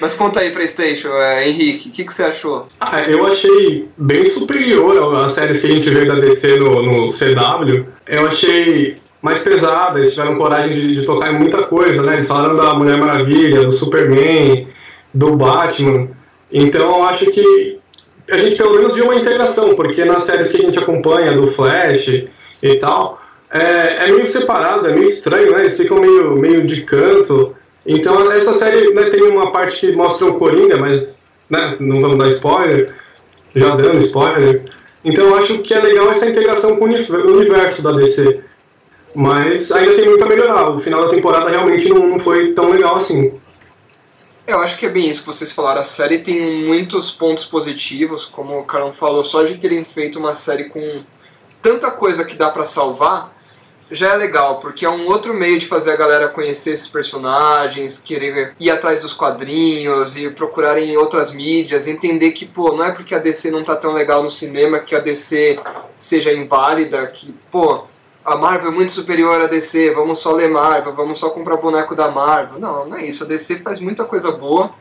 Mas 0.00 0.14
conta 0.14 0.40
aí, 0.40 0.50
Playstation, 0.50 1.08
é, 1.08 1.48
Henrique, 1.48 1.88
o 1.88 1.92
que, 1.92 2.04
que 2.04 2.12
você 2.12 2.24
achou? 2.24 2.68
Ah, 2.80 3.02
eu 3.02 3.26
achei 3.26 3.88
bem 3.96 4.26
superior 4.26 5.24
às 5.24 5.32
séries 5.32 5.60
que 5.60 5.66
a 5.66 5.70
gente 5.70 5.88
vê 5.88 6.04
da 6.04 6.16
DC 6.16 6.58
no, 6.58 6.82
no 6.82 7.08
CW. 7.08 7.86
Eu 8.06 8.26
achei 8.26 8.98
mais 9.22 9.38
pesada, 9.38 9.98
eles 9.98 10.10
tiveram 10.10 10.36
coragem 10.36 10.74
de, 10.74 10.96
de 10.96 11.02
tocar 11.06 11.32
em 11.32 11.38
muita 11.38 11.62
coisa, 11.62 12.02
né? 12.02 12.14
Eles 12.14 12.26
falaram 12.26 12.56
da 12.56 12.74
Mulher 12.74 12.98
Maravilha, 12.98 13.62
do 13.62 13.72
Superman, 13.72 14.68
do 15.14 15.36
Batman. 15.36 16.08
Então 16.52 16.96
eu 16.96 17.04
acho 17.04 17.26
que 17.30 17.78
a 18.30 18.36
gente 18.36 18.56
pelo 18.56 18.74
menos 18.74 18.94
viu 18.94 19.04
uma 19.04 19.14
integração, 19.14 19.74
porque 19.74 20.04
nas 20.04 20.24
séries 20.24 20.48
que 20.48 20.58
a 20.58 20.64
gente 20.64 20.78
acompanha, 20.78 21.32
do 21.32 21.46
Flash 21.46 22.08
e 22.62 22.74
tal, 22.76 23.20
é, 23.50 24.04
é 24.04 24.12
meio 24.12 24.26
separado, 24.26 24.88
é 24.88 24.92
meio 24.92 25.08
estranho, 25.08 25.52
né? 25.52 25.60
Eles 25.60 25.76
ficam 25.76 25.98
meio, 25.98 26.36
meio 26.36 26.66
de 26.66 26.82
canto. 26.82 27.54
Então 27.86 28.30
essa 28.32 28.54
série 28.58 28.92
né, 28.94 29.10
tem 29.10 29.22
uma 29.24 29.52
parte 29.52 29.78
que 29.78 29.92
mostra 29.92 30.26
o 30.26 30.38
Coringa, 30.38 30.78
mas 30.78 31.16
né, 31.50 31.76
não 31.80 32.00
vamos 32.00 32.18
dar 32.18 32.28
spoiler, 32.28 32.94
já 33.54 33.70
dando 33.76 33.98
spoiler. 33.98 34.64
Então 35.04 35.26
eu 35.26 35.36
acho 35.36 35.58
que 35.58 35.74
é 35.74 35.80
legal 35.80 36.10
essa 36.10 36.26
integração 36.26 36.76
com 36.76 36.84
o 36.84 36.88
uni- 36.88 37.06
o 37.10 37.36
universo 37.38 37.82
da 37.82 37.92
DC. 37.92 38.40
Mas 39.14 39.70
ainda 39.70 39.94
tem 39.94 40.06
muito 40.08 40.24
a 40.24 40.28
melhorar. 40.28 40.70
O 40.70 40.78
final 40.78 41.04
da 41.04 41.10
temporada 41.10 41.48
realmente 41.48 41.88
não, 41.88 42.06
não 42.08 42.18
foi 42.18 42.52
tão 42.52 42.70
legal 42.70 42.96
assim. 42.96 43.32
Eu 44.46 44.58
acho 44.58 44.76
que 44.78 44.86
é 44.86 44.88
bem 44.90 45.08
isso 45.08 45.20
que 45.20 45.26
vocês 45.26 45.52
falaram. 45.52 45.80
A 45.80 45.84
série 45.84 46.18
tem 46.18 46.64
muitos 46.64 47.10
pontos 47.10 47.44
positivos, 47.44 48.24
como 48.24 48.58
o 48.58 48.64
Carlão 48.64 48.92
falou, 48.92 49.22
só 49.22 49.42
de 49.42 49.54
terem 49.56 49.84
feito 49.84 50.18
uma 50.18 50.34
série 50.34 50.64
com 50.64 51.02
tanta 51.62 51.90
coisa 51.90 52.24
que 52.24 52.34
dá 52.36 52.50
pra 52.50 52.64
salvar, 52.64 53.33
já 53.90 54.14
é 54.14 54.16
legal, 54.16 54.60
porque 54.60 54.84
é 54.84 54.90
um 54.90 55.06
outro 55.06 55.34
meio 55.34 55.58
de 55.58 55.66
fazer 55.66 55.92
a 55.92 55.96
galera 55.96 56.28
conhecer 56.28 56.72
esses 56.72 56.88
personagens, 56.88 58.00
querer 58.00 58.54
ir 58.58 58.70
atrás 58.70 59.00
dos 59.00 59.12
quadrinhos 59.12 60.16
e 60.16 60.30
procurar 60.30 60.78
em 60.78 60.96
outras 60.96 61.32
mídias, 61.32 61.86
entender 61.86 62.32
que, 62.32 62.46
pô, 62.46 62.74
não 62.74 62.84
é 62.84 62.92
porque 62.92 63.14
a 63.14 63.18
DC 63.18 63.50
não 63.50 63.62
tá 63.62 63.76
tão 63.76 63.92
legal 63.92 64.22
no 64.22 64.30
cinema 64.30 64.80
que 64.80 64.94
a 64.94 65.00
DC 65.00 65.60
seja 65.96 66.32
inválida, 66.32 67.06
que, 67.08 67.34
pô, 67.50 67.84
a 68.24 68.36
Marvel 68.36 68.70
é 68.70 68.74
muito 68.74 68.92
superior 68.92 69.42
à 69.42 69.46
DC, 69.46 69.92
vamos 69.92 70.20
só 70.20 70.32
ler 70.32 70.48
Marvel, 70.48 70.94
vamos 70.94 71.18
só 71.18 71.28
comprar 71.28 71.58
boneco 71.58 71.94
da 71.94 72.10
Marvel. 72.10 72.58
Não, 72.58 72.88
não 72.88 72.96
é 72.96 73.04
isso. 73.04 73.24
A 73.24 73.26
DC 73.26 73.56
faz 73.56 73.80
muita 73.80 74.04
coisa 74.06 74.32
boa, 74.32 74.72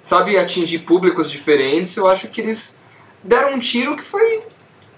sabe 0.00 0.36
atingir 0.36 0.80
públicos 0.80 1.30
diferentes. 1.30 1.96
Eu 1.96 2.08
acho 2.08 2.26
que 2.28 2.40
eles 2.40 2.80
deram 3.22 3.54
um 3.54 3.60
tiro 3.60 3.96
que 3.96 4.02
foi. 4.02 4.42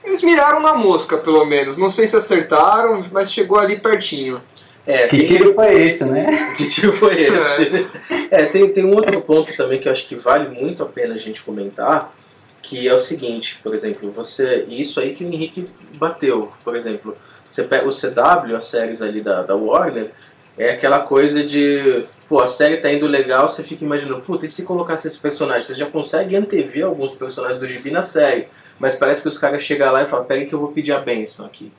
Eles 0.05 0.23
miraram 0.23 0.61
na 0.61 0.75
mosca, 0.75 1.17
pelo 1.19 1.45
menos. 1.45 1.77
Não 1.79 1.91
sei 1.91 2.07
se 2.07 2.17
acertaram, 2.17 3.03
mas 3.13 3.33
chegou 3.33 3.59
ali 3.59 3.79
pertinho. 3.79 4.41
É, 4.87 5.07
Que 5.09 5.19
tem- 5.19 5.27
tiro 5.27 5.55
foi 5.55 5.83
esse, 5.89 6.05
né? 6.05 6.53
Que 6.57 6.67
tiro 6.67 6.93
foi 6.93 7.21
esse? 7.23 7.87
É, 8.31 8.47
tem, 8.47 8.69
tem 8.73 8.85
um 8.85 8.95
outro 8.95 9.21
ponto 9.21 9.55
também 9.57 9.79
que 9.79 9.89
eu 9.89 9.93
acho 9.93 10.07
que 10.09 10.15
vale 10.15 10.49
muito 10.49 10.83
a 10.83 10.87
pena 10.87 11.15
a 11.15 11.19
gente 11.19 11.43
comentar, 11.43 12.15
que 12.63 12.89
é 12.89 12.95
o 12.95 12.99
seguinte, 12.99 13.59
por 13.63 13.75
exemplo, 13.75 14.11
você. 14.11 14.65
Isso 14.69 15.01
aí 15.01 15.15
que 15.15 15.25
o 15.25 15.27
Henrique 15.27 15.69
bateu, 15.95 16.51
por 16.65 16.75
exemplo. 16.77 17.17
Você 17.49 17.65
pega 17.65 17.87
o 17.87 17.91
CW, 17.93 18.57
as 18.57 18.65
séries 18.65 19.03
ali 19.03 19.21
da, 19.21 19.43
da 19.43 19.55
Warner, 19.57 20.11
é 20.57 20.71
aquela 20.71 21.01
coisa 21.01 21.43
de. 21.43 22.05
Pô, 22.31 22.39
a 22.39 22.47
série 22.47 22.77
tá 22.77 22.93
indo 22.93 23.09
legal, 23.09 23.49
você 23.49 23.65
fica 23.65 23.85
imaginando, 23.85 24.21
puta, 24.21 24.47
e 24.47 24.49
se 24.49 24.63
colocasse 24.63 25.09
esse 25.09 25.19
personagem? 25.19 25.63
Você 25.63 25.75
já 25.75 25.87
consegue 25.87 26.37
antever 26.37 26.85
alguns 26.85 27.13
personagens 27.13 27.59
do 27.59 27.67
gibi 27.67 27.91
na 27.91 28.03
série, 28.03 28.47
mas 28.79 28.95
parece 28.95 29.23
que 29.23 29.29
os 29.29 29.37
caras 29.37 29.61
chegam 29.63 29.93
lá 29.93 30.05
e 30.05 30.07
falam, 30.07 30.27
pera 30.27 30.39
aí 30.39 30.47
que 30.47 30.55
eu 30.55 30.61
vou 30.61 30.71
pedir 30.71 30.93
a 30.93 31.01
benção 31.01 31.45
aqui. 31.45 31.73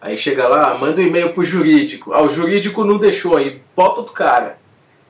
Aí 0.00 0.16
chega 0.16 0.48
lá, 0.48 0.78
manda 0.78 1.02
um 1.02 1.04
e-mail 1.04 1.34
pro 1.34 1.44
jurídico. 1.44 2.14
Ah, 2.14 2.22
o 2.22 2.30
jurídico 2.30 2.82
não 2.82 2.96
deixou 2.96 3.36
aí, 3.36 3.60
bota 3.76 4.00
outro 4.00 4.14
cara. 4.14 4.56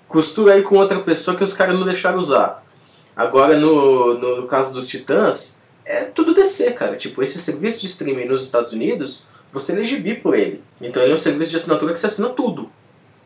Costura 0.09 0.55
aí 0.55 0.62
com 0.62 0.74
outra 0.74 0.99
pessoa 0.99 1.36
que 1.36 1.45
os 1.45 1.55
caras 1.55 1.78
não 1.78 1.84
deixaram 1.84 2.18
usar. 2.18 2.66
Agora, 3.14 3.57
no, 3.57 4.41
no 4.41 4.49
caso 4.49 4.74
dos 4.74 4.88
Titãs, 4.88 5.62
é 5.84 6.01
tudo 6.01 6.34
DC, 6.34 6.72
cara. 6.72 6.97
Tipo, 6.97 7.22
esse 7.22 7.41
serviço 7.41 7.80
de 7.80 7.86
streaming 7.86 8.24
nos 8.24 8.43
Estados 8.43 8.72
Unidos, 8.72 9.28
você 9.53 9.84
gibi 9.84 10.16
por 10.16 10.34
ele. 10.34 10.64
Então 10.80 11.01
ele 11.01 11.12
é 11.12 11.14
um 11.14 11.16
serviço 11.16 11.53
de 11.53 11.59
assinatura 11.59 11.93
que 11.93 11.99
você 12.01 12.07
assina 12.07 12.30
tudo. 12.30 12.68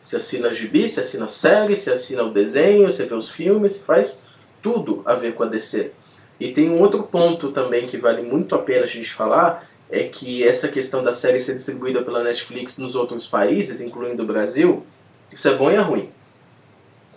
Você 0.04 0.16
assina 0.16 0.52
gibi, 0.52 0.86
você 0.86 1.00
assina 1.00 1.26
série, 1.26 1.74
você 1.74 1.90
assina 1.90 2.24
o 2.24 2.30
desenho, 2.30 2.90
você 2.90 3.06
vê 3.06 3.14
os 3.14 3.30
filmes, 3.30 3.72
você 3.72 3.84
faz 3.84 4.22
tudo 4.60 5.00
a 5.06 5.14
ver 5.14 5.32
com 5.32 5.42
a 5.42 5.46
DC. 5.46 5.92
E 6.38 6.52
tem 6.52 6.68
um 6.68 6.78
outro 6.78 7.04
ponto 7.04 7.50
também 7.52 7.86
que 7.86 7.96
vale 7.96 8.20
muito 8.20 8.54
a 8.54 8.58
pena 8.58 8.84
a 8.84 8.86
gente 8.86 9.10
falar, 9.10 9.66
é 9.90 10.04
que 10.04 10.46
essa 10.46 10.68
questão 10.68 11.02
da 11.02 11.14
série 11.14 11.38
ser 11.38 11.54
distribuída 11.54 12.02
pela 12.02 12.22
Netflix 12.22 12.76
nos 12.76 12.94
outros 12.94 13.26
países, 13.26 13.80
incluindo 13.80 14.22
o 14.22 14.26
Brasil, 14.26 14.84
isso 15.32 15.48
é 15.48 15.54
bom 15.54 15.70
e 15.70 15.74
é 15.74 15.80
ruim. 15.80 16.10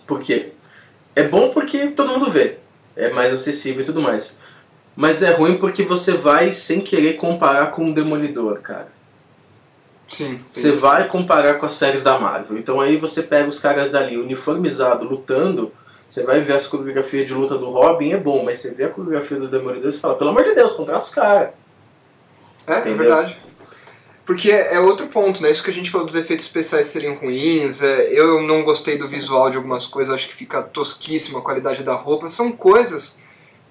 Por 0.06 0.22
quê? 0.22 0.52
É 1.14 1.24
bom 1.24 1.50
porque 1.50 1.88
todo 1.88 2.12
mundo 2.12 2.30
vê. 2.30 2.56
É 2.96 3.10
mais 3.10 3.34
acessível 3.34 3.82
e 3.82 3.84
tudo 3.84 4.00
mais. 4.00 4.38
Mas 4.96 5.22
é 5.22 5.30
ruim 5.30 5.58
porque 5.58 5.82
você 5.82 6.12
vai 6.12 6.54
sem 6.54 6.80
querer 6.80 7.18
comparar 7.18 7.66
com 7.66 7.90
o 7.90 7.94
Demolidor, 7.94 8.62
cara. 8.62 8.88
Sim. 10.08 10.40
Você 10.50 10.72
vai 10.72 11.06
comparar 11.06 11.54
com 11.54 11.66
as 11.66 11.74
séries 11.74 12.02
da 12.02 12.18
Marvel. 12.18 12.58
Então 12.58 12.80
aí 12.80 12.96
você 12.96 13.22
pega 13.22 13.48
os 13.48 13.60
caras 13.60 13.94
ali 13.94 14.16
uniformizado 14.16 15.04
lutando, 15.04 15.70
você 16.08 16.22
vai 16.22 16.40
ver 16.40 16.54
as 16.54 16.66
coreografias 16.66 17.26
de 17.26 17.34
luta 17.34 17.58
do 17.58 17.70
Robin, 17.70 18.12
é 18.12 18.16
bom, 18.16 18.42
mas 18.42 18.58
você 18.58 18.72
vê 18.72 18.84
a 18.84 18.88
coreografia 18.88 19.38
do 19.38 19.48
Demolidor 19.48 19.88
e 19.88 19.92
você 19.92 20.00
fala, 20.00 20.14
pelo 20.14 20.30
amor 20.30 20.44
de 20.44 20.54
Deus, 20.54 20.72
contrata 20.72 21.04
os 21.04 21.10
caras. 21.10 21.50
É, 22.66 22.72
é 22.72 22.78
Entendeu? 22.80 22.98
verdade. 22.98 23.38
Porque 24.24 24.50
é 24.50 24.74
é 24.74 24.80
outro 24.80 25.06
ponto, 25.06 25.42
né? 25.42 25.50
Isso 25.50 25.62
que 25.62 25.70
a 25.70 25.74
gente 25.74 25.90
falou 25.90 26.06
dos 26.06 26.16
efeitos 26.16 26.46
especiais 26.46 26.86
serem 26.86 27.14
ruins, 27.14 27.82
é, 27.82 28.08
eu 28.12 28.42
não 28.42 28.62
gostei 28.62 28.98
do 28.98 29.08
visual 29.08 29.50
de 29.50 29.56
algumas 29.56 29.86
coisas, 29.86 30.12
acho 30.12 30.28
que 30.28 30.34
fica 30.34 30.62
tosquíssima 30.62 31.38
a 31.38 31.42
qualidade 31.42 31.82
da 31.82 31.94
roupa. 31.94 32.28
São 32.30 32.52
coisas 32.52 33.20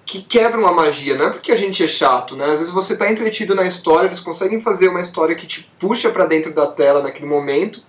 que 0.08 0.22
quebram 0.22 0.66
a 0.66 0.72
magia, 0.72 1.18
não 1.18 1.26
é 1.26 1.30
porque 1.30 1.52
a 1.52 1.58
gente 1.58 1.84
é 1.84 1.88
chato, 1.88 2.38
né? 2.38 2.46
Às 2.46 2.60
vezes 2.60 2.74
você 2.74 2.96
tá 2.98 3.12
entretido 3.12 3.54
na 3.54 3.68
história, 3.68 4.08
eles 4.08 4.22
conseguem 4.22 4.62
fazer 4.62 4.88
uma 4.88 5.02
história 5.02 5.36
que 5.36 5.46
te 5.46 5.70
puxa 5.78 6.10
pra 6.10 6.26
dentro 6.26 6.54
da 6.54 6.66
tela 6.66 7.04
naquele 7.04 7.28
momento, 7.28 7.84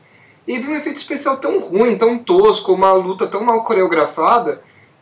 e 0.44 0.58
vem 0.58 0.74
um 0.74 0.76
efeito 0.76 0.96
especial 0.96 1.36
tão 1.36 1.60
ruim, 1.60 1.96
tão 1.96 2.18
tosco, 2.18 2.72
uma 2.72 2.92
luta 2.92 3.28
tão 3.28 3.44
mal 3.44 3.62
coreografada, 3.62 4.60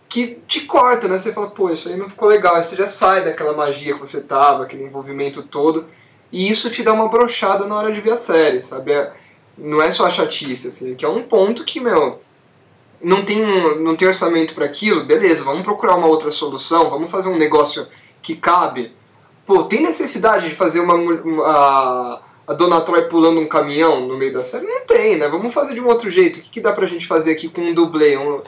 que 0.08 0.38
te 0.46 0.66
corta, 0.66 1.08
né? 1.08 1.16
Você 1.16 1.32
fala, 1.32 1.48
pô, 1.48 1.70
isso 1.70 1.88
aí 1.88 1.96
não 1.96 2.10
ficou 2.10 2.28
legal. 2.28 2.56
Aí 2.56 2.62
você 2.62 2.76
já 2.76 2.86
sai 2.86 3.24
daquela 3.24 3.56
magia 3.56 3.94
que 3.94 4.00
você 4.00 4.22
tava, 4.22 4.64
aquele 4.64 4.84
envolvimento 4.84 5.42
todo. 5.42 5.86
E 6.30 6.50
isso 6.50 6.70
te 6.70 6.82
dá 6.82 6.92
uma 6.92 7.08
brochada 7.08 7.66
na 7.66 7.76
hora 7.76 7.92
de 7.92 8.00
ver 8.00 8.12
a 8.12 8.16
série, 8.16 8.60
sabe? 8.60 8.92
É- 8.92 9.12
não 9.56 9.80
é 9.80 9.90
só 9.90 10.06
a 10.06 10.10
chatice, 10.10 10.68
assim, 10.68 10.94
que 10.94 11.04
é 11.04 11.08
um 11.08 11.22
ponto 11.22 11.64
que, 11.64 11.80
meu, 11.80 12.20
não 13.03 13.24
tem, 13.24 13.42
não 13.78 13.97
tem 13.97 14.09
orçamento 14.09 14.55
para 14.55 14.64
aquilo, 14.64 15.05
beleza, 15.05 15.44
vamos 15.44 15.62
procurar 15.62 15.97
uma 15.97 16.07
outra 16.07 16.30
solução, 16.30 16.90
vamos 16.90 17.11
fazer 17.11 17.28
um 17.28 17.36
negócio 17.36 17.86
que 18.22 18.34
cabe. 18.36 18.92
Pô, 19.44 19.64
tem 19.64 19.80
necessidade 19.80 20.49
de 20.49 20.55
fazer 20.55 20.80
uma, 20.80 20.94
uma 20.94 22.20
a 22.47 22.55
Dona 22.55 22.80
Troy 22.80 23.03
pulando 23.03 23.40
um 23.40 23.47
caminhão 23.47 24.03
no 24.03 24.16
meio 24.16 24.32
da 24.32 24.42
série? 24.44 24.66
Não 24.66 24.86
tem, 24.86 25.16
né? 25.16 25.28
Vamos 25.28 25.53
fazer 25.53 25.74
de 25.74 25.80
um 25.80 25.88
outro 25.88 26.11
jeito. 26.11 26.38
O 26.38 26.42
que, 26.42 26.51
que 26.51 26.61
dá 26.61 26.72
pra 26.72 26.86
gente 26.86 27.07
fazer 27.07 27.32
aqui 27.32 27.49
com 27.49 27.61
um 27.61 27.74
dublê? 27.74 28.16
Um, 28.16 28.40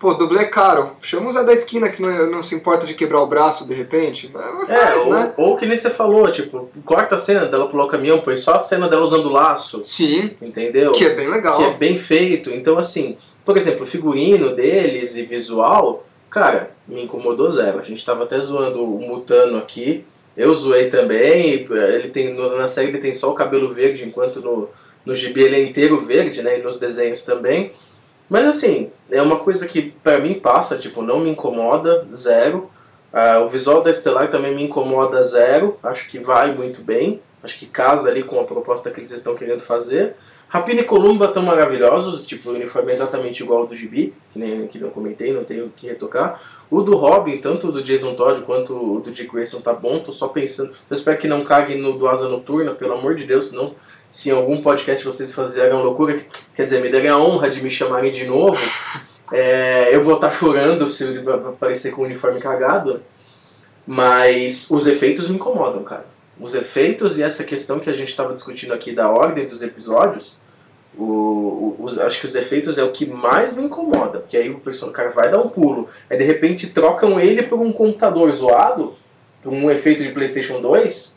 pô, 0.00 0.14
dublê 0.14 0.40
é 0.40 0.46
caro. 0.46 0.90
Chama 1.00 1.28
o 1.28 1.32
Zé 1.32 1.44
da 1.44 1.52
esquina 1.52 1.88
que 1.88 2.02
não, 2.02 2.26
não 2.28 2.42
se 2.42 2.56
importa 2.56 2.86
de 2.86 2.94
quebrar 2.94 3.20
o 3.20 3.26
braço 3.26 3.68
de 3.68 3.74
repente. 3.74 4.30
Mas 4.32 4.68
É, 4.68 4.78
faz, 4.78 5.06
ou, 5.06 5.12
né? 5.12 5.34
ou 5.36 5.56
que 5.56 5.64
nem 5.64 5.76
você 5.76 5.90
falou, 5.90 6.28
tipo, 6.30 6.68
corta 6.84 7.14
a 7.14 7.18
cena 7.18 7.46
dela 7.46 7.68
pular 7.68 7.84
o 7.84 7.88
caminhão, 7.88 8.20
põe 8.20 8.36
só 8.36 8.54
a 8.54 8.60
cena 8.60 8.88
dela 8.88 9.04
usando 9.04 9.26
o 9.26 9.32
laço. 9.32 9.82
Sim. 9.84 10.36
Entendeu? 10.42 10.90
Que 10.90 11.04
é 11.04 11.10
bem 11.10 11.28
legal. 11.28 11.56
Que 11.56 11.64
é 11.64 11.74
bem 11.74 11.96
feito. 11.96 12.50
Então, 12.50 12.78
assim, 12.78 13.16
por 13.50 13.56
exemplo, 13.56 13.82
o 13.82 13.86
figurino 13.86 14.54
deles 14.54 15.16
e 15.16 15.22
visual, 15.22 16.06
cara, 16.30 16.70
me 16.86 17.02
incomodou 17.02 17.50
zero. 17.50 17.80
A 17.80 17.82
gente 17.82 18.06
tava 18.06 18.22
até 18.22 18.38
zoando 18.38 18.84
o 18.84 19.00
Mutano 19.00 19.58
aqui. 19.58 20.04
Eu 20.36 20.54
zoei 20.54 20.88
também. 20.88 21.66
Ele 21.68 22.08
tem, 22.10 22.32
na 22.56 22.68
série 22.68 22.90
ele 22.90 22.98
tem 22.98 23.12
só 23.12 23.28
o 23.28 23.34
cabelo 23.34 23.74
verde, 23.74 24.04
enquanto 24.04 24.40
no, 24.40 24.68
no 25.04 25.16
gibi 25.16 25.42
ele 25.42 25.56
é 25.56 25.64
inteiro 25.64 26.00
verde, 26.00 26.42
né? 26.42 26.60
E 26.60 26.62
nos 26.62 26.78
desenhos 26.78 27.24
também. 27.24 27.72
Mas 28.28 28.46
assim, 28.46 28.92
é 29.10 29.20
uma 29.20 29.40
coisa 29.40 29.66
que 29.66 29.90
pra 30.00 30.20
mim 30.20 30.34
passa, 30.34 30.78
tipo, 30.78 31.02
não 31.02 31.18
me 31.18 31.30
incomoda, 31.30 32.06
zero. 32.14 32.70
Ah, 33.12 33.40
o 33.40 33.48
visual 33.48 33.82
da 33.82 33.90
Estelar 33.90 34.30
também 34.30 34.54
me 34.54 34.62
incomoda 34.62 35.20
zero. 35.24 35.76
Acho 35.82 36.08
que 36.08 36.20
vai 36.20 36.54
muito 36.54 36.82
bem. 36.82 37.20
Acho 37.42 37.58
que 37.58 37.66
casa 37.66 38.08
ali 38.08 38.22
com 38.22 38.38
a 38.38 38.44
proposta 38.44 38.92
que 38.92 39.00
eles 39.00 39.10
estão 39.10 39.34
querendo 39.34 39.60
fazer. 39.60 40.14
Rapina 40.52 40.80
e 40.80 40.84
Columba 40.84 41.26
estão 41.26 41.44
maravilhosos, 41.44 42.26
tipo, 42.26 42.50
o 42.50 42.54
uniforme 42.54 42.90
é 42.90 42.92
exatamente 42.92 43.40
igual 43.40 43.60
ao 43.60 43.66
do 43.68 43.74
Gibi, 43.74 44.12
que 44.32 44.38
nem 44.38 44.66
que 44.66 44.80
eu 44.80 44.90
comentei, 44.90 45.32
não 45.32 45.44
tenho 45.44 45.66
o 45.66 45.70
que 45.70 45.86
retocar. 45.86 46.42
O 46.68 46.82
do 46.82 46.96
Robin, 46.96 47.38
tanto 47.38 47.68
o 47.68 47.72
do 47.72 47.80
Jason 47.80 48.14
Todd 48.14 48.42
quanto 48.42 48.74
o 48.74 48.98
do 48.98 49.12
Dick 49.12 49.30
Grayson 49.32 49.60
tá 49.60 49.72
bom, 49.72 50.00
tô 50.00 50.12
só 50.12 50.26
pensando. 50.26 50.72
Eu 50.90 50.96
espero 50.96 51.18
que 51.18 51.28
não 51.28 51.44
cague 51.44 51.76
no 51.76 51.96
do 51.96 52.08
Asa 52.08 52.28
Noturna, 52.28 52.74
pelo 52.74 52.94
amor 52.94 53.14
de 53.14 53.26
Deus, 53.26 53.50
senão 53.50 53.76
se 54.10 54.30
em 54.30 54.32
algum 54.32 54.60
podcast 54.60 55.04
vocês 55.04 55.32
fizerem 55.32 55.72
loucura, 55.72 56.20
quer 56.56 56.64
dizer, 56.64 56.82
me 56.82 56.88
derem 56.88 57.10
a 57.10 57.16
honra 57.16 57.48
de 57.48 57.62
me 57.62 57.70
chamarem 57.70 58.10
de 58.10 58.26
novo, 58.26 58.60
é, 59.32 59.94
eu 59.94 60.02
vou 60.02 60.16
estar 60.16 60.32
chorando 60.32 60.90
se 60.90 61.04
ele 61.04 61.30
aparecer 61.30 61.92
com 61.92 62.02
o 62.02 62.06
uniforme 62.06 62.40
cagado. 62.40 63.00
Mas 63.86 64.68
os 64.68 64.88
efeitos 64.88 65.28
me 65.28 65.36
incomodam, 65.36 65.84
cara. 65.84 66.06
Os 66.40 66.56
efeitos 66.56 67.18
e 67.18 67.22
essa 67.22 67.44
questão 67.44 67.78
que 67.78 67.88
a 67.88 67.92
gente 67.92 68.08
estava 68.08 68.34
discutindo 68.34 68.72
aqui 68.72 68.92
da 68.92 69.10
ordem 69.10 69.46
dos 69.46 69.62
episódios, 69.62 70.39
o, 70.96 71.04
o- 71.04 71.76
os- 71.80 71.98
acho 71.98 72.20
que 72.20 72.26
os 72.26 72.34
efeitos 72.34 72.78
é 72.78 72.84
o 72.84 72.90
que 72.92 73.06
mais 73.06 73.54
me 73.56 73.64
incomoda. 73.64 74.18
Porque 74.20 74.36
aí 74.36 74.50
o 74.50 74.60
personagem, 74.60 74.96
cara 74.96 75.10
vai 75.10 75.30
dar 75.30 75.40
um 75.40 75.48
pulo, 75.48 75.88
aí 76.08 76.18
de 76.18 76.24
repente 76.24 76.68
trocam 76.68 77.18
ele 77.20 77.42
por 77.44 77.58
um 77.60 77.72
computador 77.72 78.30
zoado, 78.32 78.94
por 79.42 79.52
um 79.52 79.70
efeito 79.70 80.02
de 80.02 80.10
PlayStation 80.10 80.60
2. 80.60 81.16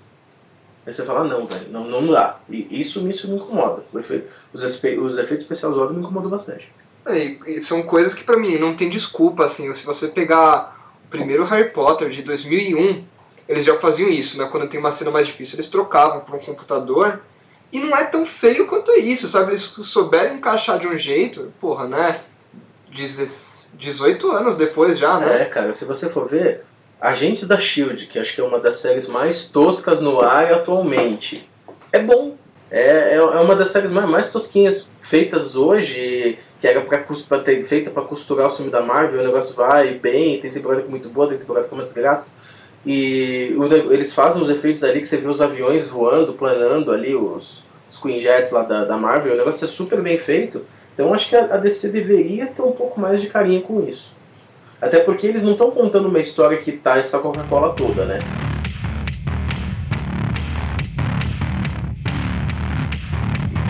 Aí 0.86 0.91
você 0.91 1.03
fala, 1.05 1.24
não, 1.24 1.45
velho, 1.47 1.67
não, 1.69 1.88
não 1.88 2.07
dá. 2.07 2.39
E 2.49 2.67
isso, 2.80 3.07
isso 3.07 3.30
me 3.30 3.36
incomoda. 3.36 3.82
O 3.93 3.99
efe- 3.99 4.26
Os, 4.53 4.63
os 4.63 4.74
efeitos 5.17 5.41
especiais 5.43 5.74
zoados 5.74 5.95
me 5.95 6.01
incomodam 6.01 6.30
bastante. 6.30 6.69
É, 7.05 7.17
E, 7.47 7.61
são 7.61 7.84
coisas 7.84 8.13
que 8.13 8.24
pra 8.24 8.38
mim 8.38 8.57
não 8.57 8.76
tem 8.76 8.89
desculpa, 8.89 9.45
assim, 9.45 9.74
se 9.74 9.86
você 9.86 10.09
pegar 10.09 10.78
o 11.05 11.09
primeiro 11.09 11.43
Harry 11.45 11.69
Potter 11.69 12.09
de 12.09 12.21
2001, 12.21 13.03
eles 13.47 13.63
já 13.65 13.76
faziam 13.78 14.09
isso, 14.09 14.38
né? 14.38 14.47
Quando 14.51 14.69
tem 14.69 14.80
uma 14.80 14.91
cena 14.91 15.11
mais 15.11 15.28
difícil, 15.28 15.55
eles 15.55 15.69
trocavam 15.69 16.21
por 16.21 16.36
um 16.36 16.39
computador 16.39 17.21
e 17.74 17.80
não 17.80 17.97
é 17.97 18.03
tão 18.05 18.24
feio 18.24 18.67
quanto 18.67 18.91
isso, 18.91 19.28
sabe? 19.28 19.49
Eles 19.49 19.61
souberam 19.61 20.36
encaixar 20.36 20.78
de 20.78 20.88
um 20.88 20.95
jeito, 20.95 21.51
porra, 21.59 21.88
né? 21.88 22.19
18 22.91 24.32
anos 24.32 24.55
depois 24.55 24.99
já, 24.99 25.19
né? 25.19 25.41
É, 25.41 25.45
cara, 25.45 25.74
se 25.74 25.84
você 25.84 26.07
for 26.07 26.30
ver, 26.30 26.63
Agentes 27.01 27.47
da 27.47 27.57
Shield, 27.57 28.05
que 28.05 28.19
acho 28.19 28.36
que 28.36 28.41
é 28.41 28.43
uma 28.43 28.59
das 28.59 28.76
séries 28.76 29.07
mais 29.07 29.45
toscas 29.45 29.99
no 29.99 30.21
ar 30.21 30.53
atualmente, 30.53 31.49
é 31.91 31.97
bom. 31.97 32.38
É, 32.69 33.13
é, 33.13 33.15
é 33.15 33.21
uma 33.21 33.55
das 33.55 33.69
séries 33.69 33.91
mais, 33.91 34.07
mais 34.07 34.32
tosquinhas 34.32 34.91
feitas 35.01 35.55
hoje, 35.55 36.38
que 36.61 36.67
era 36.67 36.80
pra, 36.82 37.03
pra 37.28 37.39
ter, 37.39 37.63
feita 37.63 37.89
pra 37.89 38.03
costurar 38.03 38.45
o 38.45 38.49
filme 38.51 38.71
da 38.71 38.82
Marvel, 38.82 39.21
o 39.21 39.26
negócio 39.26 39.55
vai 39.55 39.95
bem, 39.95 40.39
tem 40.39 40.51
temporada 40.51 40.82
que 40.82 40.88
é 40.88 40.91
muito 40.91 41.09
boa, 41.09 41.28
tem 41.28 41.39
temporada 41.39 41.67
que 41.67 41.74
é 41.74 41.78
uma 41.78 41.84
desgraça. 41.84 42.34
E 42.86 43.55
o 43.57 43.93
eles 43.93 44.13
fazem 44.13 44.41
os 44.41 44.49
efeitos 44.49 44.84
ali 44.84 44.99
que 44.99 45.07
você 45.07 45.17
vê 45.17 45.28
os 45.28 45.41
aviões 45.41 45.88
voando, 45.88 46.34
planando 46.34 46.91
ali, 46.91 47.15
os, 47.15 47.62
os 47.93 47.99
Queen 47.99 48.19
Jets 48.19 48.51
lá 48.51 48.63
da, 48.63 48.85
da 48.85 48.97
Marvel, 48.97 49.35
o 49.35 49.37
negócio 49.37 49.63
é 49.65 49.67
super 49.67 50.01
bem 50.01 50.17
feito. 50.17 50.65
Então 50.93 51.13
acho 51.13 51.29
que 51.29 51.35
a, 51.35 51.45
a 51.53 51.57
DC 51.57 51.89
deveria 51.89 52.47
ter 52.47 52.63
um 52.63 52.71
pouco 52.71 52.99
mais 52.99 53.21
de 53.21 53.27
carinho 53.27 53.61
com 53.61 53.83
isso. 53.83 54.15
Até 54.81 54.99
porque 54.99 55.27
eles 55.27 55.43
não 55.43 55.51
estão 55.51 55.69
contando 55.69 56.07
uma 56.07 56.19
história 56.19 56.57
que 56.57 56.71
tá 56.71 56.97
essa 56.97 57.19
Coca-Cola 57.19 57.73
toda, 57.73 58.03
né? 58.05 58.19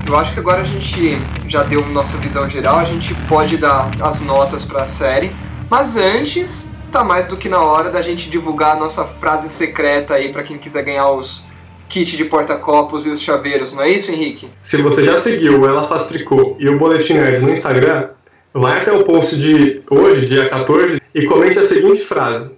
Eu 0.08 0.16
acho 0.18 0.34
que 0.34 0.40
agora 0.40 0.62
a 0.62 0.66
gente 0.66 1.18
já 1.48 1.64
deu 1.64 1.86
nossa 1.88 2.18
visão 2.18 2.50
geral, 2.50 2.78
a 2.78 2.86
gente 2.86 3.14
pode 3.28 3.58
dar 3.58 3.92
as 4.02 4.22
notas 4.22 4.64
pra 4.64 4.86
série, 4.86 5.36
mas 5.70 5.98
antes 5.98 6.72
tá 6.92 7.04
mais 7.04 7.26
do 7.26 7.36
que 7.36 7.50
na 7.50 7.62
hora 7.62 7.90
da 7.90 8.02
gente 8.02 8.30
divulgar 8.30 8.78
a 8.78 8.80
nossa 8.80 9.06
frase 9.06 9.50
secreta 9.50 10.14
aí 10.14 10.32
pra 10.32 10.44
quem 10.44 10.58
quiser 10.58 10.84
ganhar 10.84 11.10
os 11.12 11.48
kits 11.94 12.18
de 12.18 12.26
porta-copos 12.26 13.06
e 13.06 13.12
os 13.12 13.22
chaveiros, 13.22 13.72
não 13.72 13.84
é 13.84 13.90
isso, 13.90 14.12
Henrique? 14.12 14.50
Se 14.64 14.82
você 14.82 15.06
já 15.06 15.22
seguiu 15.22 15.62
o 15.62 15.66
Ela 15.68 15.88
Faz 15.88 16.08
Tricô 16.08 16.56
e 16.58 16.68
o 16.68 16.80
Boletim 16.80 17.14
Nerd 17.14 17.40
no 17.40 17.52
Instagram, 17.52 18.10
vai 18.52 18.82
até 18.82 18.92
o 18.92 19.04
post 19.04 19.36
de 19.36 19.84
hoje, 19.88 20.26
dia 20.26 20.50
14, 20.50 21.00
e 21.14 21.26
comente 21.28 21.60
a 21.60 21.68
seguinte 21.68 22.02
frase. 22.02 22.50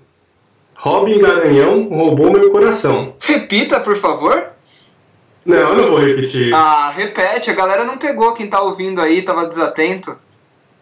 Robin 0.77 1.19
Garanhão 1.19 1.89
roubou 1.89 2.31
meu 2.31 2.49
coração. 2.49 3.15
Repita, 3.19 3.81
por 3.81 3.97
favor. 3.97 4.51
Não, 5.45 5.57
eu 5.57 5.75
não 5.75 5.89
vou 5.89 5.99
repetir. 5.99 6.55
Ah, 6.55 6.93
repete, 6.95 7.51
a 7.51 7.55
galera 7.55 7.83
não 7.83 7.97
pegou, 7.97 8.33
quem 8.33 8.47
tá 8.47 8.61
ouvindo 8.61 9.01
aí 9.01 9.21
tava 9.21 9.47
desatento. 9.47 10.17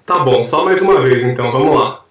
Tá 0.05 0.19
bom, 0.19 0.43
só 0.43 0.63
mais 0.63 0.79
uma 0.79 1.01
vez 1.01 1.23
então, 1.23 1.51
vamos 1.51 1.75
lá. 1.75 2.01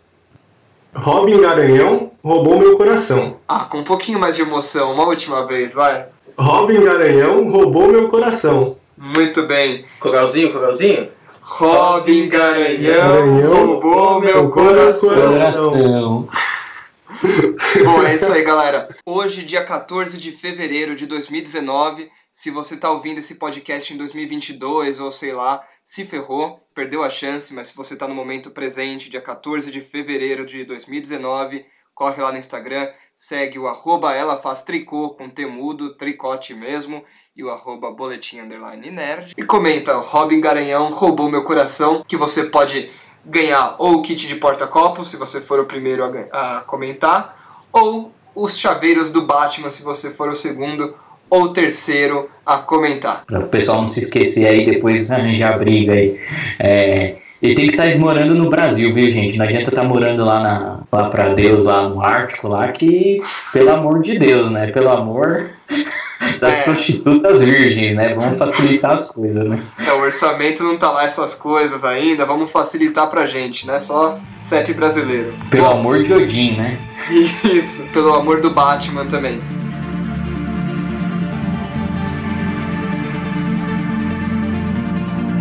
Robin 0.93 1.41
Garanhão 1.41 2.11
roubou 2.21 2.59
meu 2.59 2.77
coração. 2.77 3.37
Ah, 3.47 3.61
com 3.61 3.79
um 3.79 3.85
pouquinho 3.85 4.19
mais 4.19 4.35
de 4.35 4.43
emoção, 4.43 4.93
uma 4.93 5.05
última 5.05 5.47
vez, 5.47 5.75
vai. 5.75 6.09
Robin 6.39 6.81
Garanhão 6.81 7.51
roubou 7.51 7.89
meu 7.89 8.09
coração. 8.09 8.79
Muito 8.97 9.43
bem. 9.43 9.85
Coralzinho, 10.01 10.53
coralzinho? 10.53 11.11
Robin 11.41 12.29
Garanhão 12.29 13.67
roubou 13.67 14.21
meu 14.21 14.51
coração. 14.51 16.25
Bom, 17.85 18.03
é 18.03 18.15
isso 18.15 18.33
aí, 18.33 18.43
galera. 18.43 18.89
Hoje, 19.07 19.45
dia 19.45 19.65
14 19.65 20.19
de 20.19 20.33
fevereiro 20.33 20.97
de 20.97 21.07
2019, 21.07 22.11
se 22.33 22.51
você 22.51 22.77
tá 22.77 22.91
ouvindo 22.91 23.19
esse 23.19 23.35
podcast 23.37 23.93
em 23.93 23.97
2022 23.99 25.01
ou 25.01 25.13
sei 25.13 25.33
lá, 25.33 25.63
se 25.85 26.05
ferrou, 26.07 26.61
perdeu 26.75 27.03
a 27.03 27.11
chance, 27.11 27.55
mas 27.55 27.69
se 27.69 27.77
você 27.77 27.97
tá 27.97 28.09
no 28.09 28.15
momento 28.15 28.51
presente, 28.51 29.11
dia 29.11 29.21
14 29.21 29.71
de 29.71 29.81
fevereiro 29.83 30.47
de 30.47 30.65
2019, 30.65 31.65
corre 31.95 32.23
lá 32.23 32.33
no 32.33 32.39
Instagram, 32.39 32.89
segue 33.23 33.57
o 33.57 33.69
arroba 33.69 34.13
ela 34.13 34.37
faz 34.37 34.65
tricô 34.65 35.11
com 35.11 35.29
temudo, 35.29 35.95
tricote 35.95 36.55
mesmo, 36.55 37.05
e 37.37 37.45
o 37.45 37.51
arroba 37.51 37.93
boletim 37.93 38.41
underline 38.41 38.91
nerd. 38.91 39.35
E 39.39 39.45
comenta, 39.45 39.95
Robin 39.95 40.41
Garanhão 40.41 40.91
roubou 40.91 41.31
meu 41.31 41.45
coração, 41.45 42.05
que 42.05 42.17
você 42.17 42.47
pode 42.47 42.91
ganhar 43.25 43.77
ou 43.79 43.99
o 43.99 44.03
kit 44.03 44.27
de 44.27 44.35
porta-copos, 44.35 45.09
se 45.09 45.17
você 45.17 45.41
for 45.41 45.61
o 45.61 45.67
primeiro 45.67 46.03
a, 46.33 46.59
a 46.59 46.61
comentar, 46.63 47.69
ou 47.73 48.11
os 48.35 48.59
chaveiros 48.59 49.13
do 49.13 49.23
Batman, 49.23 49.71
se 49.71 49.85
você 49.85 50.11
for 50.11 50.29
o 50.29 50.35
segundo 50.35 50.97
ou 51.31 51.53
terceiro 51.53 52.29
a 52.45 52.59
comentar. 52.59 53.25
Para 53.25 53.39
o 53.39 53.49
pessoal 53.49 53.83
não 53.83 53.89
se 53.89 54.01
esquecer 54.01 54.49
aí, 54.49 54.67
depois 54.67 55.09
arranjar 55.09 55.61
briga 55.61 55.93
aí. 55.93 56.19
É, 56.59 57.22
ele 57.43 57.55
tem 57.57 57.67
que 57.67 57.73
estar 57.73 57.99
morando 57.99 58.35
no 58.35 58.49
Brasil, 58.49 58.95
viu, 58.95 59.11
gente? 59.11 59.37
Não 59.37 59.45
adianta 59.45 59.69
estar 59.71 59.83
morando 59.83 60.25
lá, 60.25 60.41
na, 60.41 60.81
lá 60.93 61.11
para 61.11 61.31
Deus, 61.31 61.63
lá 61.65 61.89
no 61.89 62.01
Ártico, 62.01 62.47
lá 62.49 62.69
que, 62.69 63.21
pelo 63.53 63.73
amor 63.73 64.01
de 64.03 64.19
Deus, 64.19 64.51
né? 64.51 64.69
Pelo 64.69 64.91
amor 64.91 65.51
das 66.41 66.53
É. 66.53 66.63
prostitutas 66.63 67.43
virgens, 67.43 67.97
né? 67.97 68.15
Vamos 68.15 68.39
facilitar 68.39 68.93
as 68.93 69.11
coisas, 69.11 69.45
né? 69.49 69.61
É, 69.85 69.93
o 69.93 70.01
orçamento 70.03 70.63
não 70.63 70.79
tá 70.79 70.91
lá 70.93 71.05
essas 71.05 71.35
coisas 71.35 71.85
ainda, 71.85 72.25
vamos 72.25 72.51
facilitar 72.51 73.09
pra 73.11 73.27
gente, 73.27 73.67
né? 73.67 73.81
Só 73.81 74.19
CEP 74.39 74.73
brasileiro. 74.73 75.33
Pelo 75.51 75.67
amor 75.67 76.03
de 76.05 76.13
Odin, 76.13 76.53
né? 76.53 76.79
Isso, 77.45 77.89
pelo 77.91 78.15
amor 78.15 78.41
do 78.41 78.51
Batman 78.51 79.05
também. 79.07 79.41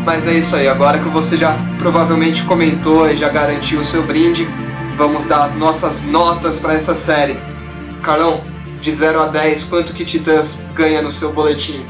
Mas 0.03 0.27
é 0.27 0.33
isso 0.33 0.55
aí, 0.55 0.67
agora 0.67 0.97
que 0.97 1.09
você 1.09 1.37
já 1.37 1.55
provavelmente 1.77 2.43
comentou 2.43 3.09
e 3.09 3.17
já 3.17 3.29
garantiu 3.29 3.81
o 3.81 3.85
seu 3.85 4.01
brinde, 4.03 4.47
vamos 4.97 5.27
dar 5.27 5.43
as 5.43 5.55
nossas 5.55 6.03
notas 6.03 6.59
para 6.59 6.73
essa 6.73 6.95
série. 6.95 7.37
Carlão, 8.01 8.41
de 8.81 8.91
0 8.91 9.21
a 9.21 9.27
10, 9.27 9.65
quanto 9.65 9.93
que 9.93 10.03
Titãs 10.03 10.59
ganha 10.73 11.03
no 11.03 11.11
seu 11.11 11.31
boletim? 11.31 11.85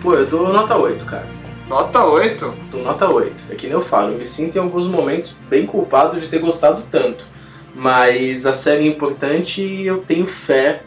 Pô, 0.00 0.14
eu 0.14 0.26
dou 0.26 0.52
nota 0.52 0.74
8, 0.74 1.04
cara. 1.04 1.26
Nota 1.68 2.04
8? 2.04 2.54
Dou 2.70 2.82
nota 2.82 3.08
8. 3.08 3.46
É 3.50 3.54
que 3.54 3.66
nem 3.66 3.74
eu 3.74 3.80
falo, 3.80 4.12
eu 4.12 4.18
me 4.18 4.24
sinto 4.24 4.56
em 4.56 4.60
alguns 4.60 4.86
momentos 4.86 5.34
bem 5.48 5.66
culpado 5.66 6.18
de 6.18 6.28
ter 6.28 6.38
gostado 6.38 6.82
tanto. 6.90 7.26
Mas 7.74 8.46
a 8.46 8.54
série 8.54 8.84
é 8.84 8.88
importante 8.88 9.62
e 9.62 9.86
eu 9.86 9.98
tenho 9.98 10.26
fé. 10.26 10.80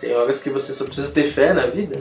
Tem 0.00 0.14
horas 0.14 0.40
que 0.40 0.50
você 0.50 0.72
só 0.72 0.84
precisa 0.84 1.10
ter 1.12 1.24
fé 1.24 1.54
na 1.54 1.66
vida. 1.66 1.98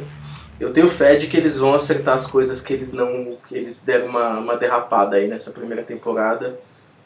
Eu 0.60 0.72
tenho 0.72 0.88
fé 0.88 1.16
de 1.16 1.28
que 1.28 1.36
eles 1.36 1.58
vão 1.58 1.74
acertar 1.74 2.16
as 2.16 2.28
coisas 2.28 2.62
que 2.62 2.74
eles 2.74 2.94
não. 2.94 3.38
que 3.48 3.56
eles 3.56 3.82
deram 3.82 4.08
uma, 4.08 4.40
uma 4.40 4.58
derrapada 4.58 5.18
aí 5.18 5.28
nessa 5.28 5.52
primeira 5.52 5.84
temporada. 5.84 6.60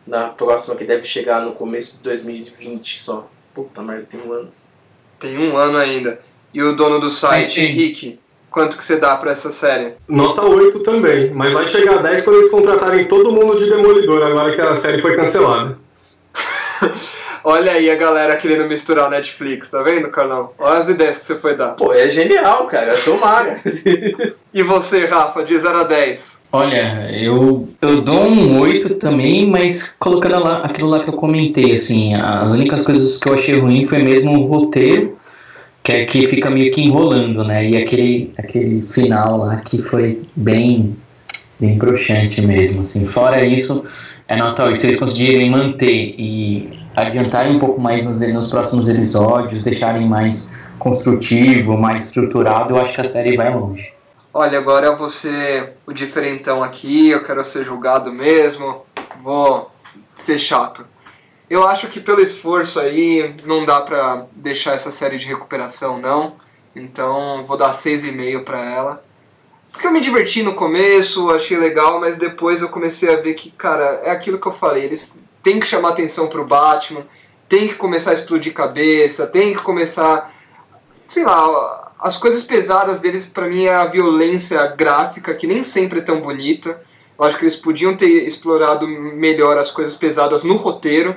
Na 0.06 0.30
próxima 0.30 0.76
que 0.76 0.86
deve 0.86 1.06
chegar 1.06 1.42
no 1.42 1.54
começo 1.54 1.98
de 1.98 2.04
2020 2.04 3.00
só. 3.00 3.30
Puta 3.54 3.82
merda, 3.82 4.08
tem 4.10 4.20
um 4.22 4.32
ano. 4.32 4.52
Tem 5.20 5.38
um 5.38 5.58
ano 5.58 5.78
ainda. 5.78 6.22
E 6.54 6.62
o 6.62 6.76
dono 6.76 7.00
do 7.00 7.10
site. 7.10 7.60
Henrique, 7.60 8.20
quanto 8.50 8.78
que 8.78 8.86
você 8.86 9.00
dá 9.00 9.18
pra 9.18 9.32
essa 9.32 9.52
série? 9.52 9.96
Nota 10.08 10.44
8 10.44 10.80
também, 10.80 11.32
mas 11.32 11.52
vai 11.52 11.68
chegar 11.68 12.00
a 12.00 12.02
10 12.02 12.24
quando 12.24 12.38
eles 12.38 12.52
contratarem 12.52 13.08
todo 13.08 13.32
mundo 13.32 13.58
de 13.58 13.70
Demolidor, 13.70 14.24
agora 14.24 14.56
que 14.56 14.62
a 14.62 14.76
série 14.78 15.02
foi 15.02 15.16
cancelada. 15.16 15.78
Olha 17.44 17.72
aí 17.72 17.90
a 17.90 17.96
galera 17.96 18.36
querendo 18.38 18.68
misturar 18.68 19.10
Netflix, 19.10 19.72
tá 19.72 19.82
vendo, 19.82 20.10
Carlão? 20.10 20.52
Olha 20.58 20.80
as 20.80 20.90
ideias 20.90 21.20
que 21.20 21.26
você 21.28 21.36
foi 21.36 21.56
dar. 21.56 21.76
Pô, 21.76 21.94
é 21.94 22.10
genial, 22.10 22.66
cara. 22.68 22.96
Tomara. 22.98 23.60
E 24.54 24.64
você, 24.64 25.06
Rafa, 25.06 25.44
de 25.44 25.56
0 25.56 25.82
a 25.82 25.84
10? 25.84 26.46
Olha, 26.52 27.12
eu, 27.12 27.68
eu 27.80 28.02
dou 28.02 28.24
um 28.24 28.60
8 28.60 28.96
também, 28.96 29.46
mas 29.46 29.94
colocando 30.00 30.44
lá, 30.44 30.62
aquilo 30.64 30.90
lá 30.90 31.04
que 31.04 31.10
eu 31.10 31.14
comentei, 31.14 31.76
assim, 31.76 32.16
as 32.16 32.50
únicas 32.50 32.82
coisas 32.82 33.18
que 33.18 33.30
eu 33.30 33.36
achei 33.36 33.60
ruim 33.60 33.86
foi 33.86 34.00
mesmo 34.00 34.32
o 34.40 34.48
roteiro, 34.48 35.18
que 35.84 35.92
é 35.92 36.06
que 36.06 36.28
fica 36.28 36.50
meio 36.50 36.72
que 36.72 36.82
enrolando, 36.82 37.44
né? 37.44 37.70
E 37.70 37.78
aquele, 37.78 38.34
aquele 38.38 38.82
final 38.90 39.38
lá 39.38 39.58
que 39.58 39.82
foi 39.84 40.24
bem, 40.36 40.96
bem 41.60 41.78
broxante 41.78 42.42
mesmo, 42.42 42.82
assim. 42.82 43.06
Fora 43.06 43.46
isso, 43.46 43.86
é 44.28 44.36
nota 44.36 44.66
8. 44.66 44.82
Se 44.82 44.88
eles 44.88 45.00
conseguirem 45.00 45.50
manter 45.50 46.16
e 46.18 46.70
adiantarem 46.98 47.56
um 47.56 47.60
pouco 47.60 47.80
mais 47.80 48.04
nos, 48.04 48.20
nos 48.20 48.50
próximos 48.50 48.88
episódios, 48.88 49.62
deixarem 49.62 50.08
mais 50.08 50.50
construtivo, 50.80 51.78
mais 51.78 52.06
estruturado, 52.06 52.74
eu 52.74 52.82
acho 52.82 52.96
que 52.96 53.02
a 53.02 53.10
série 53.10 53.38
vai 53.38 53.54
longe. 53.54 53.94
Olha, 54.34 54.58
agora 54.58 54.88
eu 54.88 54.98
vou 54.98 55.08
ser 55.08 55.74
o 55.86 55.94
diferentão 55.94 56.64
aqui, 56.64 57.10
eu 57.10 57.24
quero 57.24 57.44
ser 57.46 57.64
julgado 57.64 58.12
mesmo, 58.12 58.82
vou 59.22 59.72
ser 60.16 60.40
chato. 60.40 60.88
Eu 61.50 61.68
acho 61.68 61.88
que 61.88 62.00
pelo 62.00 62.20
esforço 62.20 62.80
aí 62.80 63.34
não 63.46 63.64
dá 63.64 63.82
pra 63.82 64.26
deixar 64.36 64.74
essa 64.74 64.92
série 64.92 65.18
de 65.18 65.28
recuperação, 65.28 66.00
não. 66.00 66.34
Então 66.76 67.44
vou 67.46 67.58
dar 67.58 67.72
6,5 67.72 68.44
pra 68.44 68.60
ela. 68.60 69.04
Porque 69.72 69.86
eu 69.86 69.92
me 69.92 70.02
diverti 70.02 70.42
no 70.42 70.54
começo, 70.54 71.30
achei 71.30 71.58
legal, 71.58 72.00
mas 72.00 72.18
depois 72.18 72.62
eu 72.62 72.70
comecei 72.70 73.14
a 73.14 73.22
ver 73.22 73.36
que, 73.36 73.52
cara, 73.52 74.02
é 74.04 74.10
aquilo 74.10 74.40
que 74.40 74.48
eu 74.48 74.54
falei, 74.54 74.84
eles 74.84 75.22
têm 75.48 75.62
que 75.62 75.66
chamar 75.66 75.92
atenção 75.92 76.28
pro 76.28 76.46
Batman, 76.46 77.06
tem 77.48 77.70
que 77.70 77.76
começar 77.76 78.12
a 78.12 78.14
explodir 78.14 78.54
cabeça, 78.54 79.28
tem 79.28 79.54
que 79.54 79.62
começar 79.62 80.34
sei 81.08 81.24
lá, 81.24 81.94
as 82.02 82.18
coisas 82.18 82.44
pesadas 82.44 83.00
deles 83.00 83.26
pra 83.26 83.48
mim 83.48 83.64
é 83.64 83.74
a 83.74 83.86
violência 83.86 84.68
gráfica, 84.68 85.34
que 85.34 85.48
nem 85.48 85.64
sempre 85.64 86.00
é 86.00 86.02
tão 86.02 86.20
bonita. 86.20 86.84
Eu 87.18 87.24
acho 87.24 87.38
que 87.38 87.46
eles 87.46 87.56
podiam 87.56 87.96
ter 87.96 88.10
explorado 88.28 88.86
melhor 88.86 89.58
as 89.58 89.72
coisas 89.72 89.96
pesadas 89.96 90.44
no 90.44 90.58
roteiro, 90.58 91.16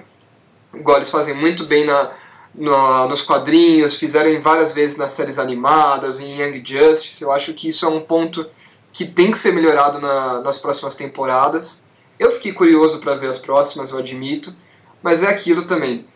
igual 0.72 0.98
eles 0.98 1.10
fazem 1.10 1.34
muito 1.34 1.64
bem 1.66 1.84
na, 1.84 2.12
no- 2.54 3.08
nos 3.08 3.22
quadrinhos, 3.22 3.96
fizeram 3.98 4.40
várias 4.40 4.72
vezes 4.72 4.96
nas 4.96 5.10
séries 5.10 5.40
animadas, 5.40 6.20
em 6.20 6.40
Young 6.40 6.62
Justice. 6.64 7.20
Eu 7.24 7.32
acho 7.32 7.52
que 7.54 7.68
isso 7.68 7.84
é 7.84 7.88
um 7.88 8.00
ponto 8.00 8.46
que 8.92 9.04
tem 9.04 9.32
que 9.32 9.38
ser 9.38 9.52
melhorado 9.52 9.98
na- 9.98 10.40
nas 10.40 10.58
próximas 10.58 10.94
temporadas. 10.94 11.89
Eu 12.20 12.30
fiquei 12.30 12.52
curioso 12.52 13.00
pra 13.00 13.16
ver 13.16 13.26
as 13.26 13.40
próximas, 13.40 13.90
eu 13.90 13.98
admito, 13.98 14.54
mas 15.02 15.24
é 15.24 15.28
aquilo 15.28 15.62
também 15.62 16.06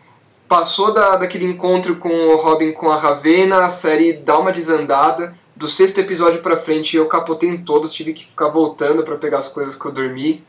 passou 0.47 0.93
da, 0.93 1.17
daquele 1.17 1.45
encontro 1.45 1.95
com 1.95 2.09
o 2.09 2.35
Robin 2.35 2.71
com 2.71 2.91
a 2.91 2.97
Ravena, 2.97 3.65
a 3.65 3.69
série 3.69 4.13
dá 4.13 4.37
uma 4.37 4.51
desandada. 4.51 5.37
Do 5.55 5.67
sexto 5.67 5.99
episódio 5.99 6.41
pra 6.41 6.57
frente 6.57 6.97
eu 6.97 7.07
capotei 7.07 7.49
em 7.49 7.57
todos, 7.57 7.93
tive 7.93 8.13
que 8.13 8.25
ficar 8.25 8.49
voltando 8.49 9.03
pra 9.03 9.15
pegar 9.15 9.39
as 9.39 9.49
coisas 9.49 9.75
que 9.75 9.85
eu 9.85 9.91
dormi. 9.91 10.45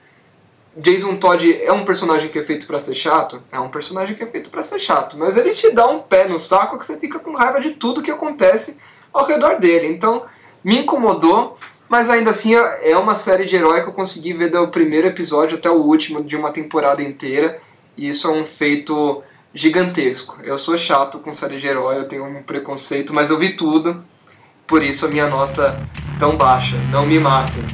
Jason 0.77 1.17
Todd 1.17 1.63
é 1.63 1.73
um 1.73 1.85
personagem 1.85 2.29
que 2.29 2.39
é 2.39 2.43
feito 2.43 2.67
pra 2.67 2.79
ser 2.79 2.95
chato? 2.95 3.43
É 3.51 3.59
um 3.59 3.71
personagem 3.71 4.15
que 4.15 4.23
é 4.23 4.27
feito 4.27 4.51
pra 4.51 4.63
ser 4.63 4.79
chato, 4.79 5.17
mas 5.17 5.37
ele 5.37 5.55
te 5.55 5.71
dá 5.71 5.87
um 5.87 6.01
pé 6.01 6.29
no 6.29 6.39
saco 6.39 6.79
que 6.79 6.85
você 6.85 6.99
fica 6.99 7.19
com 7.19 7.35
raiva 7.35 7.61
de 7.61 7.71
tudo 7.71 8.03
que 8.03 8.11
acontece 8.11 8.79
ao 9.13 9.25
redor 9.25 9.59
dele. 9.59 9.87
Então, 9.87 10.27
me 10.63 10.81
incomodou, 10.81 11.57
mas 11.89 12.11
ainda 12.11 12.31
assim 12.31 12.55
é 12.55 12.91
é 12.91 12.97
uma 12.97 13.15
série 13.15 13.45
de 13.45 13.57
herói 13.57 13.83
que 13.83 13.89
eu 13.89 13.93
consegui 13.93 14.33
ver 14.33 14.51
do 14.51 14.69
primeiro 14.69 15.07
episódio 15.07 15.57
até 15.57 15.71
o 15.71 15.83
último 15.83 16.23
de 16.23 16.37
uma 16.37 16.51
temporada 16.53 17.03
inteira, 17.03 17.61
e 17.97 18.09
isso 18.09 18.29
é 18.29 18.31
um 18.31 18.45
feito 18.45 19.23
gigantesco. 19.55 20.39
Eu 20.43 20.59
sou 20.59 20.77
chato 20.77 21.19
com 21.21 21.33
série 21.33 21.59
de 21.59 21.67
herói, 21.67 21.99
eu 21.99 22.09
tenho 22.09 22.25
um 22.25 22.43
preconceito, 22.43 23.15
mas 23.15 23.31
eu 23.31 23.39
vi 23.39 23.55
tudo, 23.57 24.05
por 24.67 24.83
isso 24.83 25.07
a 25.07 25.09
minha 25.09 25.29
nota 25.29 25.81
tão 26.19 26.37
baixa. 26.37 26.77
Não 26.91 27.07
me 27.07 27.19
matem. 27.19 27.65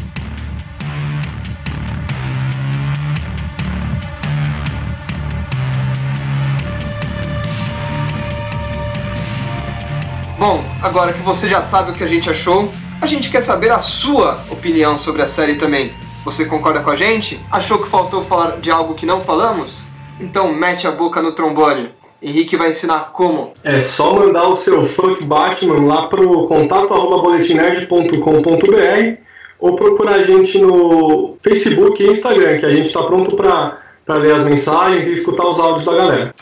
Bom, 10.39 10.65
agora 10.83 11.13
que 11.13 11.21
você 11.21 11.49
já 11.49 11.63
sabe 11.63 11.93
o 11.93 11.95
que 11.95 12.03
a 12.03 12.07
gente 12.09 12.29
achou, 12.29 12.73
a 13.03 13.07
gente 13.07 13.33
quer 13.33 13.41
saber 13.41 13.73
a 13.73 13.81
sua 13.81 14.39
opinião 14.49 14.97
sobre 14.97 15.23
a 15.23 15.27
série 15.27 15.57
também. 15.57 15.93
Você 16.25 16.47
concorda 16.47 16.83
com 16.83 16.91
a 16.91 16.95
gente? 16.95 17.41
Achou 17.51 17.81
que 17.81 17.89
faltou 17.89 18.23
falar 18.23 18.61
de 18.61 18.71
algo 18.71 18.95
que 18.95 19.05
não 19.05 19.21
falamos? 19.21 19.89
Então 20.21 20.55
mete 20.55 20.87
a 20.87 20.93
boca 20.93 21.21
no 21.21 21.33
trombone. 21.33 21.93
Henrique 22.23 22.57
vai 22.57 22.71
ensinar 22.71 23.11
como. 23.13 23.55
É 23.65 23.81
só 23.81 24.15
mandar 24.15 24.47
o 24.47 24.55
seu 24.55 24.85
funk 24.85 25.25
Batman 25.25 25.85
lá 25.85 26.07
pro 26.07 26.47
contato 26.47 26.95
arroba 26.95 27.19
boletimnerd.com.br 27.19 29.21
ou 29.59 29.75
procurar 29.75 30.13
a 30.13 30.23
gente 30.23 30.61
no 30.61 31.37
Facebook 31.43 32.01
e 32.01 32.07
Instagram, 32.07 32.59
que 32.59 32.67
a 32.67 32.71
gente 32.71 32.87
está 32.87 33.03
pronto 33.03 33.35
para 33.35 33.83
ler 34.15 34.35
as 34.35 34.45
mensagens 34.45 35.07
e 35.07 35.13
escutar 35.13 35.47
os 35.47 35.59
áudios 35.59 35.85
da 35.85 35.95
galera. 35.95 36.35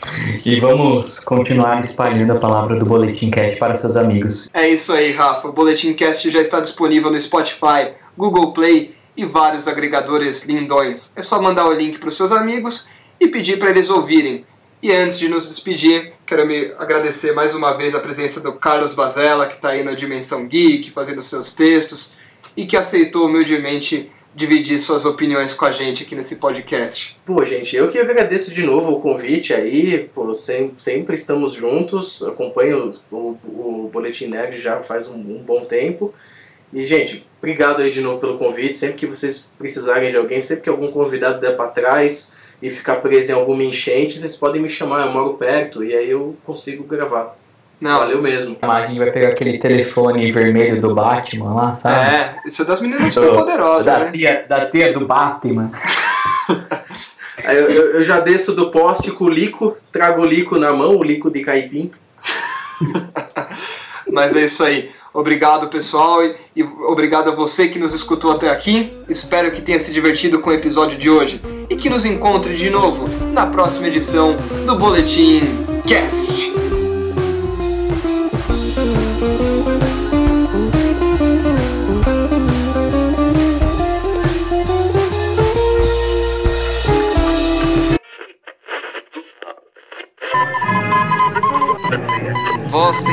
E 0.45 0.59
vamos 0.59 1.19
continuar 1.19 1.81
espalhando 1.81 2.33
a 2.33 2.39
palavra 2.39 2.77
do 2.77 2.85
Boletim 2.85 3.29
Cast 3.29 3.57
para 3.57 3.75
seus 3.75 3.95
amigos. 3.95 4.49
É 4.53 4.69
isso 4.69 4.93
aí, 4.93 5.11
Rafa. 5.11 5.47
O 5.47 5.51
Boletim 5.51 5.93
Cast 5.93 6.29
já 6.29 6.41
está 6.41 6.59
disponível 6.59 7.11
no 7.11 7.19
Spotify, 7.19 7.93
Google 8.17 8.53
Play 8.53 8.95
e 9.15 9.25
vários 9.25 9.67
agregadores 9.67 10.45
lindões. 10.45 11.13
É 11.15 11.21
só 11.21 11.41
mandar 11.41 11.67
o 11.67 11.73
link 11.73 11.99
para 11.99 12.09
os 12.09 12.17
seus 12.17 12.31
amigos 12.31 12.89
e 13.19 13.27
pedir 13.27 13.59
para 13.59 13.69
eles 13.69 13.89
ouvirem. 13.89 14.45
E 14.83 14.91
antes 14.91 15.19
de 15.19 15.29
nos 15.29 15.47
despedir, 15.47 16.11
quero 16.25 16.45
me 16.47 16.73
agradecer 16.79 17.33
mais 17.33 17.53
uma 17.53 17.73
vez 17.73 17.93
a 17.93 17.99
presença 17.99 18.41
do 18.41 18.53
Carlos 18.53 18.95
Bazella, 18.95 19.45
que 19.45 19.53
está 19.53 19.69
aí 19.69 19.83
na 19.83 19.93
Dimensão 19.93 20.47
Geek, 20.47 20.89
fazendo 20.89 21.21
seus 21.21 21.53
textos, 21.53 22.17
e 22.57 22.65
que 22.65 22.75
aceitou 22.75 23.27
humildemente 23.27 24.11
dividir 24.33 24.79
suas 24.79 25.05
opiniões 25.05 25.53
com 25.53 25.65
a 25.65 25.71
gente 25.71 26.03
aqui 26.03 26.15
nesse 26.15 26.37
podcast. 26.37 27.17
Pô, 27.25 27.43
gente, 27.43 27.75
eu 27.75 27.89
que 27.89 27.99
agradeço 27.99 28.53
de 28.53 28.63
novo 28.63 28.93
o 28.93 29.01
convite 29.01 29.53
aí, 29.53 30.09
pô, 30.13 30.33
sem- 30.33 30.73
sempre 30.77 31.15
estamos 31.15 31.53
juntos, 31.53 32.23
acompanho 32.23 32.93
o, 33.11 33.37
o 33.45 33.89
Boletim 33.91 34.27
Nerd 34.27 34.57
já 34.59 34.81
faz 34.81 35.07
um, 35.07 35.15
um 35.15 35.43
bom 35.45 35.65
tempo. 35.65 36.13
E, 36.73 36.85
gente, 36.85 37.27
obrigado 37.39 37.81
aí 37.81 37.91
de 37.91 37.99
novo 37.99 38.19
pelo 38.19 38.37
convite, 38.37 38.73
sempre 38.73 38.95
que 38.97 39.05
vocês 39.05 39.49
precisarem 39.57 40.09
de 40.09 40.15
alguém, 40.17 40.41
sempre 40.41 40.63
que 40.63 40.69
algum 40.69 40.89
convidado 40.89 41.39
der 41.41 41.57
pra 41.57 41.67
trás, 41.67 42.33
e 42.61 42.69
ficar 42.69 42.97
preso 42.97 43.31
em 43.31 43.35
alguma 43.35 43.63
enchente, 43.63 44.17
vocês 44.19 44.35
podem 44.37 44.61
me 44.61 44.69
chamar, 44.69 45.07
eu 45.07 45.11
moro 45.11 45.33
perto 45.33 45.83
e 45.83 45.93
aí 45.93 46.09
eu 46.09 46.37
consigo 46.45 46.83
gravar. 46.83 47.35
Não. 47.81 47.99
Valeu 47.99 48.21
mesmo. 48.21 48.55
A 48.61 48.85
gente 48.85 48.99
vai 48.99 49.11
pegar 49.11 49.29
aquele 49.29 49.57
telefone 49.57 50.31
vermelho 50.31 50.79
do 50.79 50.93
Batman 50.93 51.53
lá, 51.53 51.75
sabe? 51.81 51.95
É, 52.15 52.35
isso 52.45 52.61
é 52.61 52.65
das 52.65 52.79
meninas 52.79 53.11
super 53.11 53.33
poderosas, 53.33 53.85
da 53.85 53.99
né? 53.99 54.11
Tia, 54.11 54.45
da 54.47 54.65
tia 54.69 54.93
do 54.93 55.05
Batman. 55.07 55.71
Eu, 57.43 57.71
eu- 57.71 57.91
eu 57.95 58.03
já 58.03 58.19
desço 58.19 58.53
do 58.53 58.69
poste 58.69 59.09
com 59.09 59.23
o 59.23 59.29
lico, 59.29 59.75
trago 59.91 60.21
o 60.21 60.25
lico 60.25 60.59
na 60.59 60.71
mão, 60.71 60.95
o 60.95 61.03
lico 61.03 61.31
de 61.31 61.41
caipim. 61.41 61.89
Mas 64.11 64.35
é 64.35 64.41
isso 64.45 64.63
aí. 64.63 64.91
Obrigado, 65.13 65.67
pessoal, 65.67 66.23
e, 66.23 66.35
e 66.55 66.63
obrigado 66.63 67.29
a 67.31 67.35
você 67.35 67.67
que 67.67 67.79
nos 67.79 67.93
escutou 67.95 68.31
até 68.31 68.49
aqui. 68.49 68.93
Espero 69.09 69.51
que 69.51 69.61
tenha 69.61 69.79
se 69.79 69.91
divertido 69.91 70.39
com 70.39 70.51
o 70.51 70.53
episódio 70.53 70.99
de 70.99 71.09
hoje 71.09 71.41
e 71.69 71.75
que 71.75 71.89
nos 71.89 72.05
encontre 72.05 72.53
de 72.55 72.69
novo 72.69 73.07
na 73.33 73.47
próxima 73.47 73.87
edição 73.87 74.37
do 74.67 74.75
Boletim 74.75 75.41
Cast. 75.87 76.70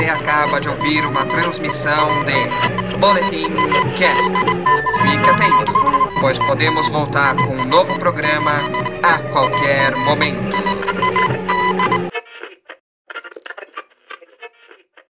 Acaba 0.09 0.59
de 0.59 0.67
ouvir 0.69 1.05
uma 1.05 1.25
transmissão 1.25 2.23
de 2.23 2.97
Boletim 2.97 3.53
Cast. 3.95 4.33
Fique 5.01 5.29
atento, 5.29 5.73
pois 6.19 6.39
podemos 6.39 6.89
voltar 6.89 7.35
com 7.35 7.55
um 7.55 7.65
novo 7.65 7.97
programa 7.99 8.51
a 9.03 9.19
qualquer 9.31 9.95
momento. 9.95 10.78